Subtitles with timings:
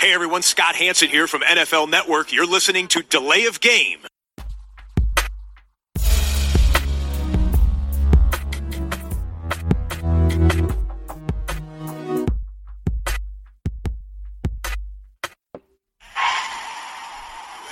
[0.00, 2.32] Hey everyone, Scott Hanson here from NFL Network.
[2.32, 3.98] You're listening to Delay of Game.
[4.00, 4.08] Delay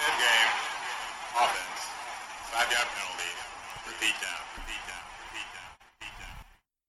[0.05, 0.53] of game.
[1.33, 1.81] Offense.
[2.53, 3.31] Five yard penalty.
[3.87, 4.43] Repeat down.
[4.59, 5.03] Repeat down.
[5.25, 5.71] Repeat down.
[5.97, 6.37] Repeat down.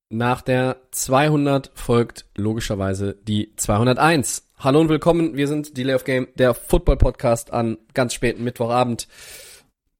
[0.09, 4.48] Nach der 200 folgt logischerweise die 201.
[4.61, 9.07] Hallo und willkommen, wir sind Delay of Game, der Football-Podcast an ganz späten Mittwochabend,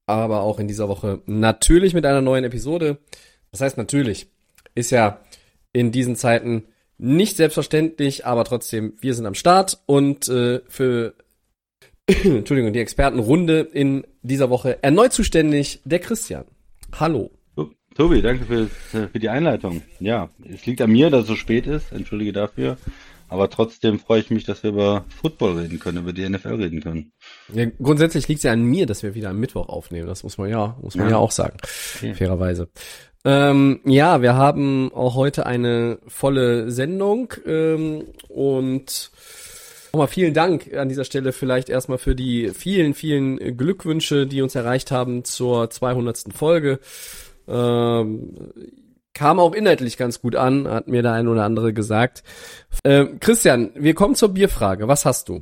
[0.06, 2.98] aber auch in dieser Woche natürlich mit einer neuen Episode.
[3.52, 4.28] Das heißt natürlich,
[4.76, 5.22] ist ja
[5.72, 6.66] in diesen Zeiten
[6.98, 11.14] nicht selbstverständlich, aber trotzdem, wir sind am Start und äh, für
[12.08, 16.44] Entschuldigung, die Expertenrunde in dieser Woche erneut zuständig der Christian.
[17.00, 17.32] Hallo.
[17.96, 18.68] Tobi, danke für,
[19.08, 19.82] für die Einleitung.
[20.00, 21.92] Ja, es liegt an mir, dass es so spät ist.
[21.92, 22.78] Entschuldige dafür.
[23.30, 26.82] Aber trotzdem freue ich mich, dass wir über Football reden können, über die NFL reden
[26.82, 27.12] können.
[27.54, 30.08] Ja, grundsätzlich liegt es ja an mir, dass wir wieder am Mittwoch aufnehmen.
[30.08, 31.18] Das muss man ja, muss man ja, Ja.
[31.18, 31.58] auch sagen,
[31.98, 32.14] Okay.
[32.16, 32.70] fairerweise.
[33.26, 39.12] Ähm, ja, wir haben auch heute eine volle Sendung ähm, und
[39.92, 44.56] nochmal vielen Dank an dieser Stelle vielleicht erstmal für die vielen, vielen Glückwünsche, die uns
[44.56, 46.26] erreicht haben zur 200.
[46.34, 46.80] Folge.
[47.48, 48.36] Ähm,
[49.20, 52.24] kam auch inhaltlich ganz gut an, hat mir der ein oder andere gesagt.
[52.86, 54.88] Ähm, Christian, wir kommen zur Bierfrage.
[54.88, 55.42] Was hast du?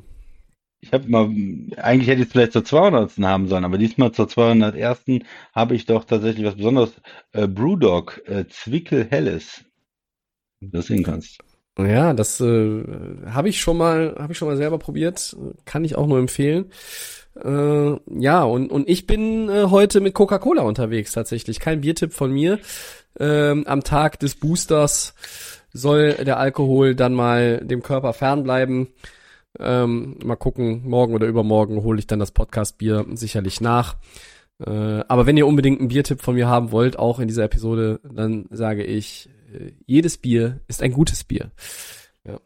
[0.81, 1.30] Ich habe mal,
[1.78, 3.20] eigentlich hätte ich es vielleicht zur 200.
[3.20, 5.22] haben sollen, aber diesmal zur 201.
[5.53, 6.92] habe ich doch tatsächlich was Besonderes.
[7.33, 9.64] Äh, Brewdog, äh, Zwickel Helles.
[10.59, 11.38] Das sehen kannst.
[11.78, 12.83] Ja, das äh,
[13.28, 16.72] habe ich schon mal, habe ich schon mal selber probiert, kann ich auch nur empfehlen.
[17.44, 21.59] Äh, ja, und und ich bin äh, heute mit Coca-Cola unterwegs tatsächlich.
[21.59, 22.58] Kein Biertipp von mir.
[23.19, 25.13] Ähm, am Tag des Boosters
[25.73, 28.87] soll der Alkohol dann mal dem Körper fernbleiben.
[29.59, 33.95] Ähm, mal gucken, morgen oder übermorgen hole ich dann das Podcast-Bier sicherlich nach.
[34.59, 37.99] Äh, aber wenn ihr unbedingt einen Biertipp von mir haben wollt, auch in dieser Episode,
[38.03, 41.52] dann sage ich, äh, jedes Bier ist ein gutes Bier.
[42.23, 42.39] Ja.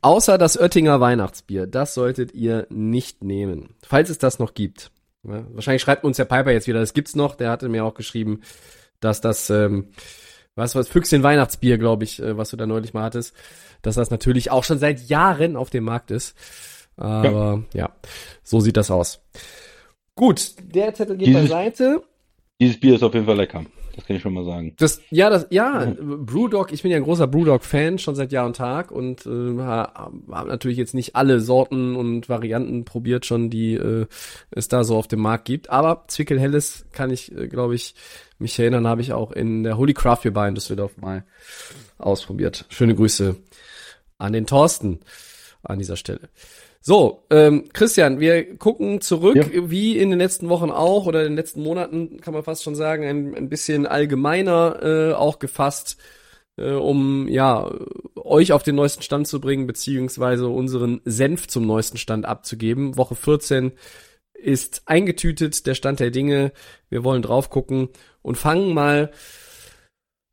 [0.00, 4.90] Außer das Oettinger Weihnachtsbier, das solltet ihr nicht nehmen, falls es das noch gibt.
[5.24, 7.94] Ja, wahrscheinlich schreibt uns der Piper jetzt wieder, das gibt's noch, der hatte mir auch
[7.94, 8.40] geschrieben,
[9.04, 9.88] dass das, ähm,
[10.54, 13.34] was, was, Füchschen Weihnachtsbier, glaube ich, äh, was du da neulich mal hattest,
[13.82, 16.36] dass das natürlich auch schon seit Jahren auf dem Markt ist.
[16.96, 17.90] Aber ja,
[18.42, 19.20] so sieht das aus.
[20.14, 22.02] Gut, der Zettel geht Dieses- beiseite.
[22.60, 23.64] Dieses Bier ist auf jeden Fall lecker.
[23.96, 24.74] Das kann ich schon mal sagen.
[24.78, 28.56] Das, ja, das, ja, Brewdog, ich bin ja ein großer Brewdog-Fan, schon seit Jahr und
[28.56, 34.06] Tag und äh, habe natürlich jetzt nicht alle Sorten und Varianten probiert schon, die äh,
[34.50, 35.70] es da so auf dem Markt gibt.
[35.70, 37.94] Aber Zwickel Helles kann ich, äh, glaube ich,
[38.42, 41.24] mich erinnern, habe ich auch in der Holy Craft Beer Bar in Düsseldorf mal
[41.98, 42.66] ausprobiert.
[42.68, 43.36] Schöne Grüße
[44.18, 45.00] an den Thorsten
[45.62, 46.28] an dieser Stelle.
[46.80, 49.46] So, ähm, Christian, wir gucken zurück, Ja.
[49.70, 52.74] wie in den letzten Wochen auch oder in den letzten Monaten, kann man fast schon
[52.74, 55.96] sagen, ein, ein bisschen allgemeiner äh, auch gefasst,
[56.56, 57.70] äh, um ja
[58.16, 62.96] euch auf den neuesten Stand zu bringen, beziehungsweise unseren Senf zum neuesten Stand abzugeben.
[62.96, 63.70] Woche 14
[64.42, 66.52] ist eingetütet, der Stand der Dinge.
[66.88, 67.88] Wir wollen drauf gucken
[68.22, 69.12] und fangen mal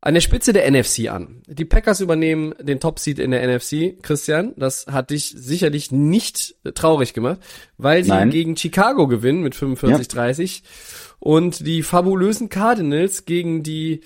[0.02, 1.42] an der Spitze der NFC an.
[1.46, 4.02] Die Packers übernehmen den Top-Seed in der NFC.
[4.02, 7.40] Christian, das hat dich sicherlich nicht traurig gemacht,
[7.76, 8.30] weil sie Nein.
[8.30, 10.62] gegen Chicago gewinnen mit 45-30
[11.18, 14.00] und die fabulösen Cardinals gegen die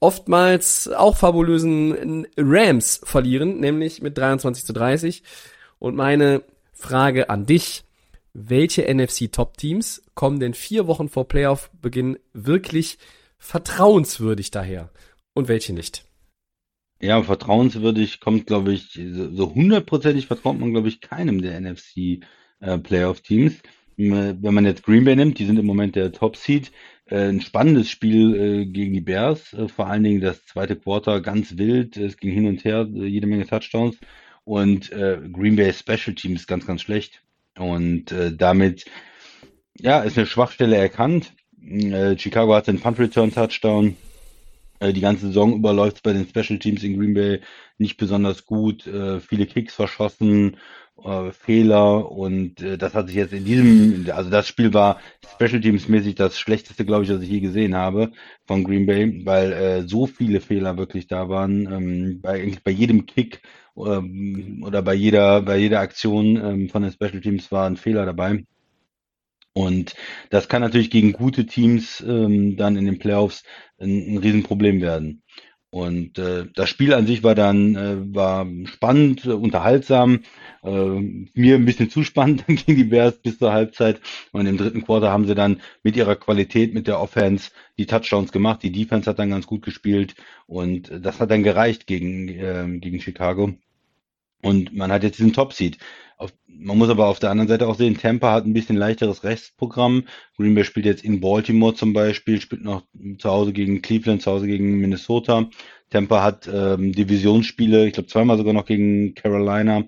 [0.00, 5.22] oftmals auch fabulösen Rams verlieren, nämlich mit 23 zu 30.
[5.78, 6.42] Und meine
[6.72, 7.84] Frage an dich,
[8.48, 12.98] welche NFC Top-Teams kommen denn vier Wochen vor Playoff-Beginn wirklich
[13.38, 14.90] vertrauenswürdig daher
[15.34, 16.04] und welche nicht?
[17.00, 22.20] Ja, vertrauenswürdig kommt, glaube ich, so hundertprozentig vertraut man, glaube ich, keinem der NFC
[22.60, 23.54] äh, Playoff-Teams.
[23.96, 26.72] M- Wenn man jetzt Green Bay nimmt, die sind im Moment der Top-Seed.
[27.06, 31.20] Äh, ein spannendes Spiel äh, gegen die Bears, äh, vor allen Dingen das zweite Quarter
[31.20, 31.96] ganz wild.
[31.96, 33.96] Es ging hin und her, äh, jede Menge Touchdowns.
[34.44, 37.22] Und äh, Green Bay Special Teams ganz, ganz schlecht.
[37.58, 38.86] Und äh, damit,
[39.78, 41.32] ja, ist eine Schwachstelle erkannt.
[41.62, 43.96] Äh, Chicago hat den Punt Return Touchdown.
[44.80, 47.40] Äh, Die ganze Saison über läuft bei den Special Teams in Green Bay
[47.78, 48.86] nicht besonders gut.
[48.86, 50.56] Äh, viele Kicks verschossen,
[51.04, 55.00] äh, Fehler und äh, das hat sich jetzt in diesem, also das Spiel war
[55.34, 58.12] Special Teams mäßig das schlechteste, glaube ich, was ich je gesehen habe
[58.46, 61.72] von Green Bay, weil äh, so viele Fehler wirklich da waren.
[61.72, 63.42] Ähm, bei, eigentlich bei jedem Kick
[63.76, 68.06] ähm, oder bei jeder, bei jeder Aktion ähm, von den Special Teams war ein Fehler
[68.06, 68.44] dabei.
[69.52, 69.96] Und
[70.30, 73.42] das kann natürlich gegen gute Teams ähm, dann in den Playoffs
[73.78, 75.22] ein, ein Riesenproblem werden.
[75.70, 80.20] Und äh, das Spiel an sich war dann äh, war spannend, äh, unterhaltsam,
[80.62, 84.00] äh, mir ein bisschen zu spannend gegen die Bears bis zur Halbzeit.
[84.32, 88.32] Und im dritten Quarter haben sie dann mit ihrer Qualität, mit der Offense die Touchdowns
[88.32, 88.62] gemacht.
[88.62, 90.14] Die Defense hat dann ganz gut gespielt
[90.46, 93.52] und das hat dann gereicht gegen äh, gegen Chicago.
[94.42, 95.78] Und man hat jetzt diesen Top-Seed.
[96.18, 99.22] Auf, man muss aber auf der anderen Seite auch sehen, Tampa hat ein bisschen leichteres
[99.22, 100.04] Restprogramm.
[100.36, 102.82] Green Bay spielt jetzt in Baltimore zum Beispiel, spielt noch
[103.18, 105.48] zu Hause gegen Cleveland, zu Hause gegen Minnesota.
[105.90, 109.84] Tampa hat ähm, Divisionsspiele, ich glaube zweimal sogar noch gegen Carolina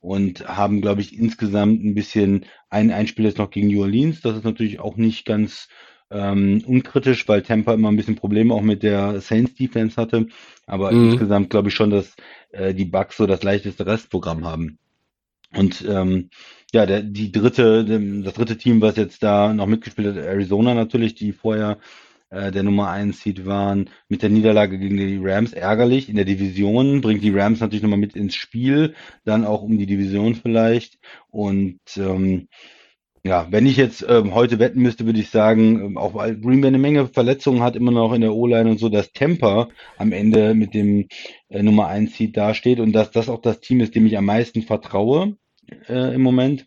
[0.00, 4.20] und haben, glaube ich, insgesamt ein bisschen ein, ein Spiel jetzt noch gegen New Orleans.
[4.22, 5.68] Das ist natürlich auch nicht ganz
[6.10, 10.26] ähm, unkritisch, weil Tampa immer ein bisschen Probleme auch mit der Saints Defense hatte.
[10.66, 11.10] Aber mhm.
[11.10, 12.14] insgesamt glaube ich schon, dass
[12.52, 14.78] äh, die Bucks so das leichteste Restprogramm haben.
[15.56, 16.30] Und ähm,
[16.72, 17.84] ja, der, die dritte,
[18.22, 21.78] das dritte Team, was jetzt da noch mitgespielt hat, Arizona natürlich, die vorher
[22.30, 26.08] äh, der Nummer 1 Seed waren, mit der Niederlage gegen die Rams ärgerlich.
[26.08, 29.86] In der Division bringt die Rams natürlich nochmal mit ins Spiel, dann auch um die
[29.86, 30.98] Division vielleicht.
[31.30, 32.48] Und ähm,
[33.22, 36.60] ja, wenn ich jetzt ähm, heute wetten müsste, würde ich sagen, ähm, auch weil Green
[36.60, 40.12] Bay eine Menge Verletzungen hat, immer noch in der O-Line und so, dass Temper am
[40.12, 41.08] Ende mit dem
[41.48, 44.26] äh, Nummer 1 Seed dasteht und dass das auch das Team ist, dem ich am
[44.26, 45.36] meisten vertraue
[45.88, 46.66] äh, im Moment.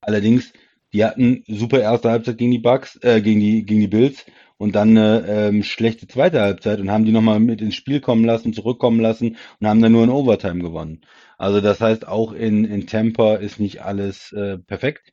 [0.00, 0.52] Allerdings,
[0.92, 4.24] die hatten super erste Halbzeit gegen die Bucks, äh, gegen die gegen die Bills
[4.56, 8.24] und dann eine ähm, schlechte zweite Halbzeit und haben die nochmal mit ins Spiel kommen
[8.24, 11.02] lassen, zurückkommen lassen und haben dann nur in Overtime gewonnen.
[11.38, 15.12] Also das heißt, auch in, in Tampa ist nicht alles äh, perfekt.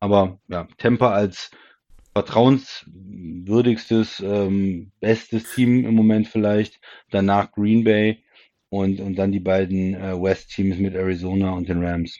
[0.00, 1.50] Aber ja, Tampa als
[2.12, 6.80] vertrauenswürdigstes, ähm, bestes Team im Moment vielleicht.
[7.10, 8.23] Danach Green Bay
[8.74, 12.18] und, und dann die beiden äh, West-Teams mit Arizona und den Rams.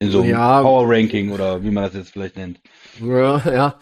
[0.00, 2.60] In so einem ja, Power Ranking oder wie man das jetzt vielleicht nennt.
[3.00, 3.78] Ja, ja.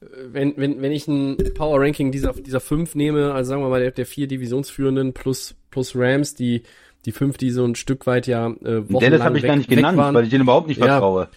[0.00, 3.80] Wenn, wenn, wenn ich ein Power Ranking dieser, dieser fünf nehme, also sagen wir mal
[3.80, 6.62] der, der vier Divisionsführenden plus, plus Rams, die
[7.06, 9.56] die fünf, die so ein Stück weit ja äh, wochenlang Dennis habe ich weg, gar
[9.56, 10.14] nicht genannt, waren.
[10.14, 11.28] weil ich den überhaupt nicht vertraue.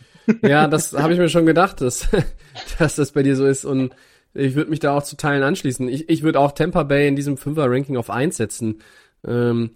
[0.41, 2.07] Ja, das habe ich mir schon gedacht, dass,
[2.79, 3.93] dass das bei dir so ist und
[4.33, 5.87] ich würde mich da auch zu Teilen anschließen.
[5.87, 8.79] Ich, ich würde auch Tampa Bay in diesem Fünfer-Ranking auf eins setzen.
[9.25, 9.71] Ähm,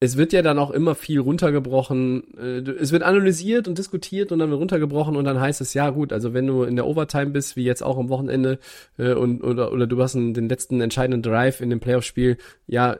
[0.00, 2.36] es wird ja dann auch immer viel runtergebrochen.
[2.36, 5.90] Äh, es wird analysiert und diskutiert und dann wird runtergebrochen und dann heißt es, ja
[5.90, 8.58] gut, also wenn du in der Overtime bist, wie jetzt auch am Wochenende,
[8.98, 12.96] äh, und, oder, oder du hast den letzten entscheidenden Drive in dem Playoff-Spiel, ja,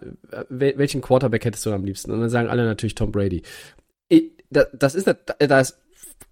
[0.48, 2.12] welchen Quarterback hättest du am liebsten?
[2.12, 3.42] Und dann sagen alle natürlich Tom Brady.
[4.50, 5.74] Das ist, das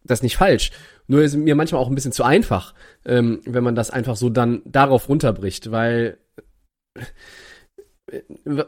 [0.04, 0.70] ist nicht falsch.
[1.10, 2.72] Nur ist mir manchmal auch ein bisschen zu einfach,
[3.04, 6.18] ähm, wenn man das einfach so dann darauf runterbricht, weil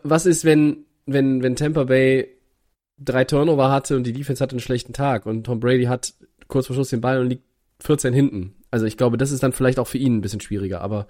[0.03, 2.37] was ist, wenn wenn, wenn Tampa Bay
[2.99, 6.15] drei Turnover hatte und die Defense hatte einen schlechten Tag und Tom Brady hat
[6.49, 7.44] kurz vor Schluss den Ball und liegt
[7.81, 8.56] 14 hinten.
[8.73, 10.81] Also ich glaube, das ist dann vielleicht auch für ihn ein bisschen schwieriger.
[10.81, 11.06] Aber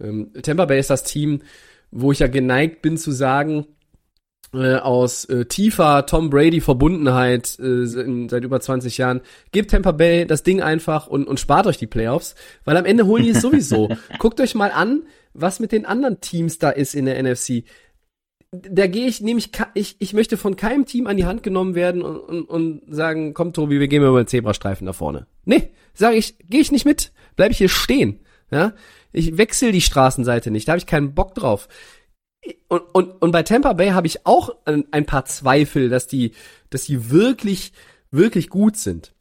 [0.00, 1.42] ähm, Tampa Bay ist das Team,
[1.90, 3.66] wo ich ja geneigt bin zu sagen,
[4.52, 9.20] äh, aus äh, tiefer Tom Brady Verbundenheit äh, seit über 20 Jahren,
[9.52, 13.06] gebt Tampa Bay das Ding einfach und, und spart euch die Playoffs, weil am Ende
[13.06, 13.88] holen die es sowieso.
[14.18, 15.02] Guckt euch mal an,
[15.34, 17.64] was mit den anderen Teams da ist in der NFC
[18.52, 22.02] da gehe ich nämlich, ich, ich möchte von keinem Team an die Hand genommen werden
[22.02, 25.26] und, und, und sagen, komm Tobi, wir gehen mal über den Zebrastreifen da vorne.
[25.44, 28.20] Nee, sage ich, gehe ich nicht mit, bleib ich hier stehen.
[28.50, 28.72] Ja,
[29.12, 31.68] ich wechsle die Straßenseite nicht, da habe ich keinen Bock drauf.
[32.68, 36.32] Und, und, und bei Tampa Bay habe ich auch ein, paar Zweifel, dass die,
[36.70, 37.72] dass die wirklich,
[38.10, 39.12] wirklich gut sind.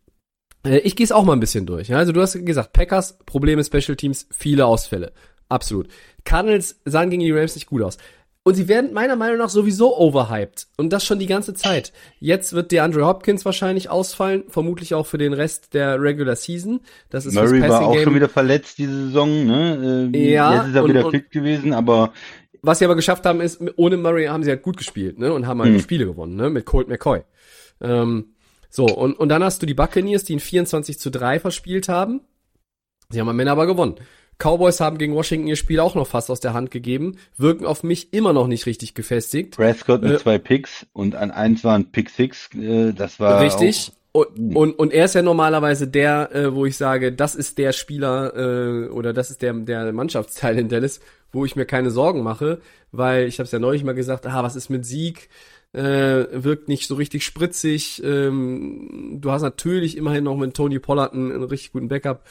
[0.65, 1.93] Äh, ich gehe es auch mal ein bisschen durch.
[1.93, 5.11] Also du hast gesagt, Packers, Probleme Special Teams, viele Ausfälle.
[5.49, 5.87] Absolut.
[6.23, 7.97] Cardinals sahen gegen die Rams nicht gut aus.
[8.43, 10.67] Und sie werden meiner Meinung nach sowieso overhyped.
[10.77, 11.91] Und das schon die ganze Zeit.
[12.19, 16.79] Jetzt wird DeAndre Hopkins wahrscheinlich ausfallen, vermutlich auch für den Rest der Regular Season.
[17.09, 20.09] Das ist Murray war auch schon wieder verletzt diese Saison, ne?
[20.13, 20.55] Äh, ja.
[20.55, 22.13] Jetzt ist er und, wieder fit gewesen, aber
[22.61, 25.33] was sie aber geschafft haben, ist, ohne Murray haben sie halt gut gespielt, ne?
[25.33, 25.79] Und haben halt hm.
[25.79, 26.49] Spiele gewonnen, ne?
[26.49, 27.21] Mit Colt McCoy.
[27.81, 28.33] Ähm,
[28.69, 32.21] so, und, und dann hast du die Buccaneers, die in 24 zu 3 verspielt haben.
[33.09, 33.95] Sie haben am Ende aber gewonnen.
[34.37, 37.83] Cowboys haben gegen Washington ihr Spiel auch noch fast aus der Hand gegeben, wirken auf
[37.83, 39.57] mich immer noch nicht richtig gefestigt.
[39.57, 43.41] Prescott mit äh, zwei Picks und an eins war ein Pick Six, äh, das war
[43.41, 43.91] richtig.
[44.11, 47.73] Und, und, und er ist ja normalerweise der, äh, wo ich sage, das ist der
[47.73, 50.99] Spieler äh, oder das ist der, der Mannschaftsteil in Dallas,
[51.31, 52.59] wo ich mir keine Sorgen mache,
[52.91, 55.29] weil ich habe es ja neulich mal gesagt, ah, was ist mit Sieg?
[55.71, 58.01] Äh, wirkt nicht so richtig spritzig.
[58.03, 62.25] Ähm, du hast natürlich immerhin noch mit Tony Pollard einen, einen richtig guten Backup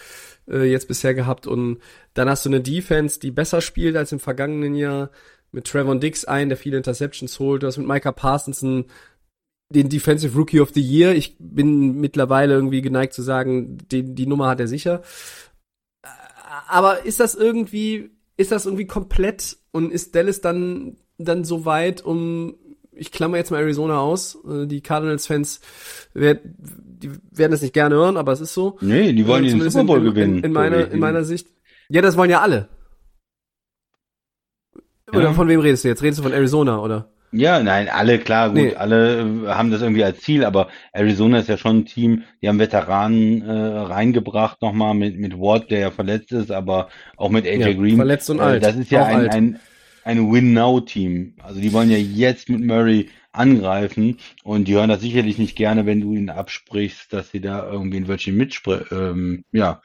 [0.48, 1.46] äh, jetzt bisher gehabt.
[1.46, 1.78] Und
[2.14, 5.10] dann hast du eine Defense, die besser spielt als im vergangenen Jahr.
[5.52, 7.62] Mit Trevor Dix ein, der viele Interceptions holt.
[7.62, 8.86] Du hast mit Micah Parsonson
[9.70, 11.14] den Defensive Rookie of the Year.
[11.14, 15.02] Ich bin mittlerweile irgendwie geneigt zu sagen, die, die Nummer hat er sicher.
[16.68, 22.02] Aber ist das irgendwie, ist das irgendwie komplett und ist Dallas dann, dann so weit,
[22.04, 22.54] um,
[22.92, 25.60] ich klammer jetzt mal Arizona aus, äh, die Cardinals-Fans
[26.14, 28.76] werden, die werden das nicht gerne hören, aber es ist so.
[28.80, 30.38] Nee, die wollen Äh, den Super Bowl in, in, gewinnen.
[30.38, 31.48] In, in, meiner, in meiner Sicht.
[31.90, 32.68] Ja, das wollen ja alle.
[35.10, 35.32] Oder Ja.
[35.32, 36.02] von wem redest du jetzt?
[36.02, 37.12] Redest du von Arizona, oder?
[37.30, 38.74] Ja, nein, alle, klar, gut, Nee.
[38.74, 42.48] alle äh, haben das irgendwie als Ziel, aber Arizona ist ja schon ein Team, die
[42.48, 47.44] haben Veteranen äh, reingebracht nochmal mit, mit Ward, der ja verletzt ist, aber auch mit
[47.46, 47.98] AJ Ja, Green.
[47.98, 48.62] verletzt und Äh, alt.
[48.62, 49.32] Das ist ja Auch ein, alt.
[49.32, 49.58] ein,
[50.04, 51.34] ein Win-Now-Team.
[51.42, 55.84] Also die wollen ja jetzt mit Murray angreifen und die hören das sicherlich nicht gerne,
[55.84, 59.82] wenn du ihnen absprichst, dass sie da irgendwie ein Wörtchen mitspr ähm, ja,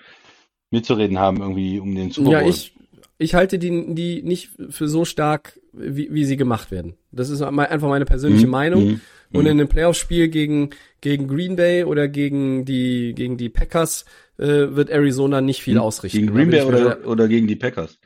[0.72, 2.42] mitzureden haben, irgendwie um den Super Bowl.
[2.42, 2.76] Ja, ich,
[3.18, 6.94] ich halte die, die nicht für so stark, wie, wie sie gemacht werden.
[7.12, 8.84] Das ist einfach meine persönliche Mhm, Meinung.
[8.86, 9.01] mhm,
[9.34, 9.48] Und mhm.
[9.48, 10.70] in einem Playoff-Spiel gegen,
[11.01, 14.06] gegen Green Bay oder gegen die, gegen die Packers
[14.38, 16.20] äh, wird Arizona nicht viel ausrichten.
[16.20, 16.25] Hm?
[16.27, 17.98] Gegen Green Bay oder, oder gegen die Packers?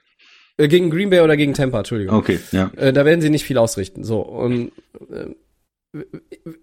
[0.57, 2.15] äh, gegen Green Bay oder gegen Tampa, Entschuldigung.
[2.17, 2.71] Okay, ja.
[2.77, 4.03] Äh, da werden sie nicht viel ausrichten.
[4.03, 4.71] So und
[5.12, 6.00] äh,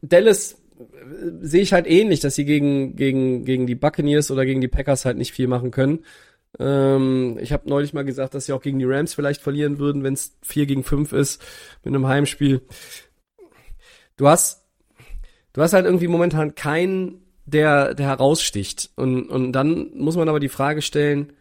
[0.02, 0.84] Dallas äh,
[1.42, 5.04] sehe ich halt ähnlich, dass sie gegen gegen gegen die Buccaneers oder gegen die Packers
[5.04, 6.00] halt nicht viel machen können.
[6.58, 10.02] Ähm, ich habe neulich mal gesagt, dass sie auch gegen die Rams vielleicht verlieren würden,
[10.02, 11.42] wenn es 4 gegen 5 ist
[11.82, 12.62] mit einem Heimspiel.
[14.16, 14.64] Du hast
[15.52, 20.40] du hast halt irgendwie momentan keinen, der der heraussticht und und dann muss man aber
[20.40, 21.32] die Frage stellen,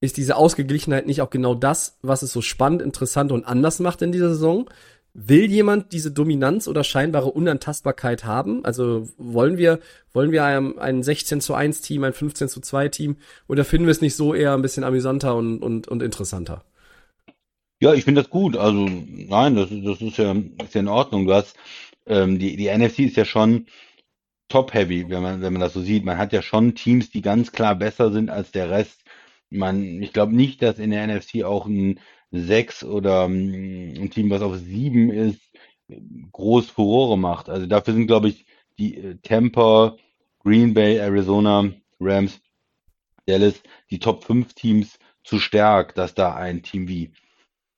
[0.00, 4.02] ist diese Ausgeglichenheit nicht auch genau das, was es so spannend, interessant und anders macht
[4.02, 4.68] in dieser Saison?
[5.14, 8.64] Will jemand diese Dominanz oder scheinbare Unantastbarkeit haben?
[8.64, 9.78] Also wollen wir,
[10.14, 13.16] wollen wir ein, ein 16 zu 1 Team, ein 15 zu 2 Team
[13.46, 16.64] oder finden wir es nicht so eher ein bisschen amüsanter und, und, und interessanter?
[17.80, 18.56] Ja, ich finde das gut.
[18.56, 21.26] Also nein, das, ist- das ist ja, ist ja in Ordnung.
[21.26, 21.56] Du hast
[22.06, 23.66] ähm, die, die NFC ist ja schon
[24.48, 26.04] top-heavy, wenn man, wenn man das so sieht.
[26.04, 29.02] Man hat ja schon Teams, die ganz klar besser sind als der Rest.
[29.50, 32.00] Man, ich glaube nicht, dass in der NFC auch ein
[32.32, 35.40] sechs oder ähm, ein Team, was auf sieben ist,
[36.32, 37.48] groß Furore macht.
[37.48, 38.46] Also dafür sind, glaube ich,
[38.78, 39.96] die äh, Tampa,
[40.40, 41.70] Green Bay, Arizona,
[42.00, 42.40] Rams,
[43.26, 47.12] Dallas, die Top 5 Teams zu stark, dass da ein Team wie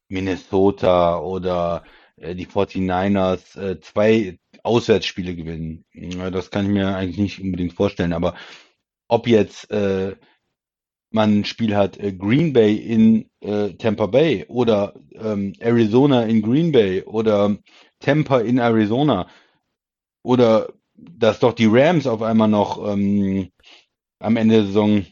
[0.09, 1.85] Minnesota oder
[2.17, 5.85] äh, die 49ers äh, zwei Auswärtsspiele gewinnen.
[6.33, 8.13] Das kann ich mir eigentlich nicht unbedingt vorstellen.
[8.13, 8.35] Aber
[9.09, 10.17] ob jetzt äh,
[11.15, 16.43] man ein Spiel hat, äh, Green Bay in äh, Tampa Bay oder ähm, Arizona in
[16.43, 17.57] Green Bay oder
[18.01, 19.29] Tampa in Arizona
[20.23, 23.51] oder dass doch die Rams auf einmal noch ähm,
[24.19, 25.07] am Ende der Saison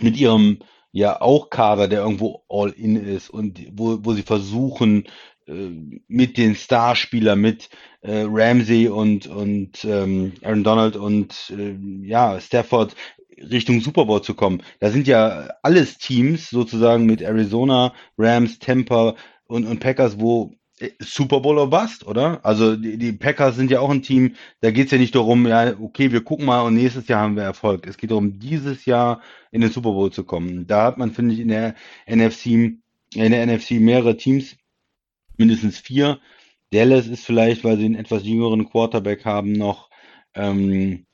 [0.00, 0.58] mit ihrem
[0.92, 5.04] ja auch Kader, der irgendwo all in ist und wo, wo sie versuchen,
[5.46, 5.70] äh,
[6.08, 7.68] mit den Starspielern, mit
[8.00, 12.94] äh, Ramsey und, und ähm, Aaron Donald und äh, ja, Stafford
[13.38, 14.62] Richtung Super Bowl zu kommen.
[14.80, 19.14] Da sind ja alles Teams sozusagen mit Arizona, Rams, Tampa
[19.46, 22.44] und, und Packers, wo äh, Super Bowl or Bust, oder?
[22.44, 25.74] Also die, die Packers sind ja auch ein Team, da geht's ja nicht darum, ja,
[25.80, 27.86] okay, wir gucken mal und nächstes Jahr haben wir Erfolg.
[27.86, 30.66] Es geht darum, dieses Jahr in den Super Bowl zu kommen.
[30.66, 31.74] Da hat man, finde ich, in der
[32.06, 32.80] NFC, in
[33.14, 34.56] der NFC mehrere Teams,
[35.36, 36.18] mindestens vier.
[36.72, 39.88] Dallas ist vielleicht, weil sie einen etwas jüngeren Quarterback haben noch,
[40.34, 41.06] ähm,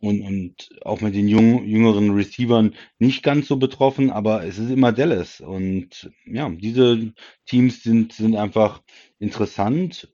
[0.00, 4.70] und, und auch mit den jungen, jüngeren Receivern nicht ganz so betroffen, aber es ist
[4.70, 5.40] immer Dallas.
[5.40, 7.12] Und ja, diese
[7.46, 8.82] Teams sind, sind einfach
[9.18, 10.08] interessant,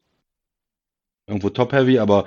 [1.27, 2.27] irgendwo top-heavy, aber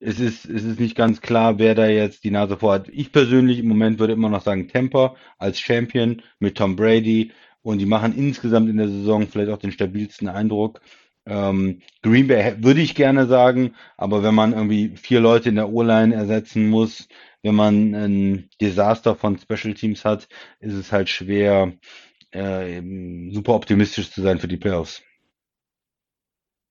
[0.00, 2.88] es ist, es ist nicht ganz klar, wer da jetzt die Nase vor hat.
[2.90, 7.32] Ich persönlich im Moment würde immer noch sagen Tampa als Champion mit Tom Brady
[7.62, 10.80] und die machen insgesamt in der Saison vielleicht auch den stabilsten Eindruck.
[11.26, 15.70] Ähm, Green Bay würde ich gerne sagen, aber wenn man irgendwie vier Leute in der
[15.70, 17.08] O-Line ersetzen muss,
[17.42, 20.28] wenn man ein Desaster von Special Teams hat,
[20.60, 21.72] ist es halt schwer,
[22.32, 22.82] äh,
[23.32, 25.02] super optimistisch zu sein für die Playoffs.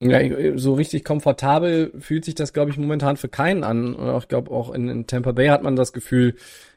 [0.10, 3.96] Ja, so richtig komfortabel fühlt sich das, glaube ich, momentan für keinen an.
[3.96, 6.36] Und ich glaube, auch in, in Tampa Bay hat man das Gefühl,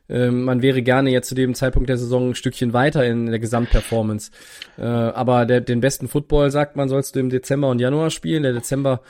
[0.09, 3.39] ähm, man wäre gerne jetzt zu dem Zeitpunkt der Saison ein Stückchen weiter in der
[3.39, 4.31] Gesamtperformance.
[4.79, 8.43] Äh, aber der, den besten Football, sagt man, sollst du im Dezember und Januar spielen.
[8.43, 9.01] Der Dezember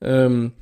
[0.00, 0.52] ähm,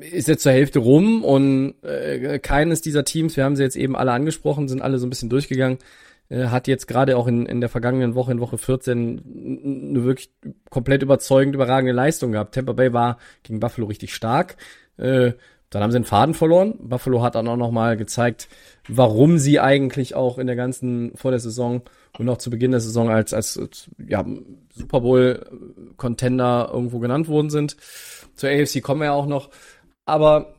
[0.00, 3.94] ist jetzt zur Hälfte rum und äh, keines dieser Teams, wir haben sie jetzt eben
[3.94, 7.60] alle angesprochen, sind alle so ein bisschen durchgegangen, äh, hat jetzt gerade auch in, in
[7.60, 10.30] der vergangenen Woche, in Woche 14, eine wirklich
[10.70, 12.54] komplett überzeugend überragende Leistung gehabt.
[12.54, 14.56] Tampa Bay war gegen Buffalo richtig stark.
[14.96, 15.32] Äh,
[15.70, 16.74] dann haben sie den Faden verloren.
[16.78, 18.48] Buffalo hat dann auch noch mal gezeigt,
[18.88, 21.82] warum sie eigentlich auch in der ganzen vor der Saison
[22.18, 24.24] und auch zu Beginn der Saison als als, als ja,
[24.72, 25.44] Super Bowl
[25.96, 27.76] Contender irgendwo genannt worden sind.
[28.36, 29.50] Zur AFC kommen wir ja auch noch,
[30.04, 30.55] aber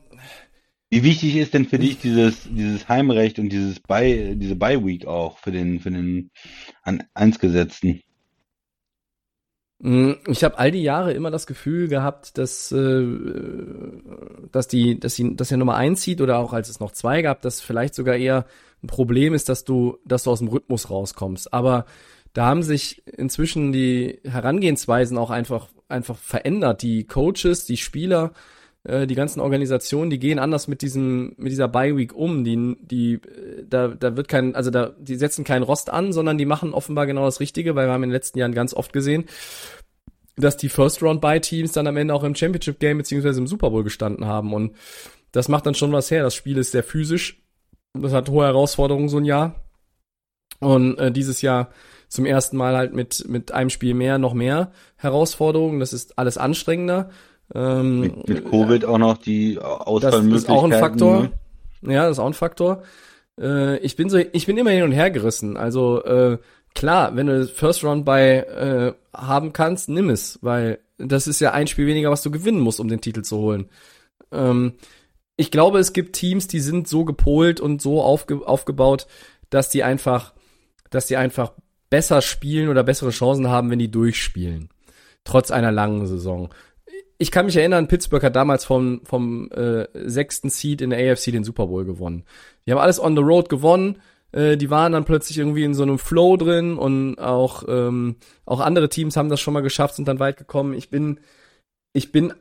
[0.90, 5.06] Wie wichtig ist denn für dich dieses, dieses Heimrecht und dieses Bye, diese Bye Week
[5.06, 6.30] auch für den, für den
[6.82, 8.00] an eins gesetzten?
[9.80, 13.06] Mm, ich habe all die Jahre immer das Gefühl gehabt, dass, äh,
[14.50, 17.20] dass die, dass sie, dass der Nummer eins zieht oder auch als es noch zwei
[17.20, 18.46] gab, dass vielleicht sogar eher
[18.82, 21.52] ein Problem ist, dass du, dass du aus dem Rhythmus rauskommst.
[21.52, 21.84] Aber
[22.32, 26.82] da haben sich inzwischen die Herangehensweisen auch einfach, einfach verändert.
[26.82, 28.32] Die Coaches, die Spieler,
[28.84, 32.44] äh, die ganzen Organisationen, die gehen anders mit diesem, mit dieser Bye Week um.
[32.44, 33.20] Die, die,
[33.68, 37.06] da, da wird kein, also da, die setzen keinen Rost an, sondern die machen offenbar
[37.06, 39.24] genau das Richtige, weil wir haben in den letzten Jahren ganz oft gesehen,
[40.36, 43.46] dass die First Round Bye Teams dann am Ende auch im Championship Game beziehungsweise im
[43.46, 44.76] Super Bowl gestanden haben und
[45.32, 46.22] das macht dann schon was her.
[46.22, 47.42] Das Spiel ist sehr physisch.
[47.94, 49.56] Das hat hohe Herausforderungen so ein Jahr.
[50.60, 51.70] Und äh, dieses Jahr
[52.08, 55.80] zum ersten Mal halt mit, mit einem Spiel mehr, noch mehr Herausforderungen.
[55.80, 57.10] Das ist alles anstrengender.
[57.54, 60.30] Ähm, mit, mit Covid auch noch die Ausfallmöglichkeiten.
[60.30, 61.30] Das ist auch ein Faktor.
[61.80, 61.94] Ne?
[61.94, 62.82] Ja, das ist auch ein Faktor.
[63.40, 65.56] Äh, ich bin so, ich bin immer hin und her gerissen.
[65.56, 66.38] Also äh,
[66.74, 71.52] klar, wenn du First Round bei äh, haben kannst, nimm es, weil das ist ja
[71.52, 73.68] ein Spiel weniger, was du gewinnen musst, um den Titel zu holen.
[74.32, 74.74] Ähm,
[75.36, 79.06] ich glaube, es gibt Teams, die sind so gepolt und so aufge aufgebaut,
[79.50, 80.34] dass die einfach,
[80.90, 81.52] dass die einfach
[81.90, 84.68] besser spielen oder bessere Chancen haben, wenn die durchspielen.
[85.24, 86.50] Trotz einer langen Saison
[87.18, 91.32] ich kann mich erinnern, Pittsburgh hat damals vom, vom äh, sechsten Seed in der AFC
[91.32, 92.24] den Super Bowl gewonnen.
[92.64, 93.98] Die haben alles on the road gewonnen.
[94.30, 98.60] Äh, die waren dann plötzlich irgendwie in so einem Flow drin und auch, ähm, auch
[98.60, 100.74] andere Teams haben das schon mal geschafft, sind dann weit gekommen.
[100.74, 101.18] Ich bin,
[101.92, 102.32] ich bin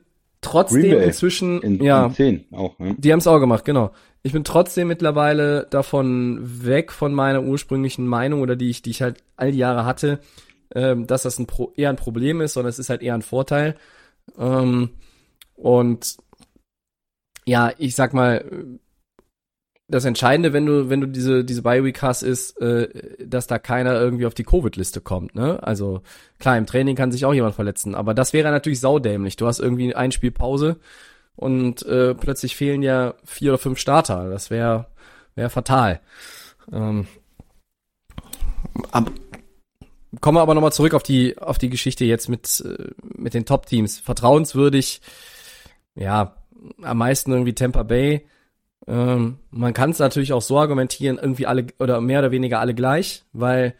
[0.41, 2.95] trotzdem inzwischen, in, ja, in 10 auch, ne?
[2.97, 3.91] die haben es auch gemacht, genau.
[4.21, 9.01] Ich bin trotzdem mittlerweile davon weg von meiner ursprünglichen Meinung oder die ich, die ich
[9.01, 10.19] halt all die Jahre hatte,
[10.75, 13.21] ähm, dass das ein Pro eher ein Problem ist, sondern es ist halt eher ein
[13.21, 13.75] Vorteil.
[14.37, 14.89] Ähm,
[15.55, 16.17] und
[17.45, 18.79] ja, ich sag mal,
[19.89, 22.89] das Entscheidende, wenn du, wenn du diese, diese Bi-Week hast, ist, äh,
[23.25, 25.63] dass da keiner irgendwie auf die Covid-Liste kommt, ne?
[25.63, 26.01] Also,
[26.39, 29.37] klar, im Training kann sich auch jemand verletzen, aber das wäre natürlich saudämlich.
[29.37, 30.77] Du hast irgendwie ein Spiel Pause
[31.37, 34.29] und äh, plötzlich fehlen ja vier oder fünf Starter.
[34.29, 34.87] Das wäre
[35.35, 36.01] wäre fatal.
[36.73, 37.07] Ähm,
[38.91, 39.09] ab,
[40.21, 43.45] Kommen wir aber nochmal zurück auf die, auf die Geschichte jetzt mit, äh, mit den
[43.45, 43.99] Top-Teams.
[43.99, 45.01] Vertrauenswürdig,
[45.95, 46.35] ja,
[46.81, 48.25] am meisten irgendwie Tampa Bay.
[48.87, 52.73] Ähm, man kann es natürlich auch so argumentieren, irgendwie alle oder mehr oder weniger alle
[52.73, 53.75] gleich, weil,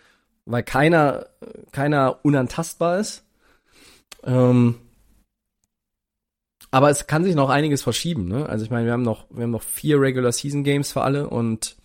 [0.45, 1.27] weil keiner,
[1.71, 3.23] keiner unantastbar ist.
[4.23, 4.75] Ähm,
[6.71, 8.47] aber es kann sich noch einiges verschieben, ne?
[8.47, 11.29] Also ich meine, wir haben noch, wir haben noch vier Regular Season Games für alle
[11.29, 11.77] und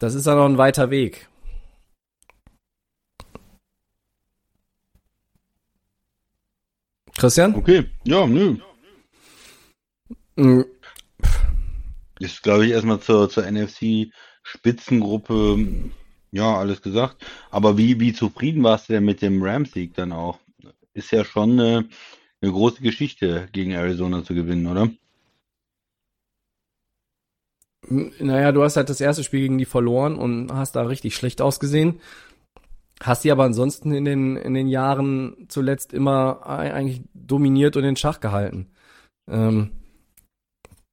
[0.00, 1.28] das ist dann noch ein weiter Weg.
[7.16, 7.54] Christian?
[7.54, 8.56] Okay, ja, nö.
[10.36, 10.66] Mhm.
[12.18, 15.90] Ist, glaube ich, erstmal zur, zur NFC-Spitzengruppe,
[16.30, 17.26] ja, alles gesagt.
[17.50, 20.38] Aber wie, wie zufrieden warst du denn mit dem Rams-Sieg dann auch?
[20.94, 21.88] Ist ja schon eine,
[22.40, 24.90] eine große Geschichte, gegen Arizona zu gewinnen, oder?
[27.88, 31.40] Naja, du hast halt das erste Spiel gegen die verloren und hast da richtig schlecht
[31.40, 32.00] ausgesehen.
[33.02, 37.96] Hast sie aber ansonsten in den, in den Jahren zuletzt immer eigentlich dominiert und in
[37.96, 38.70] Schach gehalten.
[39.30, 39.72] Ähm,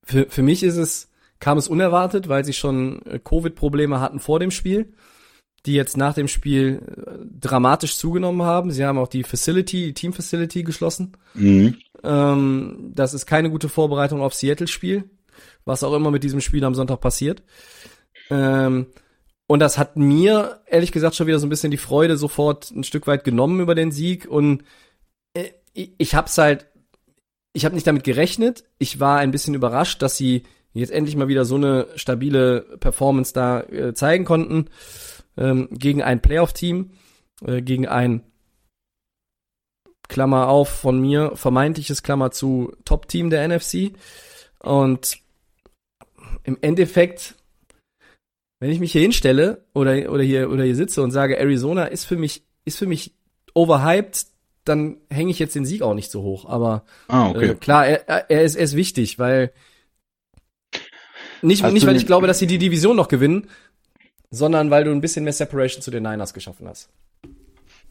[0.03, 4.39] für, für mich ist es, kam es unerwartet, weil sie schon äh, Covid-Probleme hatten vor
[4.39, 4.93] dem Spiel,
[5.65, 8.71] die jetzt nach dem Spiel äh, dramatisch zugenommen haben.
[8.71, 11.13] Sie haben auch die Facility, die Team-Facility geschlossen.
[11.35, 11.77] Mhm.
[12.03, 15.09] Ähm, das ist keine gute Vorbereitung auf Seattle-Spiel,
[15.63, 17.43] was auch immer mit diesem Spiel am Sonntag passiert.
[18.29, 18.87] Ähm,
[19.53, 22.83] und das hat mir, ehrlich gesagt, schon wieder so ein bisschen die Freude sofort ein
[22.83, 24.25] Stück weit genommen über den Sieg.
[24.27, 24.63] Und
[25.35, 26.65] äh, ich hab's halt,
[27.53, 28.63] ich habe nicht damit gerechnet.
[28.79, 30.41] Ich war ein bisschen überrascht, dass sie
[30.73, 34.71] jetzt endlich mal wieder so eine stabile Performance da äh, zeigen konnten
[35.37, 36.89] ähm, gegen ein Playoff-Team,
[37.45, 38.23] äh, gegen ein
[40.07, 43.91] Klammer auf von mir, vermeintliches Klammer zu Top-Team der NFC.
[44.57, 45.19] Und
[46.43, 47.35] im Endeffekt
[48.63, 52.05] wenn ich mich hier hinstelle oder, oder hier, oder hier sitze und sage, Arizona ist
[52.05, 53.13] für mich, ist für mich
[53.53, 54.25] overhyped,
[54.63, 56.45] dann hänge ich jetzt den Sieg auch nicht so hoch.
[56.47, 57.49] Aber ah, okay.
[57.49, 59.51] äh, klar, er, er, ist, er ist wichtig, weil
[61.41, 63.49] nicht, nicht weil ich glaube, dass sie die Division noch gewinnen,
[64.29, 66.89] sondern weil du ein bisschen mehr Separation zu den Niners geschaffen hast.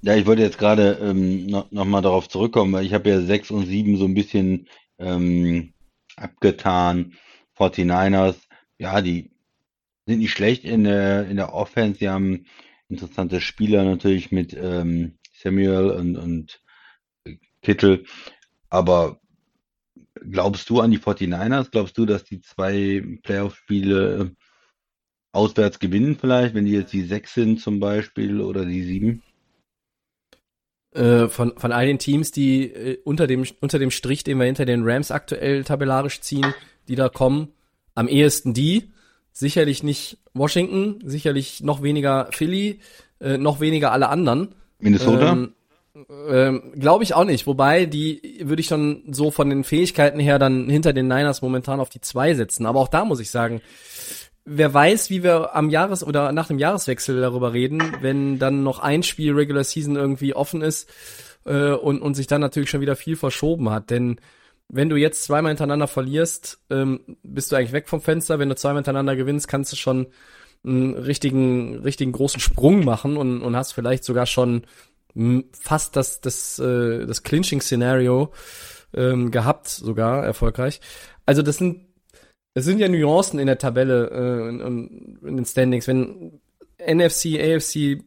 [0.00, 3.20] Ja, ich wollte jetzt gerade ähm, noch, noch mal darauf zurückkommen, weil ich habe ja
[3.20, 5.74] sechs und sieben so ein bisschen ähm,
[6.16, 7.12] abgetan.
[7.58, 8.36] 49ers,
[8.78, 9.31] ja, die
[10.12, 11.98] sind nicht schlecht in der, in der Offense.
[11.98, 12.46] Sie haben
[12.88, 16.60] interessante Spieler natürlich mit ähm, Samuel und, und
[17.62, 18.04] Kittel.
[18.68, 19.20] Aber
[20.30, 21.70] glaubst du an die 49ers?
[21.70, 24.34] Glaubst du, dass die zwei Playoff-Spiele
[25.32, 29.22] auswärts gewinnen vielleicht, wenn die jetzt die sechs sind zum Beispiel oder die sieben?
[30.94, 34.44] äh, von, von all den Teams, die äh, unter, dem, unter dem Strich, den wir
[34.44, 36.54] hinter den Rams aktuell tabellarisch ziehen,
[36.88, 37.48] die da kommen,
[37.94, 38.91] am ehesten die.
[39.32, 42.80] Sicherlich nicht Washington, sicherlich noch weniger Philly,
[43.20, 44.54] äh, noch weniger alle anderen.
[44.78, 45.32] Minnesota?
[45.32, 45.54] Ähm,
[46.28, 47.46] ähm, Glaube ich auch nicht.
[47.46, 51.80] Wobei, die würde ich schon so von den Fähigkeiten her dann hinter den Niners momentan
[51.80, 52.66] auf die zwei setzen.
[52.66, 53.60] Aber auch da muss ich sagen,
[54.44, 58.78] wer weiß, wie wir am Jahres- oder nach dem Jahreswechsel darüber reden, wenn dann noch
[58.78, 60.90] ein Spiel Regular Season irgendwie offen ist
[61.44, 63.90] äh, und, und sich dann natürlich schon wieder viel verschoben hat.
[63.90, 64.16] Denn
[64.68, 68.38] wenn du jetzt zweimal hintereinander verlierst, ähm, bist du eigentlich weg vom Fenster.
[68.38, 70.08] Wenn du zweimal hintereinander gewinnst, kannst du schon
[70.64, 74.66] einen richtigen, richtigen großen Sprung machen und, und hast vielleicht sogar schon
[75.52, 78.32] fast das, das, äh, das Clinching-Szenario
[78.94, 80.80] ähm, gehabt, sogar erfolgreich.
[81.26, 81.92] Also das sind
[82.54, 86.40] es sind ja Nuancen in der Tabelle äh, in, in den Standings, wenn
[86.78, 88.02] NFC, AFC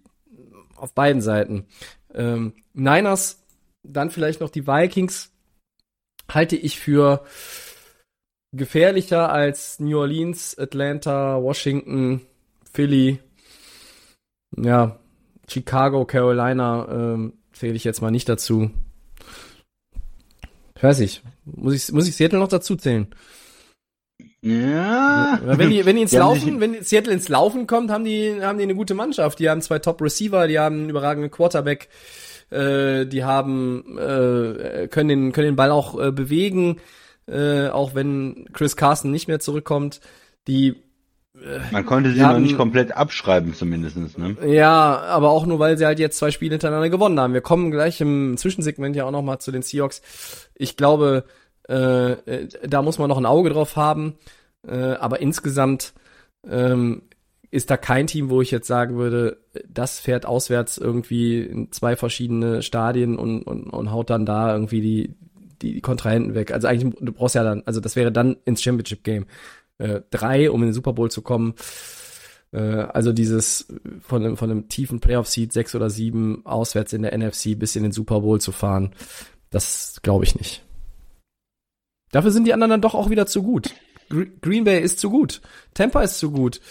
[0.75, 1.65] auf beiden Seiten.
[2.13, 3.43] Ähm, Niners,
[3.83, 5.31] dann vielleicht noch die Vikings,
[6.29, 7.23] halte ich für
[8.51, 12.21] gefährlicher als New Orleans, Atlanta, Washington,
[12.71, 13.19] Philly,
[14.57, 14.99] ja,
[15.47, 18.71] Chicago, Carolina ähm, zähle ich jetzt mal nicht dazu.
[20.75, 23.07] Ich weiß nicht, muss ich, muss ich Seattle noch dazu zählen?
[24.41, 25.39] Ja.
[25.43, 28.57] Wenn die, wenn die ins Die Laufen, wenn Seattle ins Laufen kommt, haben die, haben
[28.57, 29.39] die eine gute Mannschaft.
[29.39, 31.89] Die haben zwei Top Receiver, die haben einen überragenden Quarterback,
[32.49, 36.77] äh, die haben, äh, können den, können den Ball auch äh, bewegen,
[37.27, 39.99] äh, auch wenn Chris Carson nicht mehr zurückkommt.
[40.47, 40.75] Die,
[41.71, 44.35] Man konnte sie Wir noch haben- nicht komplett abschreiben, zumindestens, ne?
[44.45, 47.33] ja, aber auch nur, weil sie halt jetzt zwei Spiele hintereinander gewonnen haben.
[47.33, 50.01] Wir kommen gleich im Zwischensegment ja auch nochmal zu den Seahawks.
[50.53, 51.23] Ich glaube,
[51.67, 54.15] äh, äh, da muss man noch ein Auge drauf haben.
[54.67, 55.93] Äh, aber insgesamt
[56.49, 57.03] ähm,
[57.55, 59.37] ist da kein Team, wo ich jetzt sagen würde,
[59.67, 64.81] das fährt auswärts irgendwie in zwei verschiedene Stadien und, und, und haut dann da irgendwie
[64.81, 65.15] die,
[65.61, 66.51] die Kontrahenten weg.
[66.51, 69.25] Also eigentlich, du brauchst ja dann, also das wäre dann ins Championship Game.
[69.77, 71.55] Äh, drei, um in den Super Bowl zu kommen.
[72.51, 73.67] Äh, also dieses
[74.01, 77.83] von einem, von einem tiefen Playoff-Seed, sechs oder sieben, auswärts in der NFC bis in
[77.83, 78.93] den Super Bowl zu fahren,
[79.49, 80.63] das glaube ich nicht.
[82.11, 83.71] Dafür sind die anderen dann doch auch wieder zu gut.
[84.09, 85.41] Gre- Green Bay ist zu gut.
[85.73, 86.61] Tampa ist zu gut.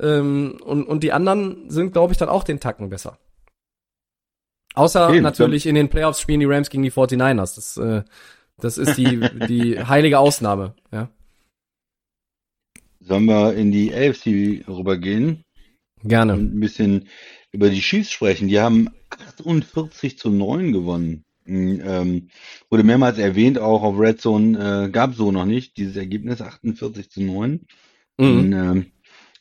[0.00, 3.18] Ähm, und, und die anderen sind, glaube ich, dann auch den Tacken besser.
[4.74, 7.54] Außer Okay, natürlich in den Playoffs spielen die Rams gegen die 49ers.
[7.56, 8.02] Das, äh,
[8.58, 10.74] das ist die, die heilige Ausnahme.
[10.92, 11.08] Ja,
[13.00, 15.42] Sollen wir in die AFC rübergehen
[16.02, 16.34] gerne.
[16.34, 17.08] und ein bisschen
[17.52, 18.48] über die Chiefs sprechen?
[18.48, 21.24] Die haben 48 zu 9 gewonnen.
[21.46, 22.28] Mm, Ähm,
[22.68, 27.10] wurde mehrmals erwähnt, auch auf Red Zone äh, gab so noch nicht dieses Ergebnis 48
[27.10, 27.64] zu 9.
[28.18, 28.26] Mhm.
[28.38, 28.86] Ein, ähm,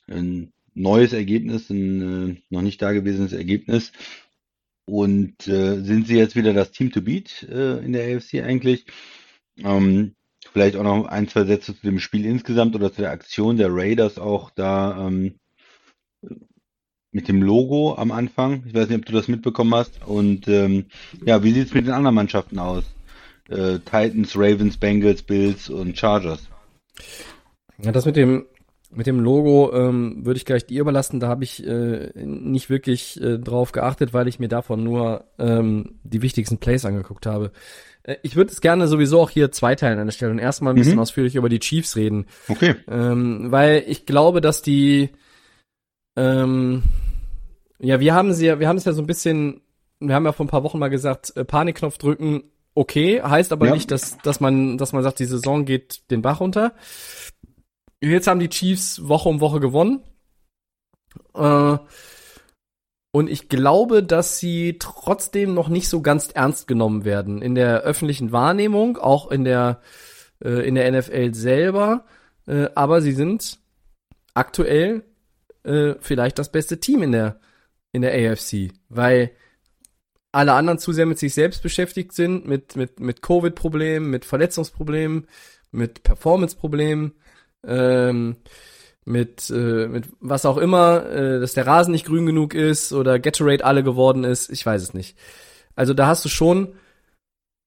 [0.10, 3.92] ein neues Ergebnis, ein äh, noch nicht dagewesenes Ergebnis.
[4.86, 8.86] Und äh, sind sie jetzt wieder das Team to beat äh, in der AFC eigentlich?
[9.58, 10.16] Ähm,
[10.54, 13.70] vielleicht auch noch ein, zwei Sätze zu dem Spiel insgesamt oder zu der Aktion der
[13.70, 15.36] Raiders auch da ähm,
[17.12, 18.64] mit dem Logo am Anfang.
[18.66, 20.06] Ich weiß nicht, ob du das mitbekommen hast.
[20.06, 20.86] Und ähm,
[21.26, 22.84] ja, wie sieht's mit den anderen Mannschaften aus?
[23.50, 26.48] Äh, Titans, Ravens, Bengals, Bills und Chargers.
[27.82, 28.46] Ja, das mit dem
[28.92, 31.20] mit dem Logo ähm, würde ich gleich dir überlassen.
[31.20, 36.00] Da habe ich äh, nicht wirklich äh, drauf geachtet, weil ich mir davon nur ähm,
[36.04, 37.52] die wichtigsten Plays angeguckt habe.
[38.04, 40.78] Äh, ich würde es gerne sowieso auch hier zweiteilen an der Stelle und erstmal ein
[40.78, 41.00] bisschen Mhm.
[41.02, 42.26] ausführlich über die Chiefs reden.
[42.48, 42.76] Okay.
[42.90, 45.10] Ähm, weil ich glaube, dass die
[46.16, 46.84] ähm,
[47.80, 49.62] ja, wir haben sie ja, wir haben es ja so ein bisschen,
[50.00, 53.68] wir haben ja vor ein paar Wochen mal gesagt, äh, Panikknopf drücken, okay, heißt aber
[53.68, 53.74] Ja.
[53.74, 56.74] nicht, dass, dass man, dass man sagt, die Saison geht den Bach runter.
[58.02, 60.04] Jetzt haben die Chiefs Woche um Woche gewonnen.
[61.34, 61.78] Äh,
[63.12, 67.82] und ich glaube, dass sie trotzdem noch nicht so ganz ernst genommen werden in der
[67.82, 69.82] öffentlichen Wahrnehmung, auch in der
[70.44, 72.06] äh, in der NFL selber.
[72.46, 73.60] Äh, aber sie sind
[74.34, 75.04] aktuell
[76.00, 77.42] vielleicht das beste Team in der
[77.92, 79.32] in der AFC, weil
[80.32, 85.28] alle anderen zu sehr mit sich selbst beschäftigt sind, mit mit mit Covid-Problemen, mit Verletzungsproblemen,
[85.72, 87.16] mit Performance-Problemen,
[87.68, 88.38] ähm,
[89.06, 93.20] mit äh, mit was auch immer, äh, dass der Rasen nicht grün genug ist oder
[93.20, 95.18] Gatorade alle geworden ist, ich weiß es nicht.
[95.76, 96.74] Also da hast du schon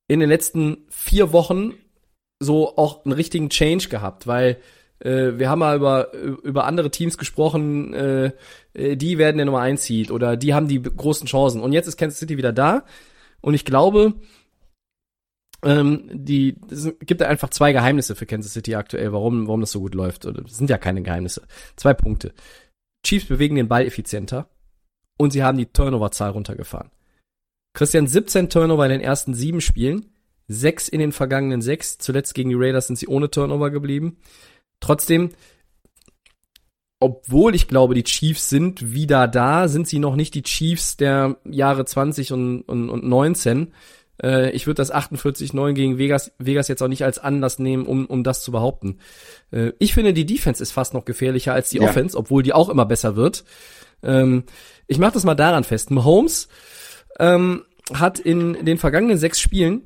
[0.09, 1.75] in den letzten vier Wochen
[2.41, 4.59] so auch einen richtigen Change gehabt, weil
[4.99, 8.33] äh, wir haben mal über über andere Teams gesprochen, äh,
[8.75, 11.61] äh, die werden der Nummer eins Seed oder die haben die großen Chancen.
[11.63, 12.85] Und jetzt ist Kansas City wieder da
[13.41, 14.15] und ich glaube,
[15.65, 19.81] ähm, die es gibt einfach zwei Geheimnisse für Kansas City aktuell, warum warum das so
[19.81, 20.27] gut läuft.
[20.27, 21.43] Oder sind ja keine Geheimnisse.
[21.77, 22.33] Zwei Punkte.
[23.05, 24.49] Chiefs bewegen den Ball effizienter
[25.17, 26.91] und sie haben die Turnover-Zahl runtergefahren.
[27.73, 30.07] Christian 17 Turnover in den ersten sieben Spielen,
[30.49, 31.99] sechs in den vergangenen sechs.
[31.99, 34.19] Zuletzt gegen die Raiders sind sie ohne Turnover geblieben.
[34.81, 35.31] Trotzdem,
[36.99, 41.37] obwohl ich glaube, die Chiefs sind wieder da, sind sie noch nicht die Chiefs der
[41.45, 43.73] Jahre 20 und, und, und 19.
[44.23, 48.07] Äh, ich würde das 48-9 gegen Vegas, Vegas jetzt auch nicht als Anlass nehmen, um,
[48.07, 48.99] um das zu behaupten.
[49.51, 51.89] Äh, ich finde, die Defense ist fast noch gefährlicher als die ja.
[51.89, 53.45] Offense, obwohl die auch immer besser wird.
[54.03, 54.45] Ähm,
[54.87, 55.91] ich mache das mal daran fest.
[55.91, 56.49] Mahomes
[57.19, 59.83] ähm, hat in den vergangenen sechs Spielen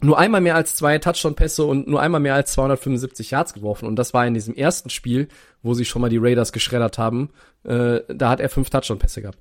[0.00, 3.86] nur einmal mehr als zwei Touchdown-Pässe und nur einmal mehr als 275 Yards geworfen.
[3.86, 5.28] Und das war in diesem ersten Spiel,
[5.62, 7.30] wo sie schon mal die Raiders geschreddert haben.
[7.64, 9.38] Äh, da hat er fünf Touchdown-Pässe gehabt.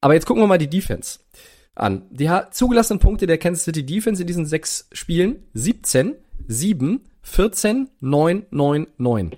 [0.00, 1.20] Aber jetzt gucken wir mal die Defense
[1.76, 2.02] an.
[2.10, 6.14] Die zugelassenen Punkte der Kansas City Defense in diesen sechs Spielen 17,
[6.48, 9.36] 7, 14, 9, 9, 9.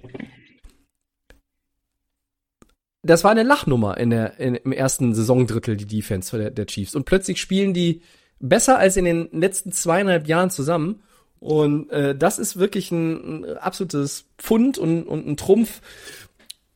[3.02, 6.94] Das war eine Lachnummer in der, in, im ersten Saisondrittel, die Defense der, der Chiefs.
[6.94, 8.02] Und plötzlich spielen die
[8.40, 11.02] besser als in den letzten zweieinhalb Jahren zusammen.
[11.40, 15.80] Und äh, das ist wirklich ein, ein absolutes Pfund und, und ein Trumpf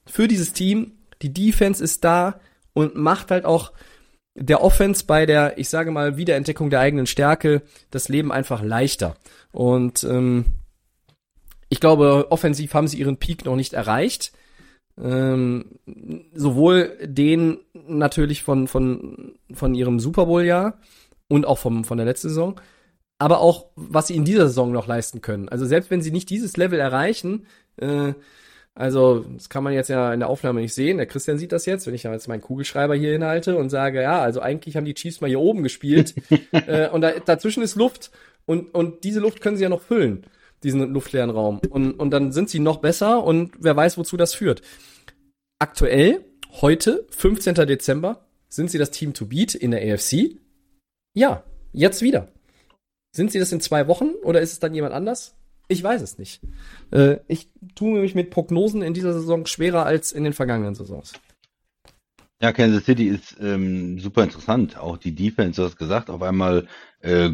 [0.06, 0.92] für dieses Team.
[1.20, 2.40] Die Defense ist da
[2.72, 3.72] und macht halt auch
[4.34, 9.16] der Offense bei der, ich sage mal, Wiederentdeckung der eigenen Stärke das Leben einfach leichter.
[9.52, 10.46] Und ähm,
[11.68, 14.32] ich glaube, offensiv haben sie ihren Peak noch nicht erreicht.
[15.00, 15.78] Ähm,
[16.34, 20.78] sowohl den natürlich von, von, von ihrem Super Bowl-Jahr
[21.28, 22.60] und auch vom, von der letzten Saison,
[23.18, 25.48] aber auch, was sie in dieser Saison noch leisten können.
[25.48, 28.12] Also selbst wenn sie nicht dieses Level erreichen, äh,
[28.74, 30.96] also, das kann man jetzt ja in der Aufnahme nicht sehen.
[30.96, 34.22] Der Christian sieht das jetzt, wenn ich jetzt meinen Kugelschreiber hier hinhalte und sage, ja,
[34.22, 36.14] also eigentlich haben die Chiefs mal hier oben gespielt
[36.52, 38.10] äh, und da, dazwischen ist Luft
[38.46, 40.26] und, und diese Luft können sie ja noch füllen,
[40.62, 41.60] diesen luftleeren Raum.
[41.68, 44.62] Und, und dann sind sie noch besser und wer weiß, wozu das führt.
[45.58, 46.24] Aktuell,
[46.62, 47.54] heute, 15.
[47.54, 50.38] Dezember, sind sie das Team to beat in der AFC?
[51.14, 52.28] Ja, jetzt wieder.
[53.14, 55.36] Sind sie das in zwei Wochen oder ist es dann jemand anders?
[55.68, 56.40] Ich weiß es nicht.
[56.90, 61.12] Äh, ich tue mich mit Prognosen in dieser Saison schwerer als in den vergangenen Saisons.
[62.40, 64.76] Ja, Kansas City ist ähm, super interessant.
[64.76, 66.66] Auch die Defense, du hast gesagt, auf einmal
[67.00, 67.30] äh,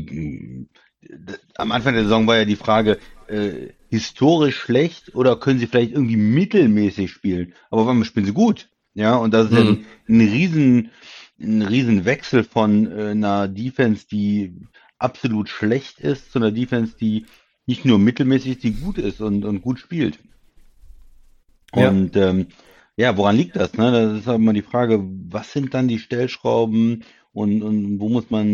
[1.57, 5.93] am Anfang der Saison war ja die Frage, äh, historisch schlecht oder können sie vielleicht
[5.93, 7.55] irgendwie mittelmäßig spielen?
[7.71, 8.69] Aber auf einmal spielen sie gut.
[8.95, 9.59] Ja, und das ist mhm.
[9.59, 10.91] ein, ein riesen,
[11.41, 14.57] ein riesen Wechsel von äh, einer Defense, die
[14.99, 17.27] absolut schlecht ist, zu einer Defense, die
[17.69, 20.19] nicht nur mittelmäßig, die gut ist und, und gut spielt.
[21.71, 22.31] Und ja.
[22.31, 22.47] Ähm,
[22.97, 23.75] ja, woran liegt das?
[23.75, 23.93] Ne?
[23.93, 28.31] Das ist halt immer die Frage, was sind dann die Stellschrauben und, und wo muss
[28.31, 28.47] man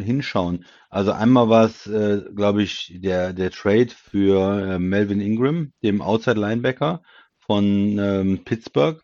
[0.00, 0.64] hinschauen?
[0.88, 6.00] Also einmal war es, äh, glaube ich, der, der Trade für äh, Melvin Ingram, dem
[6.00, 7.02] Outside Linebacker
[7.40, 9.02] von ähm, Pittsburgh,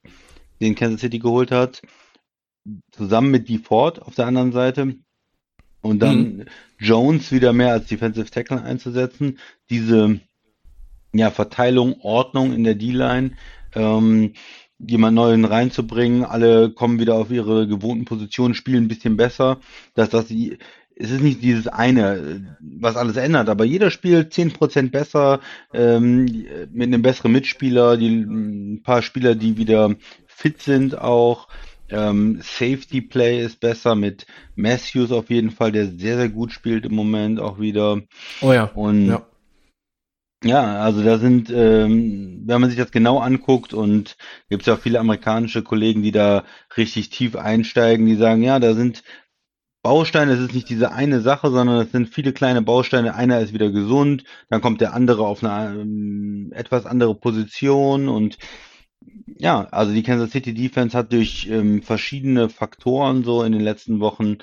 [0.61, 1.83] den Kansas City geholt hat,
[2.93, 4.95] zusammen mit Dee Ford auf der anderen Seite.
[5.87, 6.45] Und dann mhm.
[6.79, 9.39] Jones wieder mehr als Defensive Tackle einzusetzen.
[9.71, 10.21] Diese
[11.13, 13.33] ja, Verteilung, Ordnung in der D-Line,
[13.75, 14.33] ähm,
[14.79, 19.59] jemand Neuen reinzubringen, alle kommen wieder auf ihre gewohnten Positionen, spielen ein bisschen besser,
[19.95, 20.27] dass das
[20.99, 25.41] es ist nicht dieses eine, was alles ändert, aber jeder spielt zehn Prozent besser,
[25.75, 26.25] ähm,
[26.73, 29.95] mit einem besseren Mitspieler, die, ein paar Spieler, die wieder
[30.27, 31.49] fit sind auch.
[31.89, 36.85] Ähm, Safety Play ist besser mit Matthews auf jeden Fall, der sehr, sehr gut spielt
[36.85, 38.03] im Moment auch wieder.
[38.41, 38.65] Oh ja.
[38.75, 39.27] Und ja.
[40.45, 44.17] Ja, also da sind, ähm, wenn man sich das genau anguckt und
[44.49, 46.45] gibt es ja auch viele amerikanische Kollegen, die da
[46.77, 49.03] richtig tief einsteigen, die sagen, ja, da sind
[49.83, 53.15] Bausteine, es ist nicht diese eine Sache, sondern es sind viele kleine Bausteine.
[53.15, 58.37] Einer ist wieder gesund, dann kommt der andere auf eine ähm, etwas andere Position und
[59.27, 64.01] ja, also die Kansas City Defense hat durch ähm, verschiedene Faktoren so in den letzten
[64.01, 64.39] Wochen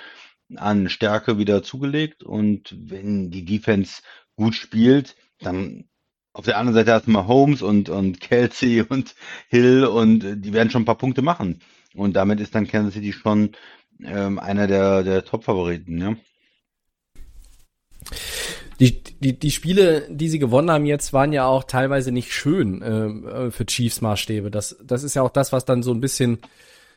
[0.56, 4.02] an Stärke wieder zugelegt und wenn die Defense
[4.36, 5.86] gut spielt, dann
[6.34, 9.16] auf der anderen Seite hast du mal Holmes und, und Kelsey und
[9.48, 11.60] Hill und äh, die werden schon ein paar Punkte machen.
[11.96, 13.52] Und damit ist dann Kansas City schon
[14.04, 16.16] ähm, einer der, der Top-Favoriten, ja.
[18.80, 22.82] Die, die, die Spiele, die sie gewonnen haben jetzt, waren ja auch teilweise nicht schön
[22.86, 24.50] ähm, äh, für Chiefs Maßstäbe.
[24.50, 26.40] Das, das ist ja auch das, was dann so ein bisschen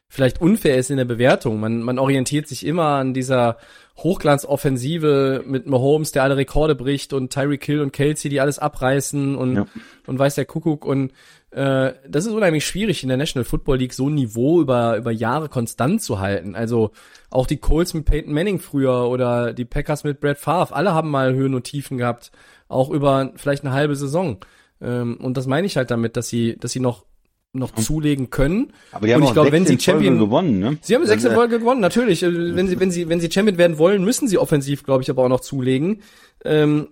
[0.09, 1.61] vielleicht unfair ist in der Bewertung.
[1.61, 3.59] Man, man orientiert sich immer an dieser
[3.99, 9.35] Hochglanzoffensive mit Mahomes, der alle Rekorde bricht und Tyreek Hill und Kelsey, die alles abreißen
[9.35, 9.67] und, ja.
[10.07, 11.13] und weiß der Kuckuck und
[11.57, 15.11] äh, das ist unheimlich schwierig in der National Football League so ein Niveau über, über
[15.11, 16.55] Jahre konstant zu halten.
[16.55, 16.91] Also
[17.31, 21.11] auch die Colts mit Peyton Manning früher oder die Packers mit Brad Favre, alle haben
[21.11, 22.31] mal Höhen und Tiefen gehabt,
[22.69, 24.37] auch über vielleicht eine halbe Saison.
[24.83, 27.07] Ähm, und das meine ich halt damit, dass sie, dass sie noch
[27.55, 28.75] noch zulegen können.
[28.93, 30.77] Aber die haben und ich glaube, wenn sie in Folge Champion gewonnen, ne?
[30.83, 32.23] Sie haben sechs in Folge gewonnen, natürlich.
[32.23, 35.09] Äh, Wenn sie, wenn sie, wenn sie Champion werden wollen, müssen sie offensiv, glaube ich,
[35.09, 36.03] aber auch noch zulegen.
[36.45, 36.89] Ähm,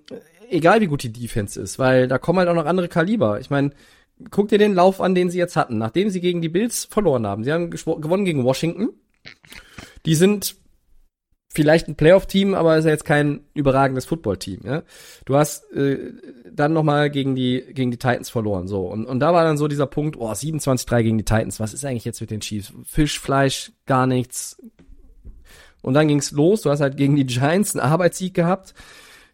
[0.48, 3.40] egal wie gut die Defense ist, weil da kommen halt auch noch andere Kaliber.
[3.40, 3.72] Ich meine,
[4.31, 7.27] guck dir den Lauf an, den sie jetzt hatten, nachdem sie gegen die Bills verloren
[7.27, 7.44] haben.
[7.44, 8.90] Sie haben gewonnen gegen Washington.
[10.07, 10.57] Die sind
[11.55, 14.61] vielleicht ein Playoff-Team, aber ist ja jetzt kein überragendes Football-Team.
[14.64, 14.83] Ja?
[15.24, 16.12] Du hast äh,
[16.53, 19.57] dann noch mal gegen die gegen die Titans verloren, so und und da war dann
[19.57, 21.61] so dieser Punkt, oh 27-3 gegen die Titans.
[21.61, 22.72] Was ist eigentlich jetzt mit den Chiefs?
[22.85, 24.61] Fisch, Fleisch, gar nichts.
[25.81, 26.62] Und dann ging's los.
[26.62, 28.74] Du hast halt gegen die Giants einen Arbeitssieg gehabt,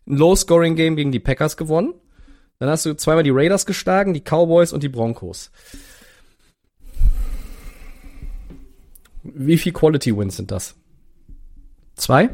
[0.07, 1.95] ein Low-Scoring-Game gegen die Packers gewonnen.
[2.61, 5.51] Dann hast du zweimal die Raiders geschlagen, die Cowboys und die Broncos.
[9.23, 10.77] Wie viel Quality Wins sind das?
[11.95, 12.31] Zwei?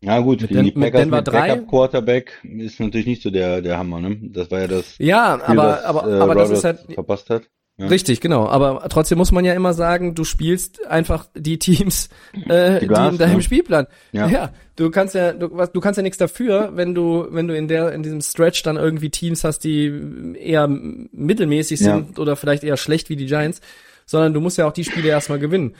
[0.00, 1.48] Ja gut, Mit gegen die Den- mit Packers mit drei?
[1.54, 4.16] Backup Quarterback ist natürlich nicht so der der Hammer, ne?
[4.30, 7.30] Das war ja das Spiel, Ja, aber das, aber äh, aber das ist halt verpasst
[7.30, 7.42] hat.
[7.78, 7.88] Ja.
[7.88, 8.46] richtig, genau.
[8.48, 12.08] Aber trotzdem muss man ja immer sagen, du spielst einfach die Teams,
[12.48, 13.42] äh, die, du hast, in deinem ne?
[13.42, 13.86] Spielplan.
[14.12, 14.28] Ja.
[14.28, 14.52] Ja.
[14.76, 17.68] du kannst ja, du, was- du kannst ja nichts dafür, wenn du, wenn du in
[17.68, 19.92] der, in diesem Stretch dann irgendwie Teams hast, die
[20.38, 21.96] eher mittelmäßig Ja.
[21.96, 23.60] sind oder vielleicht eher schlecht wie die Giants,
[24.06, 25.74] sondern du musst ja auch die Spiele erstmal gewinnen.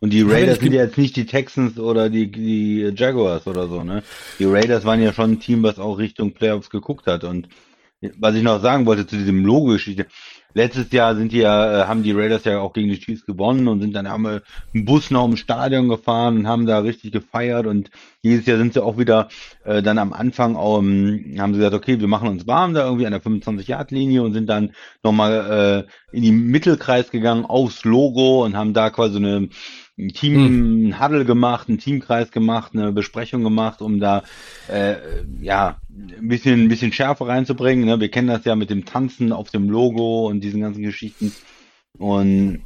[0.00, 3.82] Und die Raiders sind ja jetzt nicht die Texans oder die, die Jaguars oder so,
[3.82, 4.02] ne?
[4.38, 7.24] Die Raiders waren ja schon ein Team, was auch Richtung Playoffs geguckt hat.
[7.24, 7.48] Und
[8.18, 10.06] was ich noch sagen wollte zu diesem Logo-Geschichte.
[10.56, 13.68] Letztes Jahr sind die ja, äh, haben die Raiders ja auch gegen die Chiefs gewonnen
[13.68, 14.42] und sind dann einmal
[14.72, 17.90] im Bus noch im Stadion gefahren und haben da richtig gefeiert und
[18.24, 19.28] dieses Jahr sind sie auch wieder
[19.64, 23.04] äh, dann am Anfang ähm, haben sie gesagt, okay, wir machen uns warm da irgendwie
[23.04, 24.70] an der 25-Yard-Linie und sind dann
[25.02, 29.50] nochmal äh, in die Mittelkreis gegangen aufs Logo und haben da quasi eine
[29.98, 34.24] ein Team ein Huddle gemacht, einen Teamkreis gemacht, eine Besprechung gemacht, um da
[34.68, 34.96] äh,
[35.40, 37.86] ja ein bisschen ein bisschen Schärfe reinzubringen.
[37.86, 38.00] Ne?
[38.00, 41.32] Wir kennen das ja mit dem Tanzen auf dem Logo und diesen ganzen Geschichten.
[41.98, 42.62] Und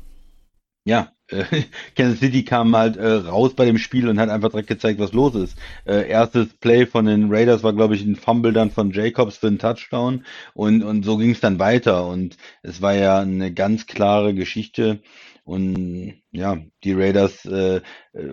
[0.84, 1.44] ja, äh,
[1.96, 5.12] Kansas City kam halt äh, raus bei dem Spiel und hat einfach direkt gezeigt, was
[5.12, 5.56] los ist.
[5.86, 9.46] Äh, erstes Play von den Raiders war, glaube ich, ein Fumble dann von Jacobs für
[9.46, 13.86] einen Touchdown und, und so ging es dann weiter und es war ja eine ganz
[13.86, 15.00] klare Geschichte
[15.50, 17.80] und ja, die Raiders äh,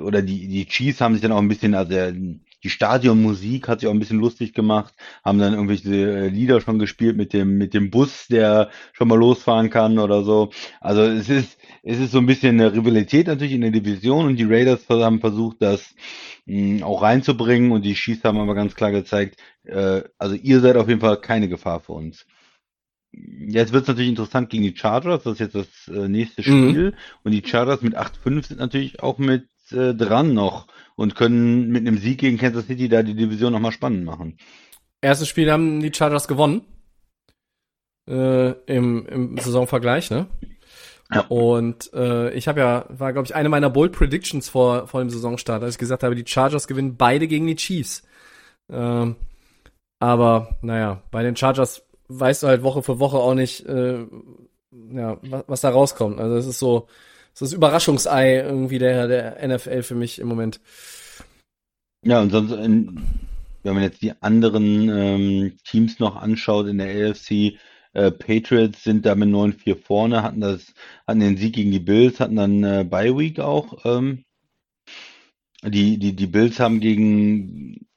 [0.03, 1.89] oder die, die Chiefs haben sich dann auch ein bisschen, also
[2.63, 4.93] die Stadionmusik hat sich auch ein bisschen lustig gemacht,
[5.25, 9.17] haben dann irgendwelche äh, Lieder schon gespielt mit dem, mit dem Bus, der schon mal
[9.17, 10.51] losfahren kann oder so.
[10.79, 14.35] Also es ist, es ist so ein bisschen eine Rivalität natürlich in der Division und
[14.35, 15.95] die Raiders haben versucht, das
[16.45, 20.75] mh, auch reinzubringen und die Chiefs haben aber ganz klar gezeigt, äh, also ihr seid
[20.77, 22.27] auf jeden Fall keine Gefahr für uns.
[23.11, 26.69] Jetzt wird es natürlich interessant gegen die Chargers, das ist jetzt das äh, nächste Mhm.
[26.69, 26.93] Spiel
[27.23, 31.87] und die Chargers mit 8-5 sind natürlich auch mit äh, dran noch und können mit
[31.87, 34.37] einem Sieg gegen Kansas City da die Division nochmal spannend machen.
[35.01, 36.61] Erstes Spiel haben die Chargers gewonnen.
[38.09, 40.27] Äh, im, Im Saisonvergleich, ne?
[41.13, 41.21] Ja.
[41.27, 45.09] Und äh, ich habe ja, war glaube ich eine meiner Bold Predictions vor, vor dem
[45.09, 48.03] Saisonstart, als ich gesagt habe, die Chargers gewinnen beide gegen die Chiefs.
[48.71, 49.15] Ähm,
[49.99, 54.05] aber naja, bei den Chargers weißt du halt Woche für Woche auch nicht, äh,
[54.91, 56.19] ja, was, was da rauskommt.
[56.19, 56.87] Also es ist so,
[57.33, 60.59] es ist das Überraschungsei irgendwie der, der NFL für mich im Moment.
[62.03, 63.01] Ja, und sonst, in,
[63.63, 67.57] wenn man jetzt die anderen ähm, Teams noch anschaut in der AFC,
[67.93, 70.73] äh, Patriots sind da mit 9-4 vorne, hatten das,
[71.05, 73.85] hatten den Sieg gegen die Bills, hatten dann äh, Bye Week auch.
[73.85, 74.23] Ähm,
[75.63, 77.87] die, die, die Bills haben gegen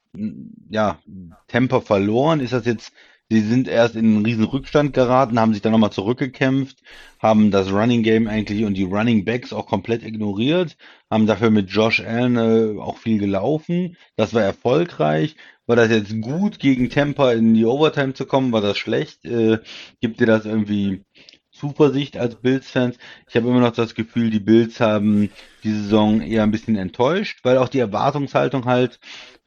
[0.69, 0.99] ja,
[1.47, 2.39] Tampa verloren.
[2.39, 2.91] Ist das jetzt,
[3.31, 6.79] sie sind erst in einen riesen Rückstand geraten, haben sich dann nochmal zurückgekämpft,
[7.17, 10.75] haben das Running Game eigentlich und die Running Backs auch komplett ignoriert,
[11.09, 13.95] haben dafür mit Josh Allen äh, auch viel gelaufen.
[14.17, 15.37] Das war erfolgreich.
[15.65, 18.51] War das jetzt gut, gegen Tampa in die Overtime zu kommen?
[18.51, 19.23] War das schlecht?
[19.23, 19.59] Äh,
[20.01, 21.05] gibt dir das irgendwie
[21.53, 22.97] Zuversicht als Bills-Fans?
[23.29, 25.29] Ich habe immer noch das Gefühl, die Bills haben
[25.63, 28.99] die Saison eher ein bisschen enttäuscht, weil auch die Erwartungshaltung halt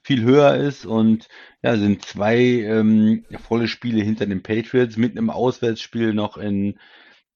[0.04, 1.28] viel höher ist und
[1.62, 6.78] ja, sind zwei ähm, volle Spiele hinter den Patriots mit einem Auswärtsspiel noch in,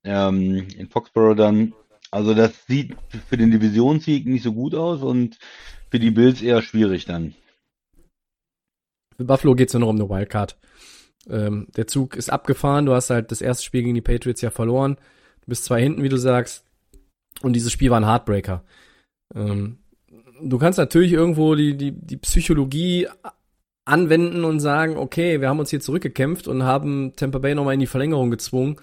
[0.04, 1.72] ähm, in Foxborough dann.
[2.10, 2.94] Also das sieht
[3.28, 5.38] für den Divisionssieg nicht so gut aus und
[5.90, 7.34] für die Bills eher schwierig dann.
[9.16, 10.58] Für Buffalo geht's nur noch um eine Wildcard.
[11.28, 14.50] Ähm, der Zug ist abgefahren, du hast halt das erste Spiel gegen die Patriots ja
[14.50, 14.96] verloren.
[15.40, 16.64] Du bist zwei hinten, wie du sagst.
[17.40, 18.62] Und dieses Spiel war ein Heartbreaker.
[19.34, 19.78] Ähm,
[20.42, 23.08] du kannst natürlich irgendwo die, die, die Psychologie
[23.84, 27.80] anwenden und sagen, okay, wir haben uns hier zurückgekämpft und haben Tampa Bay nochmal in
[27.80, 28.76] die Verlängerung gezwungen.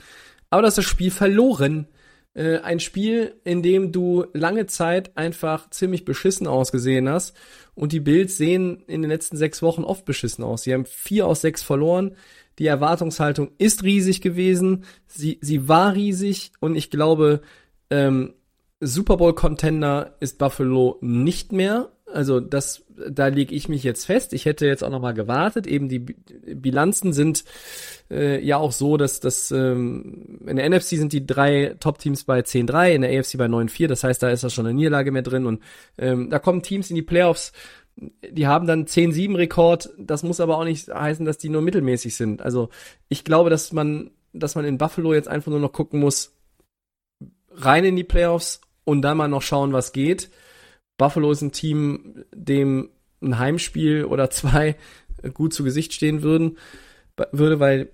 [0.49, 1.87] Aber das ist das Spiel verloren.
[2.33, 7.35] Äh, ein Spiel, in dem du lange Zeit einfach ziemlich beschissen ausgesehen hast.
[7.75, 10.63] Und die Bills sehen in den letzten sechs Wochen oft beschissen aus.
[10.63, 12.15] Sie haben vier aus sechs verloren.
[12.57, 14.85] Die Erwartungshaltung ist riesig gewesen.
[15.07, 17.41] Sie, sie war riesig und ich glaube,
[17.89, 18.33] ähm,
[18.79, 21.91] Super Bowl Contender ist Buffalo nicht mehr.
[22.11, 24.31] Also das, da lege ich mich jetzt fest.
[24.33, 25.65] Ich hätte jetzt auch noch mal gewartet.
[25.65, 27.43] Eben die Bilanzen sind
[28.11, 32.39] äh, ja auch so, dass das ähm, in der NFC sind die drei Top-Teams bei
[32.39, 33.87] 10-3, in der AFC bei 9-4.
[33.87, 35.63] Das heißt, da ist da schon eine Niederlage mehr drin und
[35.97, 37.53] ähm, da kommen Teams in die Playoffs.
[37.97, 39.89] Die haben dann 10-7 Rekord.
[39.97, 42.41] Das muss aber auch nicht heißen, dass die nur mittelmäßig sind.
[42.41, 42.69] Also
[43.09, 46.33] ich glaube, dass man, dass man in Buffalo jetzt einfach nur noch gucken muss,
[47.51, 50.29] rein in die Playoffs und dann mal noch schauen, was geht.
[50.97, 52.89] Buffalo ist ein Team, dem
[53.21, 54.75] ein Heimspiel oder zwei
[55.33, 56.57] gut zu Gesicht stehen würden,
[57.31, 57.89] würde, weil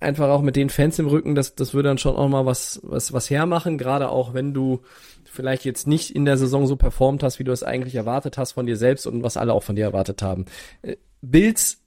[0.00, 2.80] einfach auch mit den Fans im Rücken, das, das würde dann schon auch mal was,
[2.82, 4.80] was, was hermachen, gerade auch wenn du
[5.24, 8.52] vielleicht jetzt nicht in der Saison so performt hast, wie du es eigentlich erwartet hast
[8.52, 10.44] von dir selbst und was alle auch von dir erwartet haben.
[10.82, 11.80] Äh, Bills,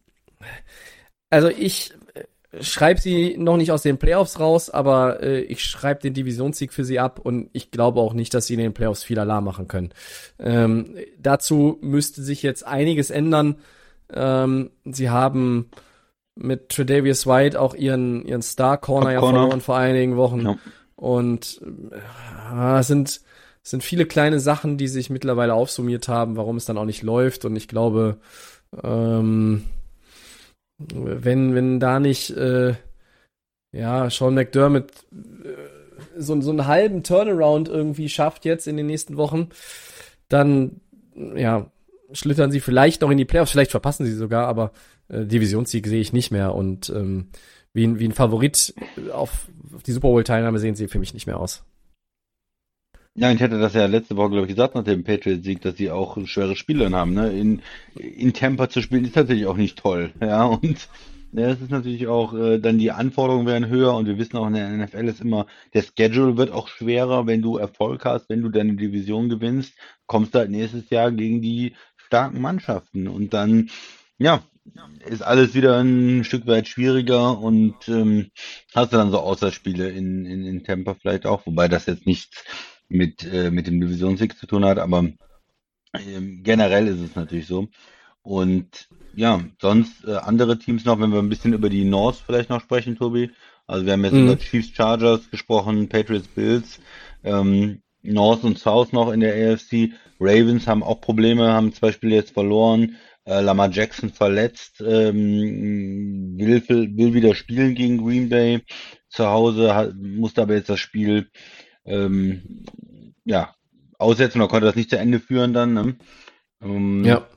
[1.30, 1.94] also ich
[2.62, 6.86] schreibe sie noch nicht aus den Playoffs raus, aber äh, ich schreibe den Divisionssieg für
[6.86, 9.68] sie ab und ich glaube auch nicht, dass sie in den Playoffs viel Alarm machen
[9.68, 9.90] können.
[10.40, 13.56] Ähm, dazu müsste sich jetzt einiges ändern.
[14.14, 15.70] Ähm, sie haben
[16.36, 20.42] mit Tredavious White auch ihren, ihren Star Corner ja verloren vor einigen Wochen.
[20.42, 20.58] Ja.
[20.96, 21.62] Und
[22.54, 23.22] äh, es sind,
[23.64, 27.46] sind viele kleine Sachen, die sich mittlerweile aufsummiert haben, warum es dann auch nicht läuft.
[27.46, 28.18] Und ich glaube,
[28.84, 29.64] ähm,
[30.78, 32.76] wenn, wenn da nicht, äh,
[33.72, 39.18] ja, Sean McDermott äh, so, so einen halben Turnaround irgendwie schafft jetzt in den nächsten
[39.18, 39.50] Wochen,
[40.30, 40.82] dann,
[41.36, 41.72] ja,
[42.12, 44.72] schlittern sie vielleicht noch in die Playoffs, vielleicht verpassen sie sogar, aber
[45.10, 47.28] äh, Divisionssieg sehe ich nicht mehr und ähm,
[47.74, 48.74] wie, ein, wie ein Favorit
[49.12, 51.64] auf, auf die Super Bowl-Teilnahme sehen sie für mich nicht mehr aus.
[53.20, 55.90] Ja, ich hätte das ja letzte Woche, glaube ich, gesagt nach dem Patriots-Sieg, dass sie
[55.90, 57.16] auch schwere Spiele haben.
[57.16, 57.32] Ne?
[57.32, 57.64] In,
[57.96, 60.12] in Tampa zu spielen ist natürlich auch nicht toll.
[60.22, 60.88] Ja, und
[61.32, 64.46] ja, es ist natürlich auch, äh, dann die Anforderungen werden höher und wir wissen auch
[64.46, 68.44] in der NFL ist immer, der Schedule wird auch schwerer, wenn du Erfolg hast, wenn
[68.44, 69.74] du deine Division gewinnst,
[70.06, 73.72] kommst du halt nächstes Jahr gegen die starken Mannschaften und dann,
[74.20, 74.44] ja,
[75.06, 78.30] ist alles wieder ein Stück weit schwieriger und ähm,
[78.76, 82.44] hast du dann so Außerspiele in, in, in Tampa vielleicht auch, wobei das jetzt nichts
[82.90, 85.10] mit, äh, mit dem Divisionssieg zu tun hat, aber
[85.94, 87.68] ähm, generell ist es natürlich so.
[88.22, 92.50] Und ja, sonst äh, andere Teams noch, wenn wir ein bisschen über die North vielleicht
[92.50, 93.32] noch sprechen, Tobi.
[93.66, 94.26] Also wir haben jetzt mhm.
[94.26, 96.80] über Chiefs Chargers gesprochen, Patriots Bills,
[97.24, 99.92] ähm, North und South noch in der AFC.
[100.20, 102.98] Ravens haben auch Probleme, haben zwei Spiele jetzt verloren.
[103.26, 108.62] Äh, Lamar Jackson verletzt, ähm, will, will wieder spielen gegen Green Bay
[109.10, 111.30] zu Hause, hat, musste aber jetzt das Spiel
[111.88, 112.66] ähm,
[113.26, 113.56] ja,
[113.98, 115.74] aussetzen oder konnte das nicht zu Ende führen dann.
[115.74, 115.96] Ne?
[116.62, 117.28] Ähm, ja.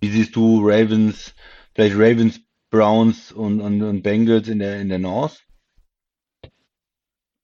[0.00, 1.34] Wie siehst du Ravens,
[1.74, 2.40] vielleicht Ravens,
[2.70, 5.42] Browns und, und, und Bengals in der, in der North?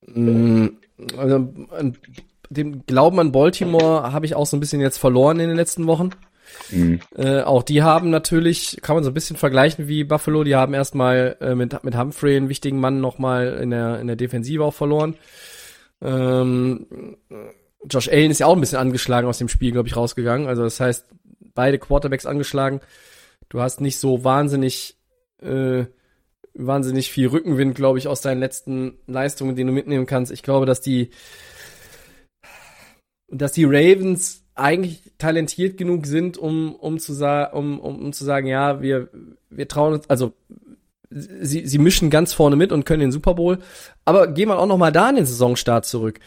[0.07, 0.69] Mm,
[1.16, 1.53] also,
[2.51, 5.87] den Glauben an Baltimore habe ich auch so ein bisschen jetzt verloren in den letzten
[5.87, 6.11] Wochen.
[6.70, 7.01] Mhm.
[7.16, 10.74] Äh, auch die haben natürlich, kann man so ein bisschen vergleichen wie Buffalo, die haben
[10.74, 14.74] erstmal äh, mit, mit Humphrey einen wichtigen Mann nochmal in der, in der Defensive auch
[14.74, 15.16] verloren.
[16.01, 16.86] Ähm,
[17.88, 20.46] Josh Allen ist ja auch ein bisschen angeschlagen aus dem Spiel, glaube ich, rausgegangen.
[20.46, 21.07] Also das heißt,
[21.55, 22.80] beide Quarterbacks angeschlagen.
[23.49, 24.99] Du hast nicht so wahnsinnig,
[25.40, 25.86] äh,
[26.55, 30.32] wahnsinnig viel Rückenwind, glaube ich, aus deinen letzten Leistungen, den du mitnehmen kannst.
[30.32, 31.11] Ich glaube, dass die,
[33.28, 37.12] dass die Ravens eigentlich talentiert genug sind, um, um, zu,
[37.52, 39.09] um, um, um zu sagen, ja, wir,
[39.50, 40.32] wir trauen uns, also
[41.11, 43.59] sie, sie mischen ganz vorne mit und können den Super Bowl.
[44.04, 46.20] Aber gehen wir auch noch mal da in den Saisonstart zurück.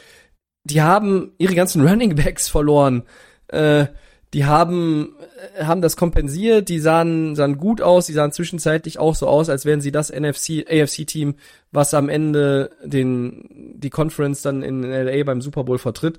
[0.63, 3.03] Die haben ihre ganzen Running Backs verloren.
[3.47, 3.88] Äh,
[4.34, 5.15] die haben,
[5.57, 9.49] äh, haben das kompensiert, die sahen, sahen gut aus, die sahen zwischenzeitlich auch so aus,
[9.49, 11.36] als wären sie das NFC, AFC-Team,
[11.71, 16.17] was am Ende den, die Conference dann in LA beim Super Bowl vertritt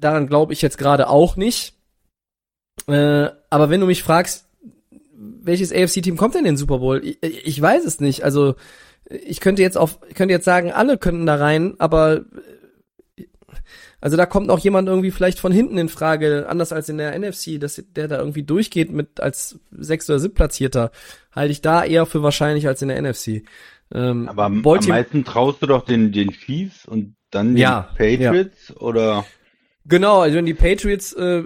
[0.00, 1.74] daran glaube ich jetzt gerade auch nicht.
[2.86, 4.46] Äh, aber wenn du mich fragst,
[5.12, 7.04] welches AFC-Team kommt denn in den Super Bowl?
[7.04, 8.24] Ich, ich, weiß es nicht.
[8.24, 8.54] Also
[9.08, 12.24] ich könnte jetzt auf, ich könnte jetzt sagen, alle könnten da rein, aber
[14.00, 17.18] also da kommt auch jemand irgendwie vielleicht von hinten in Frage, anders als in der
[17.18, 20.92] NFC, dass der da irgendwie durchgeht mit als sechs oder siebtplatzierter,
[21.32, 23.42] halte ich da eher für wahrscheinlich als in der NFC.
[23.92, 27.88] Ähm, aber am, am meisten traust du doch den den Chiefs und dann den ja,
[27.96, 28.76] Patriots ja.
[28.76, 29.24] oder?
[29.88, 31.42] Genau, also die Patriots äh,